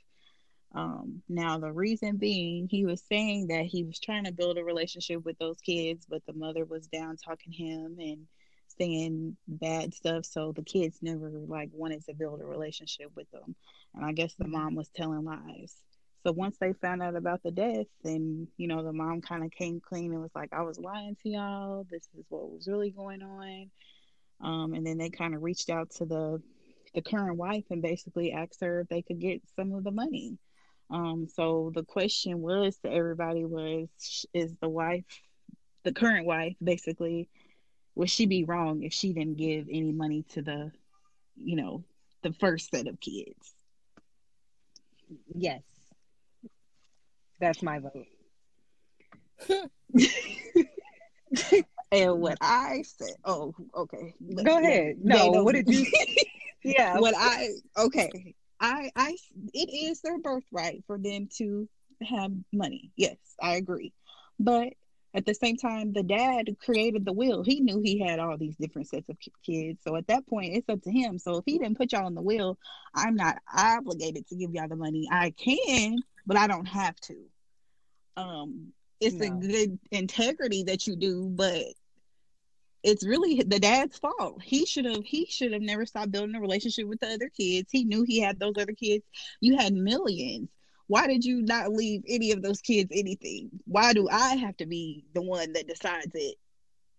Um, 0.75 1.23
now 1.27 1.57
the 1.57 1.71
reason 1.71 2.17
being, 2.17 2.67
he 2.69 2.85
was 2.85 3.01
saying 3.09 3.47
that 3.47 3.65
he 3.65 3.83
was 3.83 3.99
trying 3.99 4.25
to 4.25 4.31
build 4.31 4.59
a 4.59 4.63
relationship 4.63 5.25
with 5.25 5.39
those 5.39 5.59
kids, 5.61 6.05
but 6.07 6.21
the 6.27 6.33
mother 6.33 6.65
was 6.65 6.85
down 6.85 7.17
talking 7.17 7.51
him 7.51 7.95
and 7.97 8.27
saying 8.77 9.35
bad 9.47 9.95
stuff, 9.95 10.23
so 10.23 10.51
the 10.51 10.61
kids 10.61 10.99
never 11.01 11.31
like 11.47 11.69
wanted 11.73 12.05
to 12.05 12.13
build 12.13 12.39
a 12.39 12.45
relationship 12.45 13.09
with 13.15 13.31
them. 13.31 13.55
And 13.95 14.05
I 14.05 14.11
guess 14.11 14.35
the 14.35 14.47
mom 14.47 14.75
was 14.75 14.89
telling 14.89 15.25
lies. 15.25 15.73
So 16.23 16.31
once 16.31 16.57
they 16.59 16.73
found 16.73 17.01
out 17.01 17.15
about 17.15 17.41
the 17.41 17.49
death, 17.49 17.87
then 18.03 18.47
you 18.57 18.67
know 18.67 18.83
the 18.83 18.93
mom 18.93 19.21
kind 19.21 19.43
of 19.43 19.49
came 19.49 19.81
clean 19.81 20.11
and 20.11 20.21
was 20.21 20.35
like, 20.35 20.53
"I 20.53 20.61
was 20.61 20.77
lying 20.77 21.15
to 21.23 21.29
y'all. 21.29 21.87
This 21.89 22.07
is 22.15 22.25
what 22.29 22.51
was 22.51 22.67
really 22.67 22.91
going 22.91 23.23
on." 23.23 23.71
Um, 24.41 24.73
and 24.73 24.85
then 24.85 24.97
they 24.97 25.09
kind 25.09 25.35
of 25.35 25.43
reached 25.43 25.69
out 25.69 25.91
to 25.91 26.05
the 26.05 26.41
the 26.93 27.01
current 27.01 27.37
wife 27.37 27.65
and 27.69 27.81
basically 27.81 28.31
asked 28.31 28.61
her 28.61 28.81
if 28.81 28.87
they 28.87 29.01
could 29.01 29.19
get 29.19 29.41
some 29.55 29.73
of 29.73 29.83
the 29.83 29.91
money. 29.91 30.37
Um, 30.89 31.27
so 31.31 31.71
the 31.73 31.83
question 31.83 32.41
was 32.41 32.77
to 32.79 32.91
everybody 32.91 33.45
was, 33.45 33.87
is 34.33 34.55
the 34.59 34.69
wife, 34.69 35.05
the 35.83 35.93
current 35.93 36.25
wife, 36.25 36.55
basically 36.63 37.29
would 37.95 38.09
she 38.09 38.25
be 38.25 38.43
wrong 38.43 38.83
if 38.83 38.93
she 38.93 39.13
didn't 39.13 39.37
give 39.37 39.67
any 39.69 39.91
money 39.91 40.23
to 40.29 40.41
the, 40.41 40.71
you 41.35 41.55
know, 41.55 41.83
the 42.23 42.33
first 42.33 42.71
set 42.71 42.87
of 42.87 42.99
kids? 42.99 43.53
Yes. 45.35 45.61
That's 47.39 47.61
my 47.61 47.79
vote. 47.79 48.07
and 51.91 52.21
what 52.21 52.37
I 52.41 52.83
said, 52.83 53.15
oh, 53.25 53.53
okay. 53.75 54.13
Go 54.43 54.57
ahead. 54.59 54.97
No, 55.01 55.43
what 55.43 55.55
did 55.55 55.67
you? 55.67 55.85
yeah. 56.63 56.99
What 56.99 57.15
I 57.17 57.49
okay. 57.77 58.35
I 58.59 58.91
I 58.95 59.17
it 59.53 59.69
is 59.69 60.01
their 60.01 60.19
birthright 60.19 60.83
for 60.85 60.97
them 60.97 61.29
to 61.37 61.67
have 62.07 62.31
money. 62.51 62.91
Yes, 62.95 63.17
I 63.41 63.55
agree. 63.55 63.93
But 64.39 64.73
at 65.15 65.25
the 65.25 65.33
same 65.33 65.57
time, 65.57 65.91
the 65.91 66.03
dad 66.03 66.55
created 66.63 67.03
the 67.03 67.13
will. 67.13 67.43
He 67.43 67.61
knew 67.61 67.81
he 67.81 67.99
had 67.99 68.19
all 68.19 68.37
these 68.37 68.55
different 68.57 68.87
sets 68.87 69.09
of 69.09 69.17
kids. 69.43 69.79
So 69.83 69.95
at 69.95 70.07
that 70.07 70.27
point, 70.27 70.55
it's 70.55 70.69
up 70.69 70.83
to 70.83 70.91
him. 70.91 71.17
So 71.17 71.37
if 71.37 71.45
he 71.47 71.57
didn't 71.57 71.77
put 71.77 71.91
y'all 71.91 72.05
on 72.05 72.13
the 72.13 72.21
will, 72.21 72.59
I'm 72.93 73.15
not 73.15 73.39
obligated 73.51 74.27
to 74.27 74.35
give 74.35 74.53
y'all 74.53 74.67
the 74.67 74.75
money. 74.75 75.07
I 75.11 75.31
can, 75.31 75.97
but 76.27 76.37
I 76.37 76.45
don't 76.45 76.67
have 76.67 76.95
to. 77.01 77.15
Um, 78.17 78.73
it's 78.99 79.15
no. 79.15 79.27
a 79.27 79.29
good 79.29 79.79
integrity 79.91 80.63
that 80.63 80.87
you 80.87 80.95
do, 80.95 81.29
but 81.29 81.63
it's 82.83 83.05
really 83.05 83.41
the 83.43 83.59
dad's 83.59 83.97
fault. 83.97 84.41
He 84.41 84.65
should 84.65 84.85
have 84.85 85.03
he 85.03 85.25
should 85.25 85.51
have 85.53 85.61
never 85.61 85.85
stopped 85.85 86.11
building 86.11 86.35
a 86.35 86.41
relationship 86.41 86.87
with 86.87 86.99
the 86.99 87.07
other 87.07 87.29
kids. 87.29 87.69
He 87.71 87.83
knew 87.83 88.03
he 88.03 88.21
had 88.21 88.39
those 88.39 88.55
other 88.57 88.73
kids. 88.73 89.03
You 89.41 89.57
had 89.57 89.73
millions. 89.73 90.49
Why 90.87 91.05
did 91.07 91.23
you 91.23 91.41
not 91.41 91.71
leave 91.71 92.03
any 92.07 92.31
of 92.31 92.41
those 92.41 92.61
kids 92.61 92.89
anything? 92.91 93.49
Why 93.65 93.93
do 93.93 94.07
I 94.09 94.35
have 94.35 94.57
to 94.57 94.65
be 94.65 95.05
the 95.13 95.21
one 95.21 95.53
that 95.53 95.67
decides 95.67 96.11
it 96.15 96.35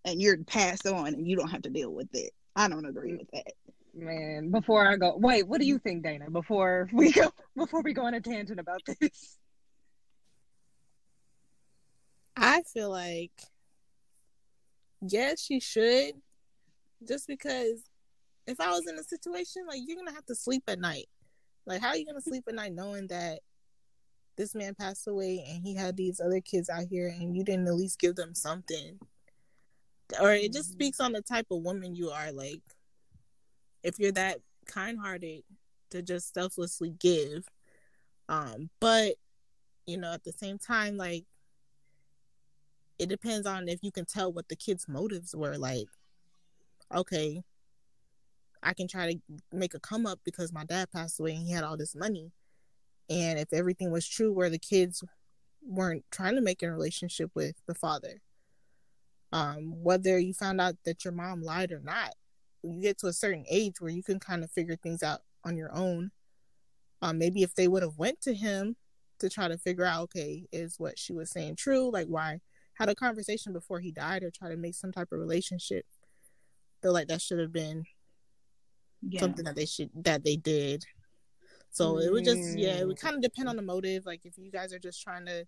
and 0.05 0.21
you're 0.21 0.45
passed 0.45 0.87
on 0.87 1.09
and 1.09 1.27
you 1.27 1.37
don't 1.37 1.51
have 1.51 1.63
to 1.63 1.71
deal 1.71 1.93
with 1.93 2.09
it? 2.15 2.33
I 2.55 2.69
don't 2.69 2.87
agree 2.87 3.17
with 3.17 3.31
that. 3.33 3.53
Man, 3.93 4.51
before 4.51 4.87
I 4.87 4.97
go, 4.97 5.17
wait, 5.17 5.47
what 5.49 5.61
do 5.61 5.67
you 5.67 5.79
think, 5.79 6.05
Dana? 6.05 6.31
Before 6.31 6.89
we 6.93 7.11
go, 7.11 7.33
before 7.57 7.83
we 7.83 7.93
go 7.93 8.05
on 8.05 8.15
a 8.15 8.21
tangent 8.21 8.61
about 8.61 8.83
this, 8.87 9.39
I 12.41 12.63
feel 12.63 12.91
like 12.91 13.33
yes, 15.03 15.41
she 15.41 15.61
should, 15.61 16.15
just 17.07 17.27
because 17.29 17.83
if 18.47 18.59
I 18.61 18.71
was 18.71 18.87
in 18.89 18.99
a 18.99 19.05
situation 19.05 19.67
like 19.69 19.81
you're 19.87 19.97
gonna 19.97 20.15
have 20.15 20.27
to 20.27 20.35
sleep 20.35 20.65
at 20.67 20.81
night, 20.81 21.09
like 21.67 21.83
how 21.83 21.89
are 21.89 21.97
you 21.97 22.07
gonna 22.07 22.23
sleep 22.23 22.45
at 22.49 22.55
night 22.55 22.73
knowing 22.73 23.09
that 23.09 23.41
this 24.37 24.55
man 24.55 24.75
passed 24.75 25.07
away 25.07 25.45
and 25.47 25.63
he 25.63 25.75
had 25.75 25.97
these 25.97 26.19
other 26.19 26.41
kids 26.41 26.71
out 26.71 26.87
here 26.91 27.09
and 27.09 27.37
you 27.37 27.45
didn't 27.45 27.69
at 27.69 27.75
least 27.75 28.01
give 28.01 28.17
them 28.17 28.35
something? 28.35 28.99
Or 30.21 30.33
it 30.33 30.53
just 30.53 30.71
mm-hmm. 30.71 30.81
speaks 30.81 31.01
on 31.01 31.13
the 31.13 31.23
type 31.23 31.47
of 31.51 31.63
woman 31.63 31.95
you 31.95 32.09
are 32.11 32.33
like 32.33 32.63
if 33.83 33.99
you're 33.99 34.13
that 34.13 34.39
kind-hearted 34.67 35.43
to 35.91 36.03
just 36.03 36.33
selflessly 36.33 36.95
give. 36.99 37.47
Um 38.31 38.71
but 38.81 39.17
you 39.87 39.99
know 39.99 40.13
at 40.13 40.25
the 40.25 40.33
same 40.33 40.59
time 40.59 40.97
like 40.97 41.25
it 43.01 43.09
depends 43.09 43.47
on 43.47 43.69
if 43.69 43.83
you 43.83 43.91
can 43.91 44.05
tell 44.05 44.33
what 44.33 44.49
the 44.49 44.57
kids 44.57 44.87
motives 44.89 45.35
were 45.35 45.57
like 45.57 45.89
okay 46.95 47.43
i 48.63 48.73
can 48.73 48.87
try 48.87 49.13
to 49.13 49.19
make 49.53 49.75
a 49.75 49.81
come 49.81 50.07
up 50.07 50.21
because 50.25 50.53
my 50.53 50.65
dad 50.65 50.91
passed 50.93 51.19
away 51.19 51.35
and 51.35 51.47
he 51.47 51.53
had 51.53 51.65
all 51.65 51.77
this 51.77 51.97
money. 51.97 52.33
And 53.09 53.41
if 53.41 53.53
everything 53.53 53.91
was 53.91 54.07
true 54.07 54.33
where 54.33 54.51
the 54.51 54.59
kids 54.59 55.03
weren't 55.67 56.05
trying 56.13 56.37
to 56.37 56.41
make 56.41 56.63
a 56.63 56.71
relationship 56.71 57.31
with 57.35 57.57
the 57.67 57.75
father 57.75 58.23
um, 59.33 59.83
whether 59.83 60.19
you 60.19 60.33
found 60.33 60.61
out 60.61 60.77
that 60.85 61.05
your 61.05 61.13
mom 61.13 61.43
lied 61.43 61.73
or 61.73 61.81
not 61.81 62.15
you 62.63 62.81
get 62.81 62.99
to 62.99 63.07
a 63.07 63.13
certain 63.13 63.45
age 63.51 63.81
where 63.81 63.91
you 63.91 64.03
can 64.03 64.19
kind 64.21 64.45
of 64.45 64.51
figure 64.51 64.77
things 64.77 65.03
out 65.03 65.21
on 65.45 65.57
your 65.57 65.75
own. 65.75 66.11
Um, 67.03 67.19
maybe 67.19 67.43
if 67.43 67.55
they 67.55 67.69
would 67.69 67.83
have 67.83 67.99
went 67.99 68.21
to 68.23 68.35
him 68.35 68.77
to 69.19 69.31
try 69.31 69.49
to 69.49 69.59
figure 69.59 69.85
out 69.85 70.03
okay 70.05 70.47
is 70.53 70.79
what 70.79 70.99
she 70.99 71.13
was 71.13 71.31
saying 71.31 71.57
true? 71.57 71.91
Like 71.91 72.07
why 72.07 72.41
had 72.81 72.89
a 72.89 72.95
conversation 72.95 73.53
before 73.53 73.79
he 73.79 73.93
died 73.93 74.25
or 74.25 74.31
try 74.31 74.49
to 74.49 74.57
make 74.57 74.75
some 74.75 74.91
type 74.91 75.09
of 75.13 75.21
relationship 75.21 75.85
feel 76.83 76.93
like 76.93 77.07
that 77.07 77.21
should 77.23 77.39
have 77.39 77.53
been 77.53 77.85
yeah. 79.03 79.21
something 79.21 79.45
that 79.45 79.55
they 79.55 79.67
should 79.67 79.91
that 79.95 80.25
they 80.25 80.35
did 80.35 80.85
so 81.71 81.95
mm. 81.95 82.05
it 82.05 82.13
would 82.13 82.25
just 82.25 82.59
yeah, 82.59 82.75
it 82.75 82.87
would 82.87 82.97
mm. 82.97 83.01
kind 83.01 83.15
of 83.15 83.23
depend 83.23 83.49
on 83.49 83.57
the 83.57 83.63
motive. 83.63 84.05
Like 84.07 84.25
if 84.25 84.37
you 84.37 84.51
guys 84.51 84.73
are 84.73 84.79
just 84.79 85.03
trying 85.03 85.27
to 85.27 85.45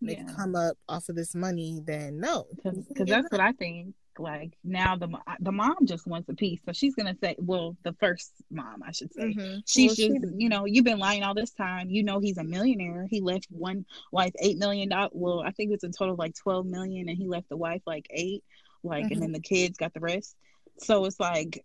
make 0.00 0.18
yeah. 0.18 0.34
come 0.34 0.54
up 0.54 0.76
off 0.88 1.08
of 1.08 1.16
this 1.16 1.34
money, 1.34 1.80
then 1.84 2.20
no, 2.20 2.46
because 2.62 3.08
that's 3.08 3.30
what 3.30 3.40
I 3.40 3.52
think. 3.52 3.94
Like 4.18 4.56
now 4.64 4.96
the 4.96 5.08
the 5.40 5.52
mom 5.52 5.84
just 5.84 6.06
wants 6.06 6.28
a 6.28 6.34
piece, 6.34 6.60
so 6.64 6.72
she's 6.72 6.94
gonna 6.94 7.16
say, 7.20 7.36
well, 7.38 7.76
the 7.82 7.92
first 7.94 8.32
mom, 8.50 8.82
I 8.86 8.92
should 8.92 9.12
say, 9.12 9.34
mm-hmm. 9.34 9.58
she's 9.66 9.98
well, 9.98 10.08
just 10.08 10.24
she, 10.24 10.42
you 10.44 10.48
know 10.48 10.64
you've 10.64 10.84
been 10.84 10.98
lying 10.98 11.22
all 11.22 11.34
this 11.34 11.52
time. 11.52 11.90
You 11.90 12.02
know 12.02 12.18
he's 12.20 12.38
a 12.38 12.44
millionaire. 12.44 13.06
He 13.08 13.20
left 13.20 13.46
one 13.50 13.84
wife 14.12 14.32
eight 14.40 14.58
million 14.58 14.88
dollars. 14.88 15.10
Well, 15.14 15.40
I 15.40 15.50
think 15.50 15.72
it's 15.72 15.84
a 15.84 15.90
total 15.90 16.14
of 16.14 16.18
like 16.18 16.34
twelve 16.34 16.66
million, 16.66 17.08
and 17.08 17.16
he 17.18 17.26
left 17.26 17.48
the 17.48 17.56
wife 17.56 17.82
like 17.86 18.06
eight. 18.10 18.44
Like, 18.82 19.04
mm-hmm. 19.04 19.12
and 19.14 19.22
then 19.22 19.32
the 19.32 19.40
kids 19.40 19.78
got 19.78 19.94
the 19.94 20.00
rest. 20.00 20.36
So 20.78 21.04
it's 21.06 21.18
like, 21.18 21.64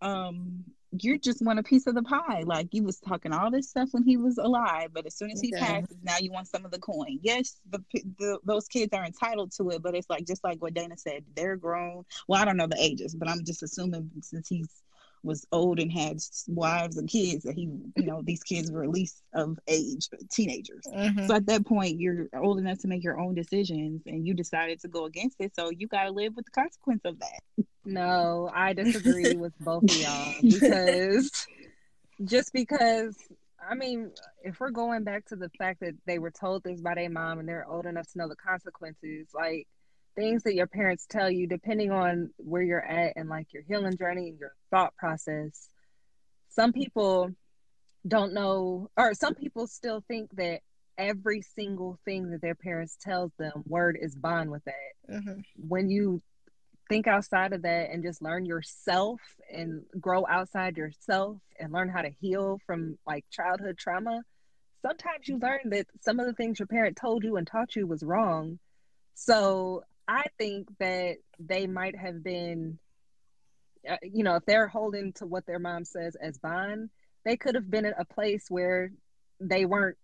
um, 0.00 0.64
you 0.92 1.18
just 1.18 1.42
want 1.42 1.58
a 1.58 1.62
piece 1.62 1.86
of 1.86 1.94
the 1.94 2.02
pie. 2.02 2.42
Like 2.44 2.68
you 2.72 2.82
was 2.82 2.98
talking 2.98 3.32
all 3.32 3.50
this 3.50 3.70
stuff 3.70 3.88
when 3.92 4.02
he 4.02 4.16
was 4.16 4.38
alive, 4.38 4.90
but 4.92 5.06
as 5.06 5.16
soon 5.16 5.30
as 5.30 5.40
he 5.40 5.52
okay. 5.54 5.64
passes, 5.64 5.96
now 6.02 6.16
you 6.20 6.30
want 6.30 6.48
some 6.48 6.64
of 6.64 6.70
the 6.70 6.78
coin. 6.78 7.18
Yes, 7.22 7.60
the, 7.70 7.82
the, 8.18 8.38
those 8.44 8.68
kids 8.68 8.92
are 8.92 9.04
entitled 9.04 9.52
to 9.56 9.70
it, 9.70 9.82
but 9.82 9.94
it's 9.94 10.10
like 10.10 10.26
just 10.26 10.44
like 10.44 10.60
what 10.60 10.74
Dana 10.74 10.96
said, 10.98 11.24
they're 11.34 11.56
grown. 11.56 12.04
Well, 12.28 12.40
I 12.40 12.44
don't 12.44 12.56
know 12.56 12.66
the 12.66 12.80
ages, 12.80 13.14
but 13.14 13.28
I'm 13.28 13.44
just 13.44 13.62
assuming 13.62 14.10
since 14.20 14.48
he 14.48 14.64
was 15.24 15.46
old 15.52 15.78
and 15.78 15.90
had 15.90 16.18
wives 16.48 16.96
and 16.96 17.08
kids 17.08 17.44
that 17.44 17.54
he 17.54 17.68
you 17.96 18.04
know 18.04 18.22
these 18.24 18.42
kids 18.42 18.72
were 18.72 18.82
at 18.82 18.90
least 18.90 19.22
of 19.34 19.56
age 19.68 20.08
teenagers 20.32 20.84
mm-hmm. 20.92 21.26
so 21.26 21.36
at 21.36 21.46
that 21.46 21.64
point 21.64 22.00
you're 22.00 22.26
old 22.34 22.58
enough 22.58 22.78
to 22.78 22.88
make 22.88 23.04
your 23.04 23.20
own 23.20 23.32
decisions 23.32 24.02
and 24.06 24.26
you 24.26 24.34
decided 24.34 24.80
to 24.80 24.88
go 24.88 25.04
against 25.04 25.36
it 25.38 25.54
so 25.54 25.70
you 25.70 25.86
got 25.86 26.04
to 26.04 26.10
live 26.10 26.34
with 26.34 26.44
the 26.44 26.50
consequence 26.50 27.02
of 27.04 27.16
that 27.20 27.64
no 27.84 28.50
i 28.54 28.72
disagree 28.72 29.34
with 29.34 29.52
both 29.60 29.84
of 29.84 29.96
y'all 29.96 30.34
because 30.42 31.46
just 32.24 32.52
because 32.52 33.16
I 33.64 33.76
mean, 33.76 34.10
if 34.42 34.58
we're 34.58 34.70
going 34.70 35.04
back 35.04 35.26
to 35.26 35.36
the 35.36 35.48
fact 35.50 35.80
that 35.80 35.94
they 36.04 36.18
were 36.18 36.32
told 36.32 36.64
this 36.64 36.80
by 36.80 36.96
their 36.96 37.08
mom 37.08 37.38
and 37.38 37.48
they're 37.48 37.64
old 37.64 37.86
enough 37.86 38.08
to 38.08 38.18
know 38.18 38.28
the 38.28 38.34
consequences, 38.34 39.28
like 39.32 39.68
things 40.14 40.42
that 40.42 40.54
your 40.54 40.66
parents 40.66 41.06
tell 41.08 41.30
you 41.30 41.46
depending 41.46 41.90
on 41.90 42.30
where 42.36 42.62
you're 42.62 42.84
at 42.84 43.14
and 43.16 43.28
like 43.28 43.52
your 43.52 43.62
healing 43.62 43.96
journey 43.96 44.28
and 44.28 44.38
your 44.38 44.52
thought 44.70 44.94
process 44.96 45.68
some 46.48 46.72
people 46.72 47.30
don't 48.06 48.34
know 48.34 48.90
or 48.96 49.14
some 49.14 49.34
people 49.34 49.66
still 49.66 50.04
think 50.08 50.30
that 50.36 50.60
every 50.98 51.40
single 51.40 51.98
thing 52.04 52.30
that 52.30 52.42
their 52.42 52.54
parents 52.54 52.96
tells 53.00 53.32
them 53.38 53.62
word 53.66 53.96
is 54.00 54.14
bond 54.14 54.50
with 54.50 54.64
that 54.64 55.10
mm-hmm. 55.10 55.40
when 55.56 55.88
you 55.88 56.20
think 56.88 57.06
outside 57.06 57.52
of 57.52 57.62
that 57.62 57.90
and 57.90 58.02
just 58.02 58.22
learn 58.22 58.44
yourself 58.44 59.20
and 59.52 59.82
grow 60.00 60.26
outside 60.28 60.76
yourself 60.76 61.38
and 61.58 61.72
learn 61.72 61.88
how 61.88 62.02
to 62.02 62.10
heal 62.20 62.58
from 62.66 62.98
like 63.06 63.24
childhood 63.30 63.78
trauma 63.78 64.22
sometimes 64.82 65.28
you 65.28 65.38
learn 65.38 65.60
that 65.64 65.86
some 66.00 66.18
of 66.18 66.26
the 66.26 66.32
things 66.32 66.58
your 66.58 66.66
parent 66.66 66.96
told 66.96 67.22
you 67.24 67.36
and 67.36 67.46
taught 67.46 67.76
you 67.76 67.86
was 67.86 68.02
wrong 68.02 68.58
so 69.14 69.84
I 70.08 70.24
think 70.38 70.68
that 70.78 71.18
they 71.38 71.66
might 71.66 71.96
have 71.96 72.22
been, 72.22 72.78
uh, 73.88 73.96
you 74.02 74.24
know, 74.24 74.36
if 74.36 74.44
they're 74.44 74.68
holding 74.68 75.12
to 75.14 75.26
what 75.26 75.46
their 75.46 75.58
mom 75.58 75.84
says 75.84 76.16
as 76.16 76.38
bond, 76.38 76.90
they 77.24 77.36
could 77.36 77.54
have 77.54 77.70
been 77.70 77.86
at 77.86 78.00
a 78.00 78.04
place 78.04 78.46
where 78.48 78.92
they 79.40 79.64
weren't 79.64 79.96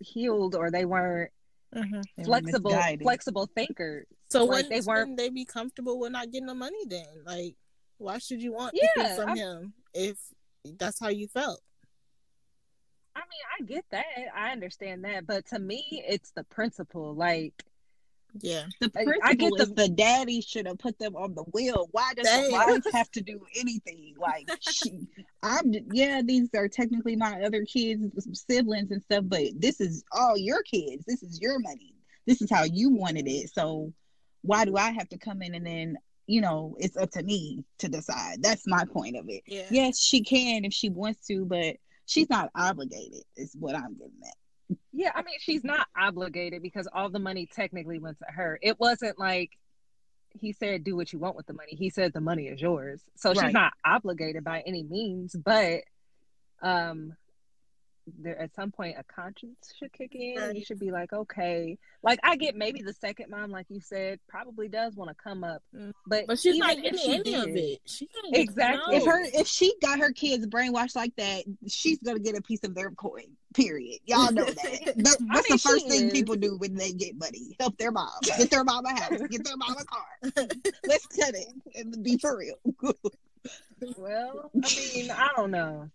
healed 0.00 0.54
or 0.54 0.70
they 0.70 0.84
weren't 0.84 1.30
mm-hmm. 1.74 2.22
flexible, 2.22 2.72
were 2.72 2.96
flexible 3.00 3.48
thinkers. 3.54 4.06
So 4.30 4.44
like 4.44 4.68
they 4.68 4.80
weren't, 4.80 5.16
they 5.16 5.30
be 5.30 5.44
comfortable 5.44 5.98
with 5.98 6.12
not 6.12 6.30
getting 6.30 6.46
the 6.46 6.54
money? 6.54 6.84
Then, 6.86 7.06
like, 7.24 7.56
why 7.96 8.18
should 8.18 8.42
you 8.42 8.52
want 8.52 8.74
yeah, 8.96 9.16
from 9.16 9.30
I'm, 9.30 9.36
him 9.36 9.72
if 9.94 10.18
that's 10.78 11.00
how 11.00 11.08
you 11.08 11.28
felt? 11.28 11.60
I 13.16 13.20
mean, 13.20 13.26
I 13.58 13.64
get 13.64 13.84
that. 13.90 14.04
I 14.36 14.52
understand 14.52 15.04
that. 15.04 15.26
But 15.26 15.46
to 15.46 15.58
me, 15.58 15.84
it's 16.06 16.30
the 16.32 16.44
principle. 16.44 17.14
Like, 17.14 17.64
yeah. 18.40 18.66
The 18.80 18.90
principle 18.90 19.20
I 19.24 19.34
get 19.34 19.52
the, 19.56 19.62
is 19.62 19.74
the 19.74 19.88
daddy 19.88 20.40
should 20.40 20.66
have 20.66 20.78
put 20.78 20.98
them 20.98 21.16
on 21.16 21.34
the 21.34 21.44
wheel. 21.44 21.88
Why 21.92 22.12
does 22.14 22.26
Damn. 22.26 22.44
the 22.44 22.52
wife 22.52 22.84
have 22.92 23.10
to 23.12 23.22
do 23.22 23.40
anything? 23.58 24.14
Like 24.18 24.48
she 24.60 25.06
I'm 25.42 25.72
yeah, 25.92 26.20
these 26.24 26.48
are 26.54 26.68
technically 26.68 27.16
my 27.16 27.42
other 27.42 27.64
kids, 27.64 28.04
siblings 28.32 28.90
and 28.90 29.02
stuff, 29.02 29.24
but 29.26 29.42
this 29.56 29.80
is 29.80 30.04
all 30.12 30.36
your 30.36 30.62
kids. 30.62 31.04
This 31.06 31.22
is 31.22 31.40
your 31.40 31.58
money. 31.58 31.94
This 32.26 32.42
is 32.42 32.50
how 32.50 32.64
you 32.64 32.90
wanted 32.90 33.26
it. 33.26 33.50
So 33.50 33.92
why 34.42 34.64
do 34.64 34.76
I 34.76 34.90
have 34.90 35.08
to 35.10 35.18
come 35.18 35.42
in 35.42 35.54
and 35.54 35.66
then 35.66 35.96
you 36.28 36.42
know, 36.42 36.76
it's 36.78 36.96
up 36.98 37.10
to 37.12 37.22
me 37.22 37.64
to 37.78 37.88
decide. 37.88 38.42
That's 38.42 38.66
my 38.66 38.84
point 38.84 39.16
of 39.16 39.24
it. 39.28 39.42
Yeah. 39.46 39.64
Yes, 39.70 39.98
she 39.98 40.22
can 40.22 40.66
if 40.66 40.74
she 40.74 40.90
wants 40.90 41.26
to, 41.26 41.46
but 41.46 41.76
she's 42.04 42.28
not 42.28 42.50
obligated, 42.54 43.22
is 43.34 43.56
what 43.58 43.74
I'm 43.74 43.94
getting 43.94 44.20
at. 44.22 44.76
Yeah, 44.92 45.12
I 45.14 45.22
mean, 45.22 45.36
she's 45.38 45.64
not 45.64 45.86
obligated 45.96 46.62
because 46.62 46.86
all 46.92 47.08
the 47.08 47.18
money 47.18 47.48
technically 47.50 47.98
went 47.98 48.18
to 48.18 48.26
her. 48.28 48.58
It 48.60 48.78
wasn't 48.78 49.18
like 49.18 49.52
he 50.34 50.52
said 50.52 50.84
do 50.84 50.94
what 50.94 51.12
you 51.12 51.18
want 51.18 51.36
with 51.36 51.46
the 51.46 51.54
money. 51.54 51.74
He 51.74 51.88
said 51.88 52.12
the 52.12 52.20
money 52.20 52.48
is 52.48 52.60
yours. 52.60 53.02
So 53.16 53.32
right. 53.32 53.46
she's 53.46 53.54
not 53.54 53.72
obligated 53.84 54.44
by 54.44 54.62
any 54.66 54.82
means, 54.82 55.34
but 55.34 55.80
um 56.62 57.12
there 58.18 58.38
at 58.40 58.54
some 58.54 58.70
point 58.70 58.96
a 58.98 59.04
conscience 59.04 59.72
should 59.78 59.92
kick 59.92 60.14
in 60.14 60.36
right. 60.36 60.56
you 60.56 60.64
should 60.64 60.78
be 60.78 60.90
like 60.90 61.12
okay. 61.12 61.78
Like 62.02 62.20
i 62.22 62.36
get 62.36 62.56
maybe 62.56 62.82
the 62.82 62.92
second 62.92 63.30
mom 63.30 63.50
like 63.50 63.66
you 63.68 63.80
said 63.80 64.20
probably 64.28 64.68
does 64.68 64.94
want 64.94 65.10
to 65.10 65.16
come 65.22 65.44
up 65.44 65.62
mm. 65.74 65.92
but 66.06 66.26
but 66.26 66.38
she's 66.38 66.56
not 66.56 66.76
getting 66.80 67.00
any 67.10 67.22
did, 67.22 67.48
of 67.48 67.56
it. 67.56 67.80
She 67.84 68.08
exactly. 68.32 68.96
if 68.96 69.04
her 69.04 69.20
if 69.34 69.46
she 69.46 69.74
got 69.82 69.98
her 69.98 70.12
kids 70.12 70.46
brainwashed 70.46 70.96
like 70.96 71.14
that 71.16 71.44
she's 71.66 71.98
gonna 71.98 72.18
get 72.18 72.36
a 72.36 72.42
piece 72.42 72.64
of 72.64 72.74
their 72.74 72.90
coin 72.90 73.36
period. 73.54 73.98
Y'all 74.06 74.32
know 74.32 74.44
that. 74.44 74.54
That 74.88 74.94
that's 74.96 75.16
I 75.30 75.34
mean, 75.34 75.42
the 75.50 75.58
first 75.58 75.88
thing 75.88 76.06
is. 76.06 76.12
people 76.12 76.36
do 76.36 76.56
when 76.58 76.74
they 76.74 76.92
get 76.92 77.16
money. 77.16 77.56
Help 77.58 77.76
their 77.78 77.90
mom. 77.90 78.10
Get 78.22 78.50
their 78.50 78.64
mom 78.64 78.84
a 78.86 78.90
house. 78.90 79.20
Get 79.28 79.44
their 79.44 79.56
mom 79.56 79.76
a 79.78 79.84
car. 79.84 80.06
Let's 80.84 81.06
cut 81.06 81.34
it 81.34 81.48
and 81.74 82.02
be 82.02 82.18
for 82.18 82.36
real. 82.36 82.56
Well 83.96 84.50
i 84.56 84.76
mean 84.94 85.10
i 85.10 85.28
don't 85.36 85.52
know 85.52 85.88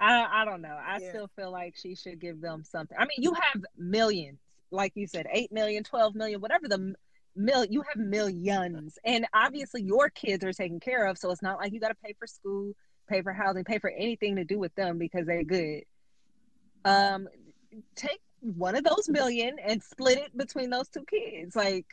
I 0.00 0.42
I 0.42 0.44
don't 0.44 0.62
know. 0.62 0.76
I 0.84 0.98
yeah. 0.98 1.10
still 1.10 1.30
feel 1.36 1.50
like 1.50 1.76
she 1.76 1.94
should 1.94 2.18
give 2.18 2.40
them 2.40 2.64
something. 2.64 2.96
I 2.98 3.02
mean, 3.02 3.18
you 3.18 3.34
have 3.34 3.62
millions, 3.76 4.38
like 4.70 4.92
you 4.94 5.06
said, 5.06 5.26
8 5.30 5.52
million, 5.52 5.84
12 5.84 6.14
million, 6.14 6.40
whatever 6.40 6.68
the 6.68 6.94
mil 7.36 7.64
you 7.64 7.82
have 7.82 7.96
millions. 7.96 8.98
And 9.04 9.26
obviously 9.34 9.82
your 9.82 10.10
kids 10.10 10.44
are 10.44 10.52
taken 10.52 10.80
care 10.80 11.06
of, 11.06 11.18
so 11.18 11.30
it's 11.30 11.42
not 11.42 11.58
like 11.58 11.72
you 11.72 11.80
got 11.80 11.88
to 11.88 11.96
pay 12.04 12.14
for 12.18 12.26
school, 12.26 12.72
pay 13.08 13.22
for 13.22 13.32
housing, 13.32 13.64
pay 13.64 13.78
for 13.78 13.90
anything 13.90 14.36
to 14.36 14.44
do 14.44 14.58
with 14.58 14.74
them 14.74 14.98
because 14.98 15.26
they're 15.26 15.44
good. 15.44 15.82
Um 16.84 17.28
take 17.94 18.20
one 18.40 18.74
of 18.74 18.84
those 18.84 19.08
million 19.08 19.58
and 19.62 19.82
split 19.82 20.18
it 20.18 20.36
between 20.36 20.70
those 20.70 20.88
two 20.88 21.04
kids. 21.04 21.54
Like 21.54 21.86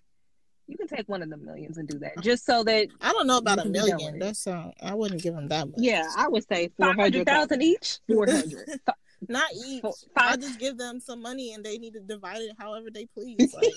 you 0.67 0.77
can 0.77 0.87
take 0.87 1.07
one 1.07 1.21
of 1.21 1.29
the 1.29 1.37
millions 1.37 1.77
and 1.77 1.87
do 1.87 1.97
that 1.99 2.21
just 2.21 2.45
so 2.45 2.63
that 2.63 2.87
I 3.01 3.11
don't 3.13 3.27
know 3.27 3.37
about 3.37 3.59
a 3.59 3.65
million. 3.65 4.19
That's 4.19 4.45
uh, 4.47 4.71
I 4.81 4.93
wouldn't 4.93 5.21
give 5.21 5.33
them 5.33 5.47
that 5.47 5.67
much. 5.67 5.77
Yeah, 5.77 6.07
I 6.17 6.27
would 6.27 6.47
say 6.47 6.69
four 6.77 6.93
hundred 6.93 7.25
thousand 7.25 7.61
each. 7.61 7.99
Four 8.07 8.27
hundred. 8.29 8.79
Not 9.27 9.49
each. 9.65 9.83
i 10.15 10.33
I 10.33 10.37
just 10.37 10.59
give 10.59 10.77
them 10.77 10.99
some 10.99 11.23
money 11.23 11.53
and 11.53 11.63
they 11.63 11.79
need 11.79 11.93
to 11.93 11.99
divide 11.99 12.41
it 12.41 12.51
however 12.59 12.89
they 12.93 13.07
please. 13.07 13.51
Like, 13.51 13.73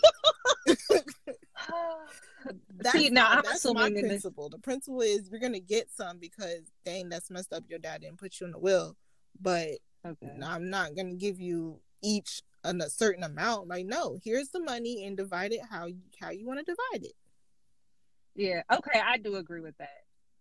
that's 2.76 2.98
See, 2.98 3.08
now 3.08 3.30
I'm 3.30 3.42
that's 3.44 3.64
my 3.72 3.90
principle. 3.90 4.50
This... 4.50 4.56
The 4.56 4.62
principle 4.62 5.00
is 5.00 5.30
you're 5.30 5.40
gonna 5.40 5.58
get 5.60 5.90
some 5.90 6.18
because 6.18 6.60
dang, 6.84 7.08
that's 7.08 7.30
messed 7.30 7.54
up. 7.54 7.64
Your 7.68 7.78
dad 7.78 8.02
didn't 8.02 8.18
put 8.18 8.38
you 8.38 8.46
in 8.46 8.52
the 8.52 8.58
will, 8.58 8.96
but 9.40 9.78
okay. 10.06 10.38
I'm 10.44 10.68
not 10.68 10.94
gonna 10.94 11.14
give 11.14 11.40
you 11.40 11.80
each 12.02 12.42
a 12.64 12.90
certain 12.90 13.22
amount. 13.22 13.68
Like, 13.68 13.86
no, 13.86 14.18
here's 14.22 14.48
the 14.50 14.60
money 14.60 15.04
and 15.04 15.16
divide 15.16 15.52
it 15.52 15.60
how 15.68 15.86
you, 15.86 16.00
how 16.20 16.30
you 16.30 16.46
want 16.46 16.58
to 16.58 16.64
divide 16.64 17.04
it. 17.06 17.14
Yeah. 18.34 18.62
Okay, 18.72 19.00
I 19.00 19.18
do 19.18 19.36
agree 19.36 19.60
with 19.60 19.76
that. 19.78 19.88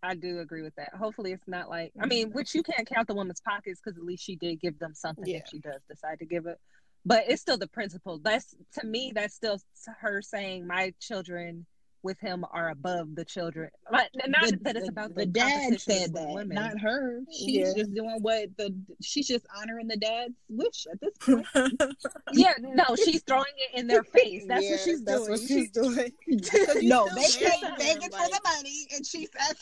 I 0.01 0.15
do 0.15 0.39
agree 0.39 0.61
with 0.61 0.75
that. 0.75 0.93
Hopefully, 0.93 1.33
it's 1.33 1.47
not 1.47 1.69
like 1.69 1.91
I 1.99 2.05
mean, 2.05 2.27
mm-hmm. 2.27 2.35
which 2.35 2.55
you 2.55 2.63
can't 2.63 2.87
count 2.87 3.07
the 3.07 3.13
woman's 3.13 3.41
pockets 3.41 3.81
because 3.83 3.97
at 3.97 4.03
least 4.03 4.23
she 4.23 4.35
did 4.35 4.61
give 4.61 4.79
them 4.79 4.93
something 4.93 5.25
yeah. 5.27 5.37
if 5.37 5.43
she 5.51 5.59
does 5.59 5.81
decide 5.89 6.19
to 6.19 6.25
give 6.25 6.45
it. 6.45 6.57
But 7.05 7.25
it's 7.27 7.41
still 7.41 7.57
the 7.57 7.67
principle. 7.67 8.19
That's 8.19 8.55
to 8.79 8.85
me, 8.85 9.11
that's 9.13 9.35
still 9.35 9.59
her 9.99 10.21
saying 10.21 10.67
my 10.67 10.93
children 11.01 11.65
with 12.03 12.19
him 12.19 12.45
are 12.51 12.69
above 12.69 13.15
the 13.15 13.25
children. 13.25 13.69
But 13.89 14.09
Not 14.27 14.49
the, 14.49 14.59
that 14.61 14.75
it's 14.75 14.89
about 14.89 15.15
the, 15.15 15.21
the 15.21 15.25
dad 15.25 15.79
said 15.79 16.13
that, 16.13 16.29
women. 16.29 16.55
not 16.55 16.79
her. 16.79 17.21
She's 17.31 17.49
yeah. 17.49 17.73
just 17.75 17.93
doing 17.93 18.17
what 18.21 18.49
the 18.57 18.73
she's 19.01 19.27
just 19.27 19.45
honoring 19.57 19.87
the 19.87 19.97
dad's 19.97 20.33
wish 20.49 20.87
at 20.91 20.99
this 21.01 21.17
point. 21.17 21.45
yeah, 22.33 22.53
no, 22.59 22.95
she's 22.95 23.21
throwing 23.23 23.45
it 23.57 23.79
in 23.79 23.87
their 23.87 24.03
face. 24.03 24.45
That's 24.47 24.63
yeah, 24.63 24.71
what 24.71 24.79
she's 24.79 25.03
that's 25.03 25.19
doing. 25.19 25.31
What 25.31 25.39
she's 25.39 25.71
doing. 25.71 26.11
no, 26.87 27.07
they 27.15 27.27
can't 27.27 27.77
begging 27.77 28.11
like, 28.11 28.11
for 28.11 28.29
the 28.29 28.39
money, 28.43 28.87
and 28.95 29.05
she 29.05 29.25
says. 29.25 29.55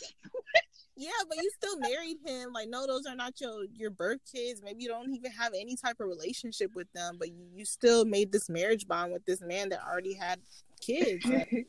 Yeah, 1.00 1.12
but 1.30 1.38
you 1.38 1.52
still 1.56 1.78
married 1.78 2.18
him. 2.26 2.52
Like, 2.54 2.70
no, 2.70 2.88
those 2.88 3.06
are 3.06 3.16
not 3.16 3.40
your 3.40 3.66
your 3.72 3.92
birth 3.92 4.20
kids. 4.34 4.64
Maybe 4.64 4.82
you 4.82 4.90
don't 4.90 5.14
even 5.14 5.32
have 5.32 5.54
any 5.54 5.76
type 5.76 5.98
of 6.00 6.08
relationship 6.08 6.72
with 6.74 6.92
them, 6.94 7.18
but 7.20 7.30
you, 7.30 7.46
you 7.54 7.66
still 7.66 8.04
made 8.04 8.32
this 8.32 8.50
marriage 8.50 8.88
bond 8.88 9.14
with 9.14 9.24
this 9.26 9.40
man 9.40 9.70
that 9.70 9.80
already 9.88 10.16
had 10.16 10.40
kids. 10.82 11.24
Like, 11.24 11.68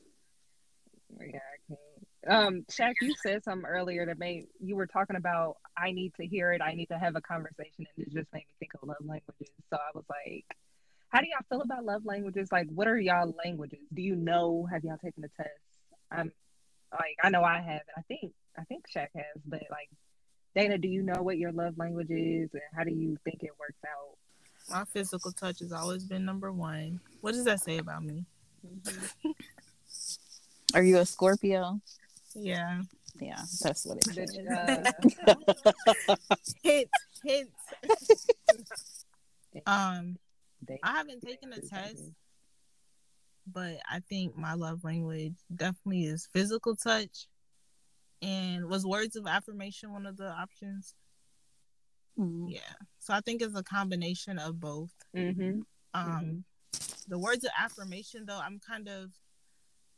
yeah, 1.21 1.39
I 1.39 1.59
can't. 1.69 1.79
Um, 2.27 2.65
Shaq, 2.71 2.95
you 3.01 3.15
said 3.23 3.45
something 3.45 3.67
earlier 3.67 4.05
that 4.07 4.19
made 4.19 4.47
you 4.61 4.77
were 4.77 4.87
talking 4.87 5.17
about 5.17 5.57
I 5.77 5.93
need 5.93 6.13
to 6.21 6.27
hear 6.27 6.53
it, 6.53 6.61
I 6.61 6.75
need 6.75 6.87
to 6.87 6.99
have 6.99 7.17
a 7.17 7.21
conversation, 7.21 7.87
and 7.97 8.07
it 8.07 8.13
just 8.13 8.33
made 8.33 8.41
me 8.41 8.55
think 8.59 8.73
of 8.75 8.89
love 8.89 8.97
languages. 9.01 9.53
So 9.71 9.77
I 9.77 9.91
was 9.95 10.05
like, 10.11 10.45
how 11.09 11.21
do 11.21 11.27
y'all 11.27 11.47
feel 11.49 11.63
about 11.63 11.85
love 11.85 12.05
languages? 12.05 12.49
Like, 12.51 12.67
what 12.69 12.89
are 12.89 12.99
y'all 12.99 13.35
languages? 13.45 13.79
Do 13.95 14.03
you 14.03 14.17
know? 14.17 14.69
Have 14.71 14.85
y'all 14.85 14.99
taken 14.99 15.23
the 15.23 15.31
test? 15.37 15.51
I'm 16.11 16.33
like, 16.93 17.17
I 17.23 17.31
know 17.31 17.43
I 17.43 17.59
have, 17.59 17.83
and 17.95 17.97
I 17.97 18.03
think 18.03 18.33
I 18.59 18.65
think 18.65 18.85
Shaq 18.95 19.09
has, 19.15 19.43
but 19.47 19.63
like, 19.71 19.89
Dana, 20.55 20.79
do 20.79 20.89
you 20.89 21.03
know 21.03 21.23
what 21.23 21.39
your 21.39 21.53
love 21.53 21.79
language 21.79 22.11
is, 22.11 22.51
and 22.53 22.63
how 22.77 22.85
do 22.85 22.91
you 22.91 23.17
think 23.25 23.43
it 23.43 23.53
works 23.59 23.79
out? 23.87 24.17
My 24.71 24.85
physical 24.85 25.33
touch 25.33 25.61
has 25.61 25.73
always 25.73 26.05
been 26.05 26.25
number 26.25 26.53
one. 26.53 27.01
What 27.21 27.33
does 27.33 27.45
that 27.45 27.61
say 27.61 27.79
about 27.79 28.05
me? 28.05 28.25
Mm-hmm. 28.67 29.31
Are 30.75 30.83
you 30.83 30.99
a 30.99 31.07
Scorpio? 31.07 31.81
Yeah. 32.35 32.83
Yeah, 33.21 33.43
that's 33.63 33.85
what 33.85 33.99
it 33.99 34.17
is. 34.17 34.39
Uh, 34.47 34.93
hint, 36.63 36.89
hint. 37.25 37.51
um, 39.67 40.17
I 40.83 40.93
haven't 40.93 41.23
taken 41.23 41.53
a 41.53 41.61
test, 41.61 42.13
but 43.53 43.79
I 43.91 44.01
think 44.09 44.37
my 44.37 44.55
love 44.55 44.85
language 44.85 45.35
definitely 45.55 46.05
is 46.05 46.29
physical 46.33 46.77
touch. 46.77 47.27
And 48.21 48.67
was 48.67 48.85
words 48.85 49.17
of 49.17 49.27
affirmation 49.27 49.93
one 49.93 50.07
of 50.07 50.17
the 50.17 50.31
options? 50.31 50.95
Mm-hmm. 52.19 52.49
Yeah. 52.49 52.61
So 52.99 53.15
I 53.15 53.21
think 53.21 53.43
it's 53.43 53.57
a 53.57 53.63
combination 53.63 54.39
of 54.39 54.61
both. 54.61 54.93
Mm-hmm. 55.17 55.61
Um, 55.95 56.05
mm-hmm. 56.05 56.39
the 57.09 57.19
words 57.19 57.45
of 57.45 57.51
affirmation, 57.59 58.27
though, 58.27 58.41
I'm 58.41 58.61
kind 58.61 58.89
of 58.89 59.11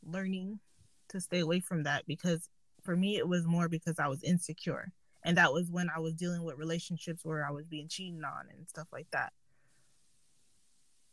learning 0.05 0.61
to 1.09 1.21
stay 1.21 1.41
away 1.41 1.61
from 1.61 1.83
that 1.85 2.07
because 2.07 2.49
for 2.83 2.97
me 2.97 3.17
it 3.17 3.29
was 3.29 3.47
more 3.47 3.69
because 3.69 3.99
I 3.99 4.09
was 4.09 4.23
insecure. 4.23 4.93
And 5.23 5.37
that 5.37 5.53
was 5.53 5.71
when 5.71 5.89
I 5.95 5.99
was 6.01 6.15
dealing 6.15 6.45
with 6.45 6.57
relationships 6.57 7.25
where 7.25 7.47
I 7.47 7.51
was 7.51 7.67
being 7.67 7.89
cheated 7.89 8.25
on 8.25 8.47
and 8.57 8.69
stuff 8.69 8.89
like 8.93 9.09
that. 9.13 9.33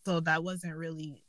So 0.05 0.21
that 0.21 0.43
wasn't 0.43 0.75
really 0.75 1.23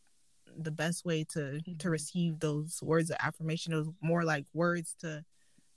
the 0.56 0.70
best 0.70 1.04
way 1.04 1.24
to 1.32 1.38
mm-hmm. 1.38 1.76
to 1.78 1.90
receive 1.90 2.38
those 2.38 2.78
words 2.82 3.10
of 3.10 3.16
affirmation. 3.20 3.72
It 3.72 3.76
was 3.76 3.90
more 4.00 4.24
like 4.24 4.46
words 4.52 4.94
to 5.00 5.24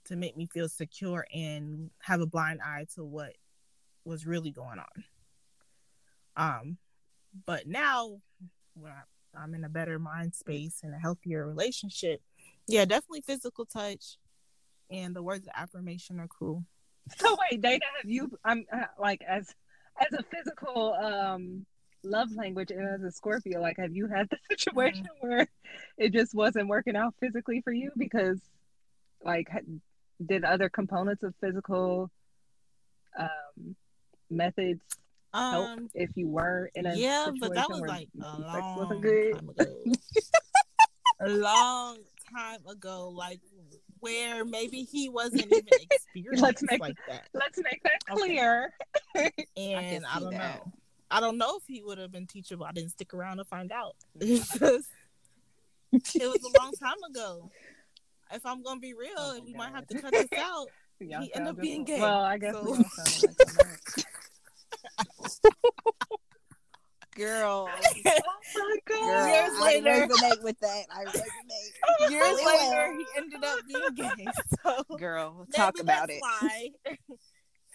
to 0.04 0.16
make 0.16 0.36
me 0.36 0.46
feel 0.46 0.68
secure 0.68 1.26
and 1.32 1.90
have 2.02 2.20
a 2.20 2.26
blind 2.26 2.60
eye 2.64 2.86
to 2.94 3.04
what 3.04 3.32
was 4.04 4.26
really 4.26 4.50
going 4.50 4.78
on. 4.78 5.04
Um, 6.36 6.78
but 7.46 7.66
now 7.66 8.20
when 8.74 8.92
I, 8.92 9.02
I'm 9.36 9.54
in 9.54 9.64
a 9.64 9.68
better 9.68 9.98
mind 9.98 10.34
space 10.34 10.80
and 10.82 10.94
a 10.94 10.98
healthier 10.98 11.46
relationship, 11.46 12.20
yeah, 12.66 12.84
definitely 12.84 13.22
physical 13.22 13.64
touch, 13.64 14.18
and 14.90 15.14
the 15.14 15.22
words 15.22 15.46
of 15.46 15.52
affirmation 15.56 16.20
are 16.20 16.28
cool. 16.28 16.64
So 17.18 17.36
wait, 17.50 17.60
Dana, 17.60 17.80
have 18.00 18.10
you? 18.10 18.30
I'm 18.44 18.64
uh, 18.72 18.84
like 18.98 19.22
as 19.28 19.52
as 20.00 20.18
a 20.18 20.22
physical 20.22 20.94
um 20.94 21.66
love 22.04 22.28
language 22.34 22.70
and 22.70 22.88
as 22.88 23.02
a 23.02 23.10
Scorpio, 23.10 23.60
like 23.60 23.76
have 23.78 23.94
you 23.94 24.06
had 24.06 24.28
the 24.30 24.38
situation 24.50 25.04
mm-hmm. 25.04 25.28
where 25.28 25.48
it 25.98 26.12
just 26.12 26.34
wasn't 26.34 26.68
working 26.68 26.96
out 26.96 27.14
physically 27.20 27.60
for 27.60 27.72
you 27.72 27.90
because 27.96 28.38
like 29.24 29.48
did 30.24 30.44
other 30.44 30.68
components 30.68 31.22
of 31.22 31.34
physical 31.40 32.10
um 33.18 33.76
methods 34.30 34.80
help 35.32 35.68
um, 35.70 35.90
if 35.94 36.10
you 36.14 36.28
were 36.28 36.70
in 36.74 36.86
a 36.86 36.94
yeah, 36.94 37.28
but 37.40 37.54
that 37.54 37.68
was 37.68 37.80
like 37.80 38.08
a 38.22 38.40
long 38.40 39.02
time 39.02 39.48
ago. 39.48 39.76
a 41.20 41.28
long 41.28 41.98
time 42.34 42.60
ago, 42.68 43.08
like 43.08 43.40
where 44.00 44.44
maybe 44.44 44.82
he 44.82 45.08
wasn't 45.08 45.46
even 45.46 45.62
experienced 45.90 46.42
let's 46.42 46.62
make, 46.68 46.80
like 46.80 46.96
that. 47.08 47.28
Let's 47.32 47.58
make 47.58 47.82
that 47.84 48.04
clear. 48.10 48.72
Okay. 49.16 49.30
and 49.56 50.04
I, 50.04 50.16
I 50.16 50.20
don't 50.20 50.30
that. 50.32 50.66
know. 50.66 50.72
I 51.10 51.20
don't 51.20 51.38
know 51.38 51.58
if 51.58 51.64
he 51.66 51.82
would 51.82 51.98
have 51.98 52.10
been 52.10 52.26
teachable. 52.26 52.64
I 52.64 52.72
didn't 52.72 52.90
stick 52.90 53.14
around 53.14 53.36
to 53.36 53.44
find 53.44 53.70
out. 53.70 53.94
it 54.20 54.40
was 54.50 54.88
a 55.92 56.62
long 56.62 56.72
time 56.72 56.96
ago. 57.08 57.50
If 58.32 58.46
I'm 58.46 58.62
gonna 58.62 58.80
be 58.80 58.94
real, 58.94 59.10
oh 59.18 59.40
we 59.44 59.52
God. 59.52 59.58
might 59.58 59.72
have 59.72 59.86
to 59.88 60.00
cut 60.00 60.12
this 60.12 60.28
out. 60.38 60.68
he 60.98 61.14
ended 61.14 61.48
up 61.48 61.60
being 61.60 61.84
gay. 61.84 62.00
Well, 62.00 62.22
I 62.22 62.38
guess 62.38 62.54
so. 62.54 62.78
Girl. 67.14 67.68
oh 67.72 68.18
my 68.56 68.78
god. 68.86 68.98
Girl, 69.00 69.28
Years 69.28 69.50
I 69.54 69.62
later, 69.64 70.06
resonate 70.06 70.42
with 70.42 70.58
that. 70.60 70.84
I 70.90 71.04
resonate. 71.04 72.10
Years 72.10 72.38
later, 72.44 72.94
he 72.96 73.06
ended 73.16 73.44
up 73.44 73.58
being 73.66 73.94
gay. 74.16 74.26
So 74.64 74.96
girl, 74.96 75.46
talk 75.54 75.78
about 75.78 76.08
it. 76.10 76.20
Why. 76.20 76.70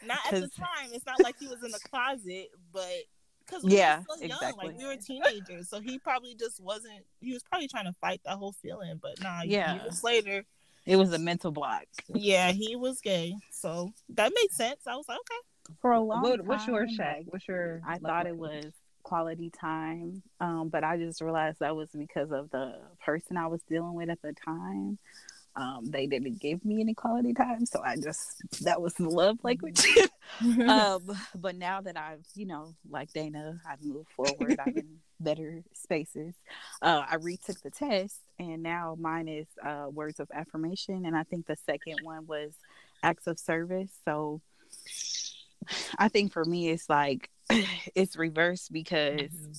not 0.06 0.20
at 0.32 0.42
the 0.42 0.48
time. 0.48 0.90
It's 0.94 1.06
not 1.06 1.22
like 1.22 1.36
he 1.40 1.48
was 1.48 1.64
in 1.64 1.72
the 1.72 1.80
closet, 1.92 2.50
but 2.72 3.04
because 3.46 3.64
we 3.64 3.78
yeah, 3.78 4.00
were 4.10 4.16
young, 4.18 4.32
exactly. 4.32 4.68
like 4.70 4.78
we 4.78 4.86
were 4.86 4.96
teenagers, 4.96 5.70
so 5.70 5.80
he 5.80 6.00
probably 6.00 6.36
just 6.36 6.62
wasn't. 6.62 7.06
He 7.20 7.34
was 7.34 7.44
probably 7.44 7.68
trying 7.68 7.86
to 7.86 7.94
fight 8.02 8.22
that 8.26 8.38
whole 8.38 8.54
feeling, 8.54 9.00
but 9.02 9.22
nah. 9.22 9.42
Yeah. 9.44 9.84
Years 9.84 10.04
later, 10.04 10.46
it 10.86 10.96
was 10.96 11.14
a 11.14 11.20
mental 11.20 11.52
block. 11.52 11.86
Yeah, 12.08 12.52
he 12.52 12.76
was 12.76 13.02
gay, 13.02 13.36
so 13.52 13.92
that 14.10 14.32
made 14.34 14.52
sense. 14.52 14.88
I 14.88 14.96
was 14.96 15.06
like, 15.08 15.20
okay. 15.20 15.40
For 15.82 15.92
a 15.92 16.02
long 16.02 16.22
what, 16.22 16.38
time, 16.38 16.46
what's 16.48 16.68
your 16.68 16.86
Shaq? 16.88 17.26
What's 17.26 17.48
your? 17.48 17.82
I 17.88 17.98
thought 17.98 18.28
it 18.28 18.38
was 18.38 18.66
quality 19.04 19.50
time, 19.50 20.22
um, 20.42 20.70
but 20.70 20.84
I 20.84 20.98
just 20.98 21.22
realized 21.22 21.60
that 21.60 21.76
was 21.76 21.90
because 21.98 22.32
of 22.32 22.50
the 22.52 22.76
person 23.06 23.38
I 23.38 23.48
was 23.48 23.62
dealing 23.70 23.94
with 23.94 24.10
at 24.10 24.22
the 24.22 24.34
time. 24.34 24.98
Um, 25.56 25.86
they 25.86 26.06
didn't 26.06 26.40
give 26.40 26.64
me 26.64 26.82
any 26.82 26.94
quality 26.94 27.34
time, 27.34 27.66
so 27.66 27.82
I 27.84 27.96
just 27.96 28.44
that 28.62 28.82
was 28.82 28.94
the 28.94 29.10
love 29.10 29.40
language. 29.44 29.86
um, 30.68 31.02
but 31.36 31.56
now 31.56 31.82
that 31.82 31.98
I've, 31.98 32.26
you 32.36 32.46
know, 32.46 32.76
like 32.90 33.12
Dana, 33.14 33.60
I've 33.68 33.84
moved 33.84 34.10
forward. 34.10 34.60
I'm 34.60 34.78
in 34.78 34.98
better 35.20 35.64
spaces. 35.74 36.36
Uh, 36.82 37.04
I 37.10 37.16
retook 37.16 37.60
the 37.62 37.72
test, 37.72 38.20
and 38.38 38.62
now 38.62 38.98
mine 39.00 39.28
is 39.28 39.48
uh, 39.66 39.88
words 39.90 40.20
of 40.20 40.30
affirmation, 40.34 41.06
and 41.06 41.16
I 41.16 41.24
think 41.24 41.48
the 41.48 41.58
second 41.66 42.00
one 42.04 42.28
was 42.28 42.54
acts 43.02 43.26
of 43.26 43.40
service. 43.40 43.92
So 44.06 44.42
I 45.98 46.08
think 46.08 46.34
for 46.34 46.46
me, 46.46 46.70
it's 46.70 46.90
like 46.90 47.30
it's 47.96 48.16
reversed 48.18 48.72
because. 48.72 49.22
Mm-hmm 49.22 49.52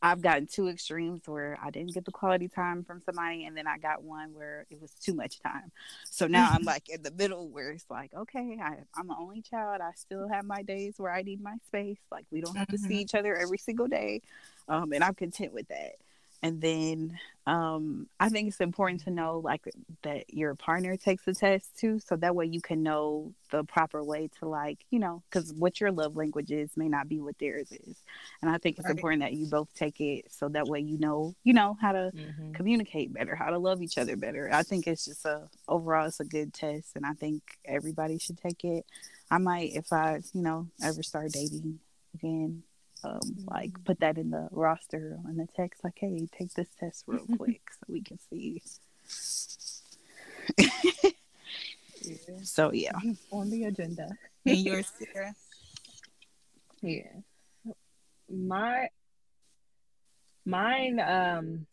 I've 0.00 0.22
gotten 0.22 0.46
two 0.46 0.68
extremes 0.68 1.22
where 1.26 1.58
I 1.62 1.70
didn't 1.70 1.94
get 1.94 2.04
the 2.04 2.12
quality 2.12 2.48
time 2.48 2.84
from 2.84 3.02
somebody, 3.02 3.44
and 3.44 3.56
then 3.56 3.66
I 3.66 3.78
got 3.78 4.02
one 4.02 4.32
where 4.32 4.66
it 4.70 4.80
was 4.80 4.92
too 4.92 5.14
much 5.14 5.40
time. 5.40 5.72
So 6.04 6.26
now 6.26 6.48
I'm 6.52 6.62
like 6.64 6.88
in 6.88 7.02
the 7.02 7.10
middle 7.10 7.48
where 7.48 7.70
it's 7.70 7.84
like, 7.90 8.14
okay, 8.14 8.58
I, 8.62 8.76
am 8.98 9.08
the 9.08 9.16
only 9.18 9.42
child. 9.42 9.80
I 9.80 9.90
still 9.94 10.28
have 10.28 10.44
my 10.44 10.62
days 10.62 10.94
where 10.98 11.12
I 11.12 11.22
need 11.22 11.42
my 11.42 11.56
space. 11.66 11.98
Like 12.10 12.26
we 12.30 12.40
don't 12.40 12.56
have 12.56 12.68
mm-hmm. 12.68 12.76
to 12.76 12.82
see 12.82 12.94
mm-hmm. 12.94 13.00
each 13.00 13.14
other 13.14 13.36
every 13.36 13.58
single 13.58 13.88
day, 13.88 14.22
um, 14.68 14.92
and 14.92 15.04
I'm 15.04 15.14
content 15.14 15.52
with 15.52 15.68
that 15.68 15.96
and 16.42 16.60
then 16.60 17.18
um, 17.46 18.08
I 18.20 18.28
think 18.28 18.48
it's 18.48 18.60
important 18.60 19.04
to 19.04 19.10
know 19.10 19.40
like 19.42 19.62
that 20.02 20.32
your 20.32 20.54
partner 20.54 20.96
takes 20.96 21.24
the 21.24 21.34
test 21.34 21.78
too, 21.78 21.98
so 21.98 22.14
that 22.16 22.34
way 22.34 22.44
you 22.44 22.60
can 22.60 22.82
know 22.82 23.32
the 23.50 23.64
proper 23.64 24.04
way 24.04 24.28
to 24.38 24.46
like 24.46 24.84
you 24.90 24.98
know 24.98 25.22
because 25.30 25.52
what 25.54 25.80
your 25.80 25.90
love 25.90 26.14
language 26.14 26.50
is 26.50 26.70
may 26.76 26.88
not 26.88 27.08
be 27.08 27.20
what 27.20 27.38
theirs 27.38 27.72
is, 27.72 27.96
and 28.42 28.50
I 28.50 28.58
think 28.58 28.78
it's 28.78 28.84
right. 28.84 28.94
important 28.94 29.22
that 29.22 29.32
you 29.32 29.46
both 29.46 29.72
take 29.74 30.00
it 30.00 30.26
so 30.30 30.48
that 30.50 30.66
way 30.66 30.80
you 30.80 30.98
know 30.98 31.34
you 31.42 31.54
know 31.54 31.76
how 31.80 31.92
to 31.92 32.12
mm-hmm. 32.14 32.52
communicate 32.52 33.14
better, 33.14 33.34
how 33.34 33.50
to 33.50 33.58
love 33.58 33.82
each 33.82 33.96
other 33.96 34.16
better. 34.16 34.50
I 34.52 34.62
think 34.62 34.86
it's 34.86 35.06
just 35.06 35.24
a 35.24 35.48
overall 35.66 36.06
it's 36.06 36.20
a 36.20 36.24
good 36.24 36.52
test, 36.52 36.96
and 36.96 37.06
I 37.06 37.14
think 37.14 37.42
everybody 37.64 38.18
should 38.18 38.38
take 38.38 38.62
it. 38.62 38.84
I 39.30 39.38
might 39.38 39.74
if 39.74 39.90
I 39.92 40.20
you 40.34 40.42
know 40.42 40.68
ever 40.82 41.02
start 41.02 41.32
dating 41.32 41.80
again 42.14 42.62
um, 43.04 43.20
like 43.46 43.70
mm-hmm. 43.70 43.82
put 43.84 44.00
that 44.00 44.18
in 44.18 44.30
the 44.30 44.48
roster 44.50 45.18
on 45.26 45.36
the 45.36 45.46
text, 45.56 45.84
like, 45.84 45.96
hey, 45.96 46.28
take 46.36 46.52
this 46.54 46.68
test 46.78 47.04
real 47.06 47.26
quick 47.36 47.62
so 47.72 47.92
we 47.92 48.02
can 48.02 48.18
see. 48.30 48.62
yeah. 50.58 50.68
So 52.42 52.72
yeah, 52.72 52.92
on 53.32 53.50
the 53.50 53.64
agenda. 53.64 54.08
and 54.46 54.56
yours, 54.56 54.90
Sarah. 55.12 55.34
Yeah, 56.80 57.20
my 58.30 58.88
mine 60.46 61.00
um 61.00 61.66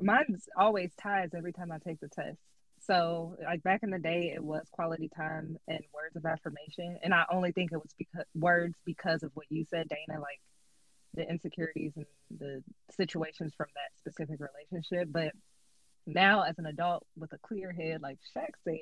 mine's 0.00 0.48
always 0.56 0.90
ties 1.00 1.30
every 1.34 1.52
time 1.52 1.72
I 1.72 1.78
take 1.78 2.00
the 2.00 2.08
test. 2.08 2.38
So, 2.80 3.36
like 3.42 3.62
back 3.62 3.82
in 3.82 3.90
the 3.90 3.98
day, 3.98 4.32
it 4.34 4.42
was 4.42 4.66
quality 4.72 5.08
time 5.14 5.56
and 5.68 5.80
words 5.94 6.16
of 6.16 6.26
affirmation, 6.26 6.98
and 7.02 7.14
I 7.14 7.24
only 7.30 7.52
think 7.52 7.72
it 7.72 7.78
was 7.78 7.94
because 7.96 8.24
words 8.34 8.74
because 8.84 9.22
of 9.22 9.30
what 9.34 9.46
you 9.48 9.64
said, 9.70 9.88
Dana. 9.88 10.20
Like 10.20 10.40
the 11.18 11.28
insecurities 11.28 11.92
and 11.96 12.06
the 12.38 12.62
situations 12.96 13.52
from 13.56 13.66
that 13.74 13.98
specific 13.98 14.38
relationship. 14.40 15.08
But 15.10 15.32
now, 16.06 16.42
as 16.42 16.58
an 16.58 16.66
adult 16.66 17.04
with 17.16 17.32
a 17.32 17.38
clear 17.38 17.72
head, 17.72 18.00
like 18.00 18.18
Shaq 18.34 18.50
said, 18.64 18.78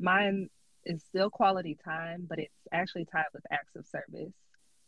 mine 0.00 0.48
is 0.84 1.02
still 1.04 1.30
quality 1.30 1.78
time, 1.84 2.26
but 2.28 2.38
it's 2.38 2.54
actually 2.72 3.04
tied 3.04 3.26
with 3.32 3.44
acts 3.52 3.76
of 3.76 3.86
service. 3.86 4.32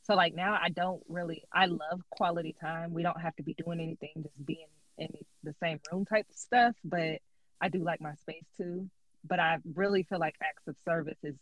So, 0.02 0.14
like 0.14 0.34
now, 0.34 0.58
I 0.60 0.70
don't 0.70 1.02
really, 1.08 1.44
I 1.52 1.66
love 1.66 2.00
quality 2.10 2.56
time. 2.60 2.92
We 2.92 3.02
don't 3.02 3.20
have 3.20 3.36
to 3.36 3.42
be 3.42 3.54
doing 3.54 3.80
anything, 3.80 4.22
just 4.22 4.46
being 4.46 4.66
in 4.98 5.08
the 5.42 5.54
same 5.62 5.80
room 5.92 6.04
type 6.06 6.26
of 6.28 6.36
stuff. 6.36 6.74
But 6.82 7.20
I 7.60 7.68
do 7.68 7.84
like 7.84 8.00
my 8.00 8.14
space 8.14 8.44
too. 8.56 8.88
But 9.26 9.38
I 9.38 9.58
really 9.74 10.02
feel 10.02 10.18
like 10.18 10.34
acts 10.42 10.66
of 10.66 10.76
service 10.84 11.18
is 11.22 11.36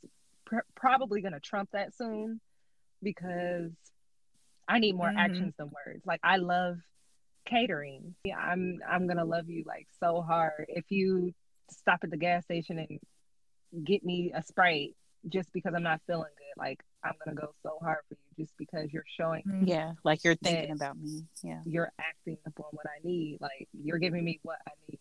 pr- 0.44 0.68
probably 0.74 1.20
going 1.22 1.32
to 1.32 1.40
trump 1.40 1.70
that 1.72 1.94
soon 1.94 2.40
because 3.02 3.70
I 4.68 4.78
need 4.78 4.94
more 4.94 5.08
mm-hmm. 5.08 5.18
actions 5.18 5.54
than 5.58 5.70
words. 5.86 6.02
Like 6.06 6.20
I 6.22 6.36
love 6.36 6.78
catering. 7.44 8.14
Yeah, 8.24 8.38
I'm 8.38 8.80
I'm 8.88 9.06
gonna 9.06 9.24
love 9.24 9.48
you 9.48 9.64
like 9.66 9.86
so 10.00 10.22
hard. 10.22 10.66
If 10.68 10.90
you 10.90 11.32
stop 11.70 12.00
at 12.02 12.10
the 12.10 12.16
gas 12.16 12.44
station 12.44 12.78
and 12.78 13.84
get 13.84 14.04
me 14.04 14.32
a 14.34 14.42
sprite 14.42 14.94
just 15.28 15.52
because 15.52 15.72
I'm 15.74 15.82
not 15.82 16.00
feeling 16.06 16.30
good, 16.36 16.60
like 16.60 16.82
I'm 17.04 17.14
gonna 17.24 17.40
go 17.40 17.54
so 17.62 17.78
hard 17.82 17.98
for 18.08 18.14
you 18.14 18.44
just 18.44 18.56
because 18.58 18.92
you're 18.92 19.04
showing 19.16 19.42
Yeah, 19.66 19.92
like 20.04 20.24
you're 20.24 20.36
thinking 20.36 20.72
about 20.72 20.98
me. 20.98 21.22
Yeah. 21.42 21.60
You're 21.64 21.92
acting 21.98 22.38
upon 22.46 22.66
what 22.72 22.86
I 22.86 23.06
need. 23.06 23.38
Like 23.40 23.68
you're 23.72 23.98
giving 23.98 24.24
me 24.24 24.40
what 24.42 24.58
I 24.66 24.72
need. 24.88 25.00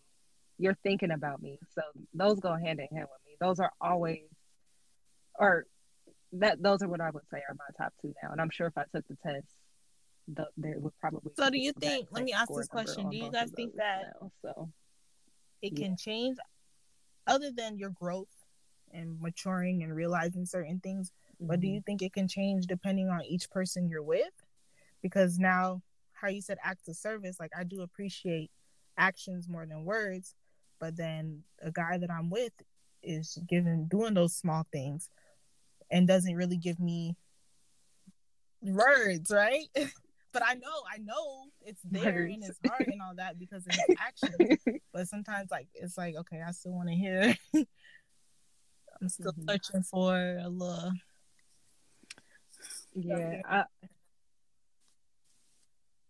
You're 0.58 0.76
thinking 0.82 1.10
about 1.10 1.42
me. 1.42 1.58
So 1.74 1.82
those 2.14 2.40
go 2.40 2.54
hand 2.54 2.80
in 2.80 2.96
hand 2.96 3.08
with 3.10 3.20
me. 3.26 3.36
Those 3.40 3.60
are 3.60 3.72
always 3.80 4.20
or 5.38 5.66
that 6.32 6.62
those 6.62 6.82
are 6.82 6.88
what 6.88 7.00
I 7.00 7.10
would 7.10 7.24
say 7.30 7.38
are 7.48 7.54
my 7.54 7.84
top 7.84 7.92
two 8.00 8.14
now. 8.22 8.30
And 8.32 8.40
I'm 8.40 8.50
sure 8.50 8.66
if 8.66 8.76
I 8.76 8.84
took 8.94 9.06
the 9.08 9.16
test, 9.22 9.46
the, 10.28 10.46
there 10.56 10.74
would 10.78 10.92
probably. 11.00 11.32
So, 11.36 11.50
do 11.50 11.58
you 11.58 11.72
think? 11.72 12.08
Let 12.10 12.24
me 12.24 12.32
ask 12.32 12.48
this 12.54 12.68
question: 12.68 13.10
Do 13.10 13.16
you 13.16 13.30
guys 13.30 13.50
think 13.54 13.74
that 13.76 14.14
now, 14.20 14.30
so 14.42 14.68
it 15.60 15.76
can 15.76 15.96
change, 15.96 16.38
other 17.26 17.50
than 17.50 17.76
your 17.76 17.90
growth 17.90 18.34
and 18.92 19.20
maturing 19.20 19.82
and 19.82 19.94
realizing 19.94 20.46
certain 20.46 20.80
things? 20.80 21.10
Mm-hmm. 21.36 21.46
But 21.48 21.60
do 21.60 21.66
you 21.66 21.82
think 21.84 22.02
it 22.02 22.12
can 22.12 22.28
change 22.28 22.66
depending 22.66 23.08
on 23.08 23.22
each 23.24 23.50
person 23.50 23.88
you're 23.88 24.02
with? 24.02 24.32
Because 25.02 25.38
now, 25.38 25.82
how 26.12 26.28
you 26.28 26.40
said 26.40 26.58
acts 26.62 26.88
of 26.88 26.96
service, 26.96 27.38
like 27.40 27.52
I 27.58 27.64
do 27.64 27.82
appreciate 27.82 28.50
actions 28.96 29.48
more 29.48 29.66
than 29.66 29.84
words, 29.84 30.34
but 30.78 30.96
then 30.96 31.42
a 31.60 31.72
guy 31.72 31.98
that 31.98 32.10
I'm 32.10 32.30
with 32.30 32.52
is 33.02 33.38
giving 33.48 33.86
doing 33.86 34.14
those 34.14 34.36
small 34.36 34.64
things 34.70 35.10
and 35.92 36.08
doesn't 36.08 36.34
really 36.34 36.56
give 36.56 36.80
me 36.80 37.16
words, 38.62 39.30
right? 39.30 39.66
but 40.32 40.42
I 40.44 40.54
know, 40.54 40.82
I 40.92 40.98
know 40.98 41.44
it's 41.60 41.82
there 41.84 42.14
words. 42.14 42.34
in 42.34 42.42
his 42.42 42.58
heart 42.66 42.88
and 42.88 43.00
all 43.02 43.14
that 43.16 43.38
because 43.38 43.66
of 43.66 43.74
his 43.74 43.96
actions. 44.00 44.58
but 44.92 45.06
sometimes, 45.06 45.50
like, 45.50 45.68
it's 45.74 45.96
like, 45.96 46.16
okay, 46.16 46.40
I 46.46 46.50
still 46.52 46.72
want 46.72 46.88
to 46.88 46.94
hear. 46.94 47.36
I'm 47.54 49.08
still 49.08 49.32
mm-hmm. 49.32 49.50
searching 49.50 49.82
for 49.82 50.16
a 50.42 50.48
little. 50.48 50.92
Yeah, 52.94 53.40
I, 53.48 53.64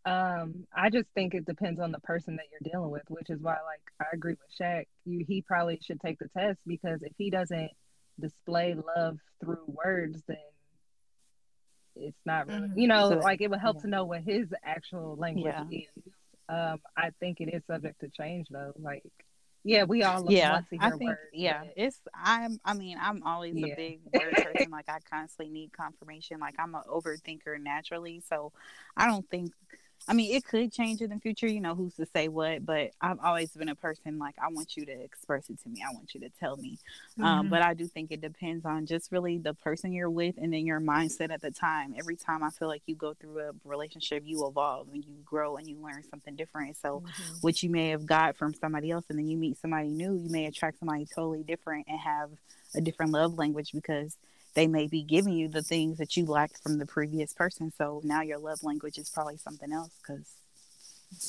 um, 0.04 0.66
I 0.74 0.90
just 0.90 1.08
think 1.14 1.34
it 1.34 1.46
depends 1.46 1.80
on 1.80 1.92
the 1.92 2.00
person 2.00 2.36
that 2.36 2.46
you're 2.50 2.72
dealing 2.72 2.90
with, 2.90 3.04
which 3.08 3.30
is 3.30 3.40
why, 3.40 3.52
like, 3.52 3.82
I 4.00 4.06
agree 4.12 4.32
with 4.32 4.40
Shaq. 4.60 4.84
You, 5.04 5.24
he 5.26 5.42
probably 5.42 5.78
should 5.82 6.00
take 6.00 6.18
the 6.18 6.28
test 6.36 6.58
because 6.66 7.02
if 7.02 7.12
he 7.16 7.30
doesn't 7.30 7.70
display 8.20 8.74
love 8.96 9.18
through 9.40 9.64
words, 9.66 10.22
then 10.26 10.36
it's 11.96 12.18
not 12.24 12.48
really, 12.48 12.68
mm-hmm. 12.68 12.78
you 12.78 12.88
know, 12.88 13.10
so, 13.10 13.16
like 13.18 13.40
it 13.40 13.50
would 13.50 13.60
help 13.60 13.76
yeah. 13.76 13.82
to 13.82 13.88
know 13.88 14.04
what 14.04 14.22
his 14.22 14.46
actual 14.64 15.16
language 15.16 15.54
yeah. 15.70 15.78
is. 15.78 16.12
Um, 16.48 16.80
I 16.96 17.10
think 17.20 17.40
it 17.40 17.54
is 17.54 17.62
subject 17.66 18.00
to 18.00 18.08
change 18.08 18.48
though. 18.50 18.72
Like, 18.78 19.04
yeah, 19.64 19.84
we 19.84 20.02
all 20.02 20.26
yeah, 20.28 20.60
I 20.80 20.90
think 20.90 21.02
words, 21.02 21.18
yeah, 21.32 21.60
but... 21.60 21.72
it's 21.76 22.00
I'm. 22.14 22.58
I 22.64 22.74
mean, 22.74 22.98
I'm 23.00 23.22
always 23.22 23.54
yeah. 23.56 23.72
a 23.72 23.76
big 23.76 24.00
word 24.12 24.32
person. 24.32 24.70
like, 24.70 24.88
I 24.88 24.98
constantly 25.08 25.52
need 25.52 25.72
confirmation. 25.72 26.40
Like, 26.40 26.54
I'm 26.58 26.74
an 26.74 26.82
overthinker 26.90 27.60
naturally, 27.60 28.22
so 28.28 28.52
I 28.96 29.06
don't 29.06 29.28
think 29.30 29.52
I 30.08 30.14
mean, 30.14 30.34
it 30.34 30.44
could 30.44 30.72
change 30.72 31.00
in 31.00 31.10
the 31.10 31.18
future, 31.18 31.46
you 31.46 31.60
know, 31.60 31.74
who's 31.74 31.94
to 31.94 32.06
say 32.06 32.28
what, 32.28 32.66
but 32.66 32.90
I've 33.00 33.20
always 33.20 33.50
been 33.52 33.68
a 33.68 33.74
person 33.74 34.18
like, 34.18 34.34
I 34.42 34.48
want 34.48 34.76
you 34.76 34.84
to 34.86 34.92
express 34.92 35.48
it 35.48 35.62
to 35.62 35.68
me. 35.68 35.82
I 35.88 35.94
want 35.94 36.14
you 36.14 36.20
to 36.20 36.28
tell 36.40 36.56
me. 36.56 36.78
Um, 37.18 37.24
mm-hmm. 37.24 37.24
Um, 37.24 37.48
but 37.48 37.62
I 37.62 37.74
do 37.74 37.86
think 37.86 38.10
it 38.10 38.20
depends 38.20 38.64
on 38.64 38.86
just 38.86 39.12
really 39.12 39.38
the 39.38 39.54
person 39.54 39.92
you're 39.92 40.10
with 40.10 40.36
and 40.38 40.52
then 40.52 40.66
your 40.66 40.80
mindset 40.80 41.30
at 41.30 41.40
the 41.40 41.50
time. 41.50 41.94
Every 41.98 42.16
time 42.16 42.42
I 42.42 42.50
feel 42.50 42.68
like 42.68 42.82
you 42.86 42.94
go 42.94 43.14
through 43.14 43.40
a 43.40 43.50
relationship, 43.64 44.22
you 44.26 44.46
evolve 44.46 44.88
and 44.92 45.04
you 45.04 45.14
grow 45.24 45.56
and 45.56 45.68
you 45.68 45.76
learn 45.82 46.02
something 46.10 46.34
different. 46.34 46.76
So, 46.76 47.00
mm-hmm. 47.00 47.34
what 47.40 47.62
you 47.62 47.70
may 47.70 47.90
have 47.90 48.06
got 48.06 48.36
from 48.36 48.54
somebody 48.54 48.90
else 48.90 49.04
and 49.08 49.18
then 49.18 49.28
you 49.28 49.36
meet 49.36 49.58
somebody 49.58 49.88
new, 49.88 50.14
you 50.14 50.30
may 50.30 50.46
attract 50.46 50.78
somebody 50.78 51.06
totally 51.06 51.42
different 51.42 51.86
and 51.88 51.98
have 51.98 52.30
a 52.74 52.80
different 52.80 53.12
love 53.12 53.38
language 53.38 53.72
because 53.72 54.16
they 54.54 54.66
may 54.66 54.86
be 54.86 55.02
giving 55.02 55.32
you 55.32 55.48
the 55.48 55.62
things 55.62 55.98
that 55.98 56.16
you 56.16 56.26
lacked 56.26 56.62
from 56.62 56.78
the 56.78 56.86
previous 56.86 57.32
person. 57.32 57.72
So 57.76 58.00
now 58.04 58.22
your 58.22 58.38
love 58.38 58.62
language 58.62 58.98
is 58.98 59.08
probably 59.10 59.36
something 59.36 59.72
else 59.72 59.92
because, 60.02 60.28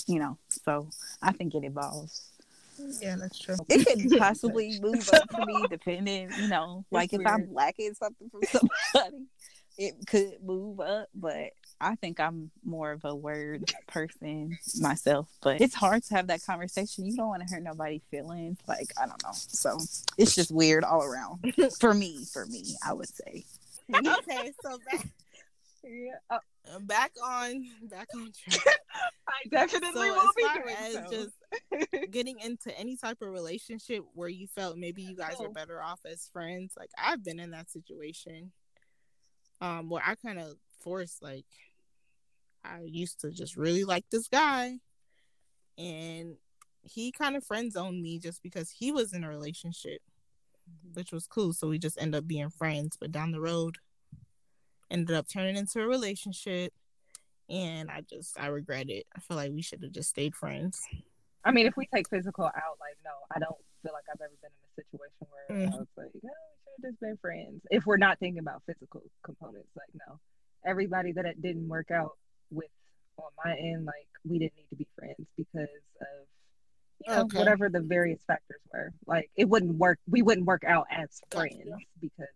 you 0.08 0.20
know, 0.20 0.38
so 0.50 0.90
I 1.22 1.32
think 1.32 1.56
it 1.56 1.64
evolves. 1.64 2.30
Yeah, 3.02 3.16
that's 3.18 3.40
true. 3.40 3.56
It 3.70 3.86
could 3.86 4.18
possibly 4.20 4.80
move 4.82 5.10
up 5.14 5.30
for 5.32 5.46
me 5.46 5.64
depending, 5.70 6.32
you 6.38 6.48
know, 6.48 6.86
like 6.92 7.14
if 7.14 7.26
I'm 7.26 7.54
lacking 7.54 7.94
something 7.94 8.30
from 8.30 8.42
somebody, 8.44 9.26
it 9.78 9.96
could 10.08 10.38
move 10.44 10.80
up. 10.80 11.08
But 11.16 11.52
I 11.80 11.96
think 11.96 12.20
I'm 12.20 12.52
more 12.64 12.92
of 12.92 13.04
a 13.06 13.16
word 13.16 13.72
person 13.88 14.58
myself, 14.80 15.28
but 15.42 15.62
it's 15.62 15.76
hard 15.76 16.04
to 16.04 16.16
have 16.16 16.28
that 16.28 16.44
conversation. 16.46 17.06
You 17.06 17.16
don't 17.16 17.28
want 17.28 17.48
to 17.48 17.54
hurt 17.54 17.64
nobody's 17.64 18.04
feelings. 18.10 18.58
Like, 18.68 18.92
I 19.02 19.06
don't 19.06 19.22
know. 19.24 19.32
So 19.34 19.78
it's 20.18 20.36
just 20.36 20.52
weird 20.52 20.84
all 20.84 21.04
around. 21.04 21.54
for 21.80 21.94
me, 21.94 22.26
for 22.32 22.46
me, 22.46 22.76
I 22.86 22.94
would 22.94 23.10
say. 23.10 23.44
okay, 23.94 24.54
so 24.64 24.78
back, 24.92 25.08
yeah, 25.84 26.14
uh, 26.30 26.80
back 26.82 27.12
on 27.24 27.66
back 27.90 28.08
on 28.16 28.32
track. 28.32 28.80
I 29.28 29.48
definitely 29.50 30.10
so 30.10 30.14
will 30.14 30.32
be 30.36 30.44
doing 30.62 30.76
as 30.80 30.94
so. 30.94 31.04
just 31.12 32.12
getting 32.12 32.40
into 32.40 32.78
any 32.78 32.96
type 32.96 33.22
of 33.22 33.30
relationship 33.30 34.04
where 34.14 34.30
you 34.30 34.48
felt 34.48 34.78
maybe 34.78 35.02
you 35.02 35.16
guys 35.16 35.36
were 35.40 35.50
better 35.50 35.82
off 35.82 36.00
as 36.10 36.30
friends. 36.32 36.74
Like 36.78 36.90
I've 36.98 37.24
been 37.24 37.40
in 37.40 37.52
that 37.52 37.70
situation, 37.70 38.52
um, 39.62 39.90
where 39.90 40.04
I 40.06 40.16
kind 40.16 40.40
of 40.40 40.56
forced 40.84 41.24
like 41.24 41.46
I 42.64 42.82
used 42.86 43.20
to 43.22 43.32
just 43.32 43.58
really 43.58 43.84
like 43.84 44.06
this 44.12 44.28
guy, 44.28 44.80
and 45.78 46.38
he 46.82 47.12
kind 47.12 47.36
of 47.36 47.44
friend 47.44 47.72
zoned 47.72 48.02
me 48.02 48.20
just 48.20 48.42
because 48.42 48.70
he 48.70 48.92
was 48.92 49.14
in 49.14 49.24
a 49.24 49.30
relationship, 49.30 50.02
mm-hmm. 50.70 50.94
which 50.94 51.12
was 51.12 51.28
cool. 51.28 51.54
So 51.54 51.68
we 51.68 51.78
just 51.80 52.02
end 52.02 52.16
up 52.16 52.28
being 52.28 52.50
friends. 52.50 52.98
But 53.00 53.12
down 53.12 53.32
the 53.32 53.42
road, 53.42 53.78
ended 54.90 55.16
up 55.16 55.28
turning 55.28 55.58
into 55.58 55.82
a 55.82 55.88
relationship, 55.88 56.74
and 57.50 57.90
I 57.90 58.02
just 58.02 58.40
I 58.40 58.48
regret 58.48 58.90
it. 58.90 59.06
I 59.16 59.20
feel 59.20 59.38
like 59.38 59.52
we 59.52 59.62
should 59.62 59.84
have 59.84 59.92
just 59.92 60.10
stayed 60.10 60.36
friends. 60.36 60.82
I 61.46 61.52
mean, 61.52 61.66
if 61.66 61.76
we 61.76 61.88
take 61.94 62.10
physical 62.10 62.46
out, 62.46 62.78
like 62.80 62.98
no, 63.04 63.12
I 63.36 63.40
don't 63.40 63.58
feel 63.82 63.92
like 63.92 64.06
I've 64.10 64.22
ever 64.22 64.34
been 64.42 64.52
in 64.52 64.64
a 64.64 64.76
situation 64.82 65.28
where 65.28 65.58
mm-hmm. 65.58 65.74
I 65.74 65.78
was 65.78 65.88
like, 65.98 66.12
no, 66.24 66.32
we 66.32 66.56
should 66.64 66.84
have 66.84 66.92
just 66.92 67.00
been 67.02 67.18
friends. 67.18 67.62
If 67.70 67.86
we're 67.86 67.98
not 67.98 68.20
thinking 68.20 68.40
about 68.40 68.64
physical 68.66 69.04
components, 69.24 69.70
like 69.76 69.92
no, 70.08 70.20
everybody 70.66 71.12
that 71.14 71.26
it 71.26 71.42
didn't 71.42 71.68
work 71.68 71.92
out 71.92 72.18
with 72.52 72.70
on 73.18 73.30
my 73.44 73.56
end, 73.56 73.86
like 73.86 74.08
we 74.26 74.40
didn't 74.40 74.56
need 74.56 74.70
to 74.70 74.76
be 74.76 74.88
friends 74.98 75.28
because 75.38 75.70
of 76.02 76.28
you 77.06 77.14
know, 77.14 77.22
okay. 77.24 77.38
whatever 77.38 77.70
the 77.70 77.82
various 77.82 78.20
factors 78.26 78.62
were. 78.72 78.94
Like 79.06 79.30
it 79.36 79.48
wouldn't 79.50 79.76
work. 79.76 80.00
We 80.10 80.22
wouldn't 80.22 80.48
work 80.48 80.64
out 80.64 80.88
as 80.92 81.22
friends 81.32 81.64
because 82.00 82.28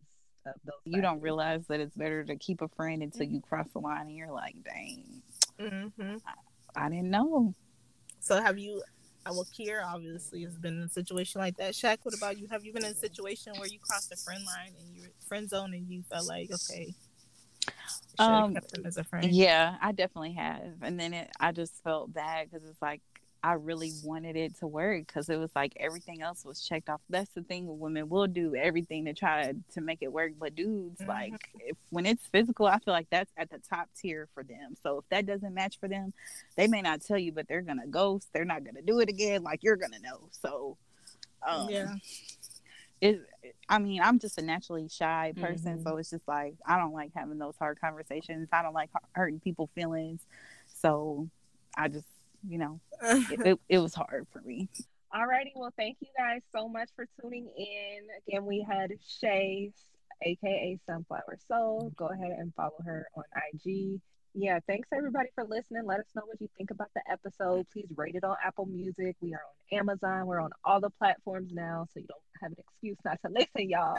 of 0.46 0.54
those. 0.66 0.74
You 0.86 0.94
factors. 0.94 1.04
don't 1.04 1.22
realize 1.22 1.68
that 1.68 1.80
it's 1.80 1.96
better 1.96 2.24
to 2.26 2.36
keep 2.36 2.62
a 2.62 2.68
friend 2.70 3.02
until 3.02 3.26
you 3.26 3.42
cross 3.42 3.68
the 3.74 3.80
line, 3.80 4.08
and 4.08 4.16
you're 4.16 4.32
like, 4.32 4.56
dang, 4.64 5.22
mm-hmm. 5.60 6.18
I, 6.26 6.86
I, 6.86 6.90
didn't 6.90 7.10
know. 7.10 7.54
So 8.20 8.42
have 8.42 8.58
you? 8.58 8.82
Uh, 9.26 9.32
well, 9.32 9.48
Kier 9.58 9.84
obviously 9.84 10.44
has 10.44 10.58
been 10.58 10.78
in 10.78 10.84
a 10.84 10.90
situation 10.90 11.42
like 11.42 11.58
that. 11.58 11.74
Shaq, 11.74 11.98
what 12.04 12.16
about 12.16 12.38
you? 12.38 12.48
Have 12.50 12.64
you 12.64 12.74
been 12.74 12.86
in 12.86 12.92
a 12.92 12.96
situation 12.96 13.54
where 13.58 13.68
you 13.68 13.80
crossed 13.80 14.10
the 14.10 14.16
friend 14.16 14.44
line 14.46 14.74
and 14.80 14.96
you 14.96 15.02
were 15.02 15.12
friend 15.28 15.50
zone 15.50 15.74
and 15.74 15.90
you 15.90 16.04
felt 16.10 16.28
like, 16.28 16.50
okay, 16.50 16.94
um, 18.20 18.58
as 18.86 18.98
a 18.98 19.04
friend. 19.04 19.32
Yeah, 19.32 19.76
I 19.82 19.92
definitely 19.92 20.34
have. 20.34 20.74
And 20.82 21.00
then 21.00 21.14
it, 21.14 21.30
I 21.40 21.52
just 21.52 21.84
felt 21.84 22.14
bad 22.14 22.50
because 22.50 22.68
it's 22.68 22.82
like 22.82 23.02
I 23.44 23.54
really 23.54 23.92
wanted 24.04 24.36
it 24.36 24.58
to 24.60 24.68
work 24.68 25.08
because 25.08 25.30
it 25.30 25.38
was 25.38 25.52
like 25.56 25.74
everything 25.80 26.22
else 26.22 26.44
was 26.44 26.62
checked 26.62 26.90
off. 26.90 27.02
That's 27.10 27.32
the 27.34 27.44
thing 27.44 27.68
with 27.68 27.78
women 27.78 28.10
will 28.10 28.28
do 28.28 28.56
everything 28.56 29.06
to 29.06 29.14
try 29.14 29.54
to 29.74 29.82
make 29.82 30.00
it 30.02 30.12
work. 30.12 30.34
But 30.40 30.56
dudes, 30.56 31.00
mm-hmm. 31.00 31.10
like 31.10 31.50
if 31.60 31.78
when 31.90 32.06
it's 32.06 32.26
physical, 32.28 32.66
I 32.66 32.80
feel 32.80 32.94
like 32.94 33.08
that's 33.10 33.32
at 33.38 33.50
the 33.50 33.60
top 33.70 33.90
tier 33.96 34.28
for 34.34 34.44
them. 34.44 34.76
So 34.84 35.00
if 35.00 35.10
that 35.10 35.26
doesn't 35.26 35.54
match 35.54 35.80
for 35.80 35.88
them, 35.88 36.14
they 36.56 36.68
may 36.68 36.82
not 36.82 37.02
tell 37.02 37.18
you, 37.18 37.32
but 37.32 37.48
they're 37.48 37.62
gonna 37.62 37.88
ghost. 37.88 38.28
They're 38.34 38.46
not 38.46 38.64
gonna 38.64 38.82
do 38.82 39.00
it 39.00 39.10
again. 39.10 39.44
Like 39.44 39.64
you're 39.64 39.78
gonna 39.78 40.00
know. 40.00 40.30
So 40.32 40.78
um, 41.48 41.70
yeah 41.70 41.96
it 43.02 43.22
I 43.70 43.80
mean, 43.80 44.02
I'm 44.02 44.20
just 44.20 44.38
a 44.38 44.42
naturally 44.42 44.88
shy 44.90 45.34
person, 45.36 45.76
mm-hmm. 45.76 45.88
so 45.88 45.98
it's 45.98 46.10
just 46.10 46.28
like 46.28 46.56
I 46.66 46.78
don't 46.78 46.94
like 46.94 47.12
having 47.16 47.38
those 47.38 47.56
hard 47.58 47.80
conversations. 47.80 48.50
I 48.52 48.62
don't 48.62 48.74
like 48.74 48.90
hurting 49.14 49.40
people's 49.40 49.70
feelings. 49.76 50.26
So 50.68 51.30
I 51.76 51.88
just, 51.88 52.08
you 52.48 52.58
know, 52.58 52.80
it, 53.02 53.40
it, 53.46 53.60
it, 53.70 53.78
was 53.80 53.94
hard 53.94 54.28
for 54.32 54.42
me. 54.42 54.70
Alrighty, 55.16 55.54
well, 55.56 55.74
thank 55.78 55.98
you 56.02 56.08
guys 56.18 56.42
so 56.54 56.68
much 56.68 56.90
for 56.96 57.08
tuning 57.22 57.50
in. 57.58 58.08
Again, 58.28 58.46
we 58.46 58.66
had 58.68 58.92
Shay, 59.20 59.72
aka 60.22 60.80
Sunflower 60.86 61.38
Soul. 61.48 61.92
Go 61.96 62.08
ahead 62.08 62.32
and 62.38 62.54
follow 62.56 62.80
her 62.86 63.08
on 63.16 63.24
IG 63.54 64.02
yeah, 64.40 64.60
thanks 64.68 64.88
everybody 64.96 65.30
for 65.34 65.44
listening. 65.44 65.84
Let 65.86 66.00
us 66.00 66.06
know 66.16 66.22
what 66.26 66.40
you 66.40 66.48
think 66.58 66.70
about 66.70 66.90
the 66.94 67.02
episode. 67.12 67.66
Please 67.74 67.88
rate 67.96 68.14
it 68.14 68.24
on 68.24 68.36
Apple 68.46 68.68
Music. 68.68 69.16
We 69.20 69.34
are 69.34 69.42
on 69.42 69.80
Amazon. 69.80 70.28
We're 70.28 70.40
on 70.40 70.52
all 70.64 70.80
the 70.80 70.92
platforms 70.92 71.52
now, 71.54 71.88
so 71.92 72.00
you 72.00 72.06
don't 72.08 72.22
have 72.42 72.52
an 72.52 72.58
excuse 72.60 72.98
not 73.04 73.20
to 73.26 73.32
listen, 73.32 73.70
y'all. 73.70 73.98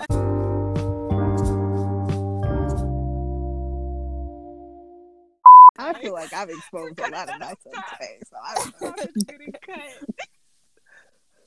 I 5.81 5.93
feel 6.01 6.13
like 6.13 6.33
I've 6.33 6.51
exposed 6.51 7.01
a 7.01 7.11
lot 7.11 7.29
of 7.29 7.41
nonsense 7.41 7.77
today, 7.93 8.21
so 8.31 8.37
I 8.41 8.55
don't 8.55 8.81
know. 8.81 8.95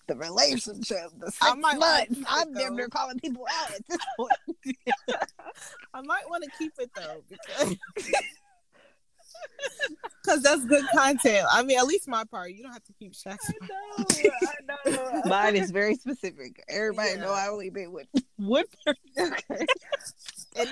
the 0.08 0.16
relationship, 0.18 1.12
the 1.18 1.32
six 1.32 1.56
months. 1.56 2.20
I'm 2.28 2.54
damn 2.54 2.76
near 2.76 2.90
calling 2.90 3.20
people 3.20 3.46
out 3.50 3.72
at 3.72 3.88
this 3.88 4.00
point. 4.18 4.32
I 5.94 6.02
might 6.02 6.30
want 6.30 6.44
to 6.44 6.50
keep 6.58 6.74
it 6.80 6.90
though 6.96 7.24
because 7.30 7.78
Cause 10.26 10.44
that's 10.44 10.64
good 10.66 10.86
content. 10.96 11.48
I 11.52 11.64
mean, 11.64 11.78
at 11.80 11.86
least 11.86 12.08
my 12.08 12.24
part. 12.24 12.52
You 12.52 12.64
don't 12.64 12.74
have 12.74 12.84
to 12.84 12.94
keep 12.94 13.14
Shaq's 13.14 13.52
I 13.62 14.64
know. 14.68 14.76
I 14.86 14.90
know. 14.90 15.22
Mine 15.26 15.56
is 15.56 15.72
very 15.72 15.96
specific. 15.96 16.64
Everybody 16.70 17.12
yeah. 17.12 17.22
know 17.22 17.32
I 17.32 17.48
only 17.48 17.70
been 17.70 17.92
with 17.92 18.08
one 18.38 18.66
person. 18.86 18.98
Okay. 19.52 19.66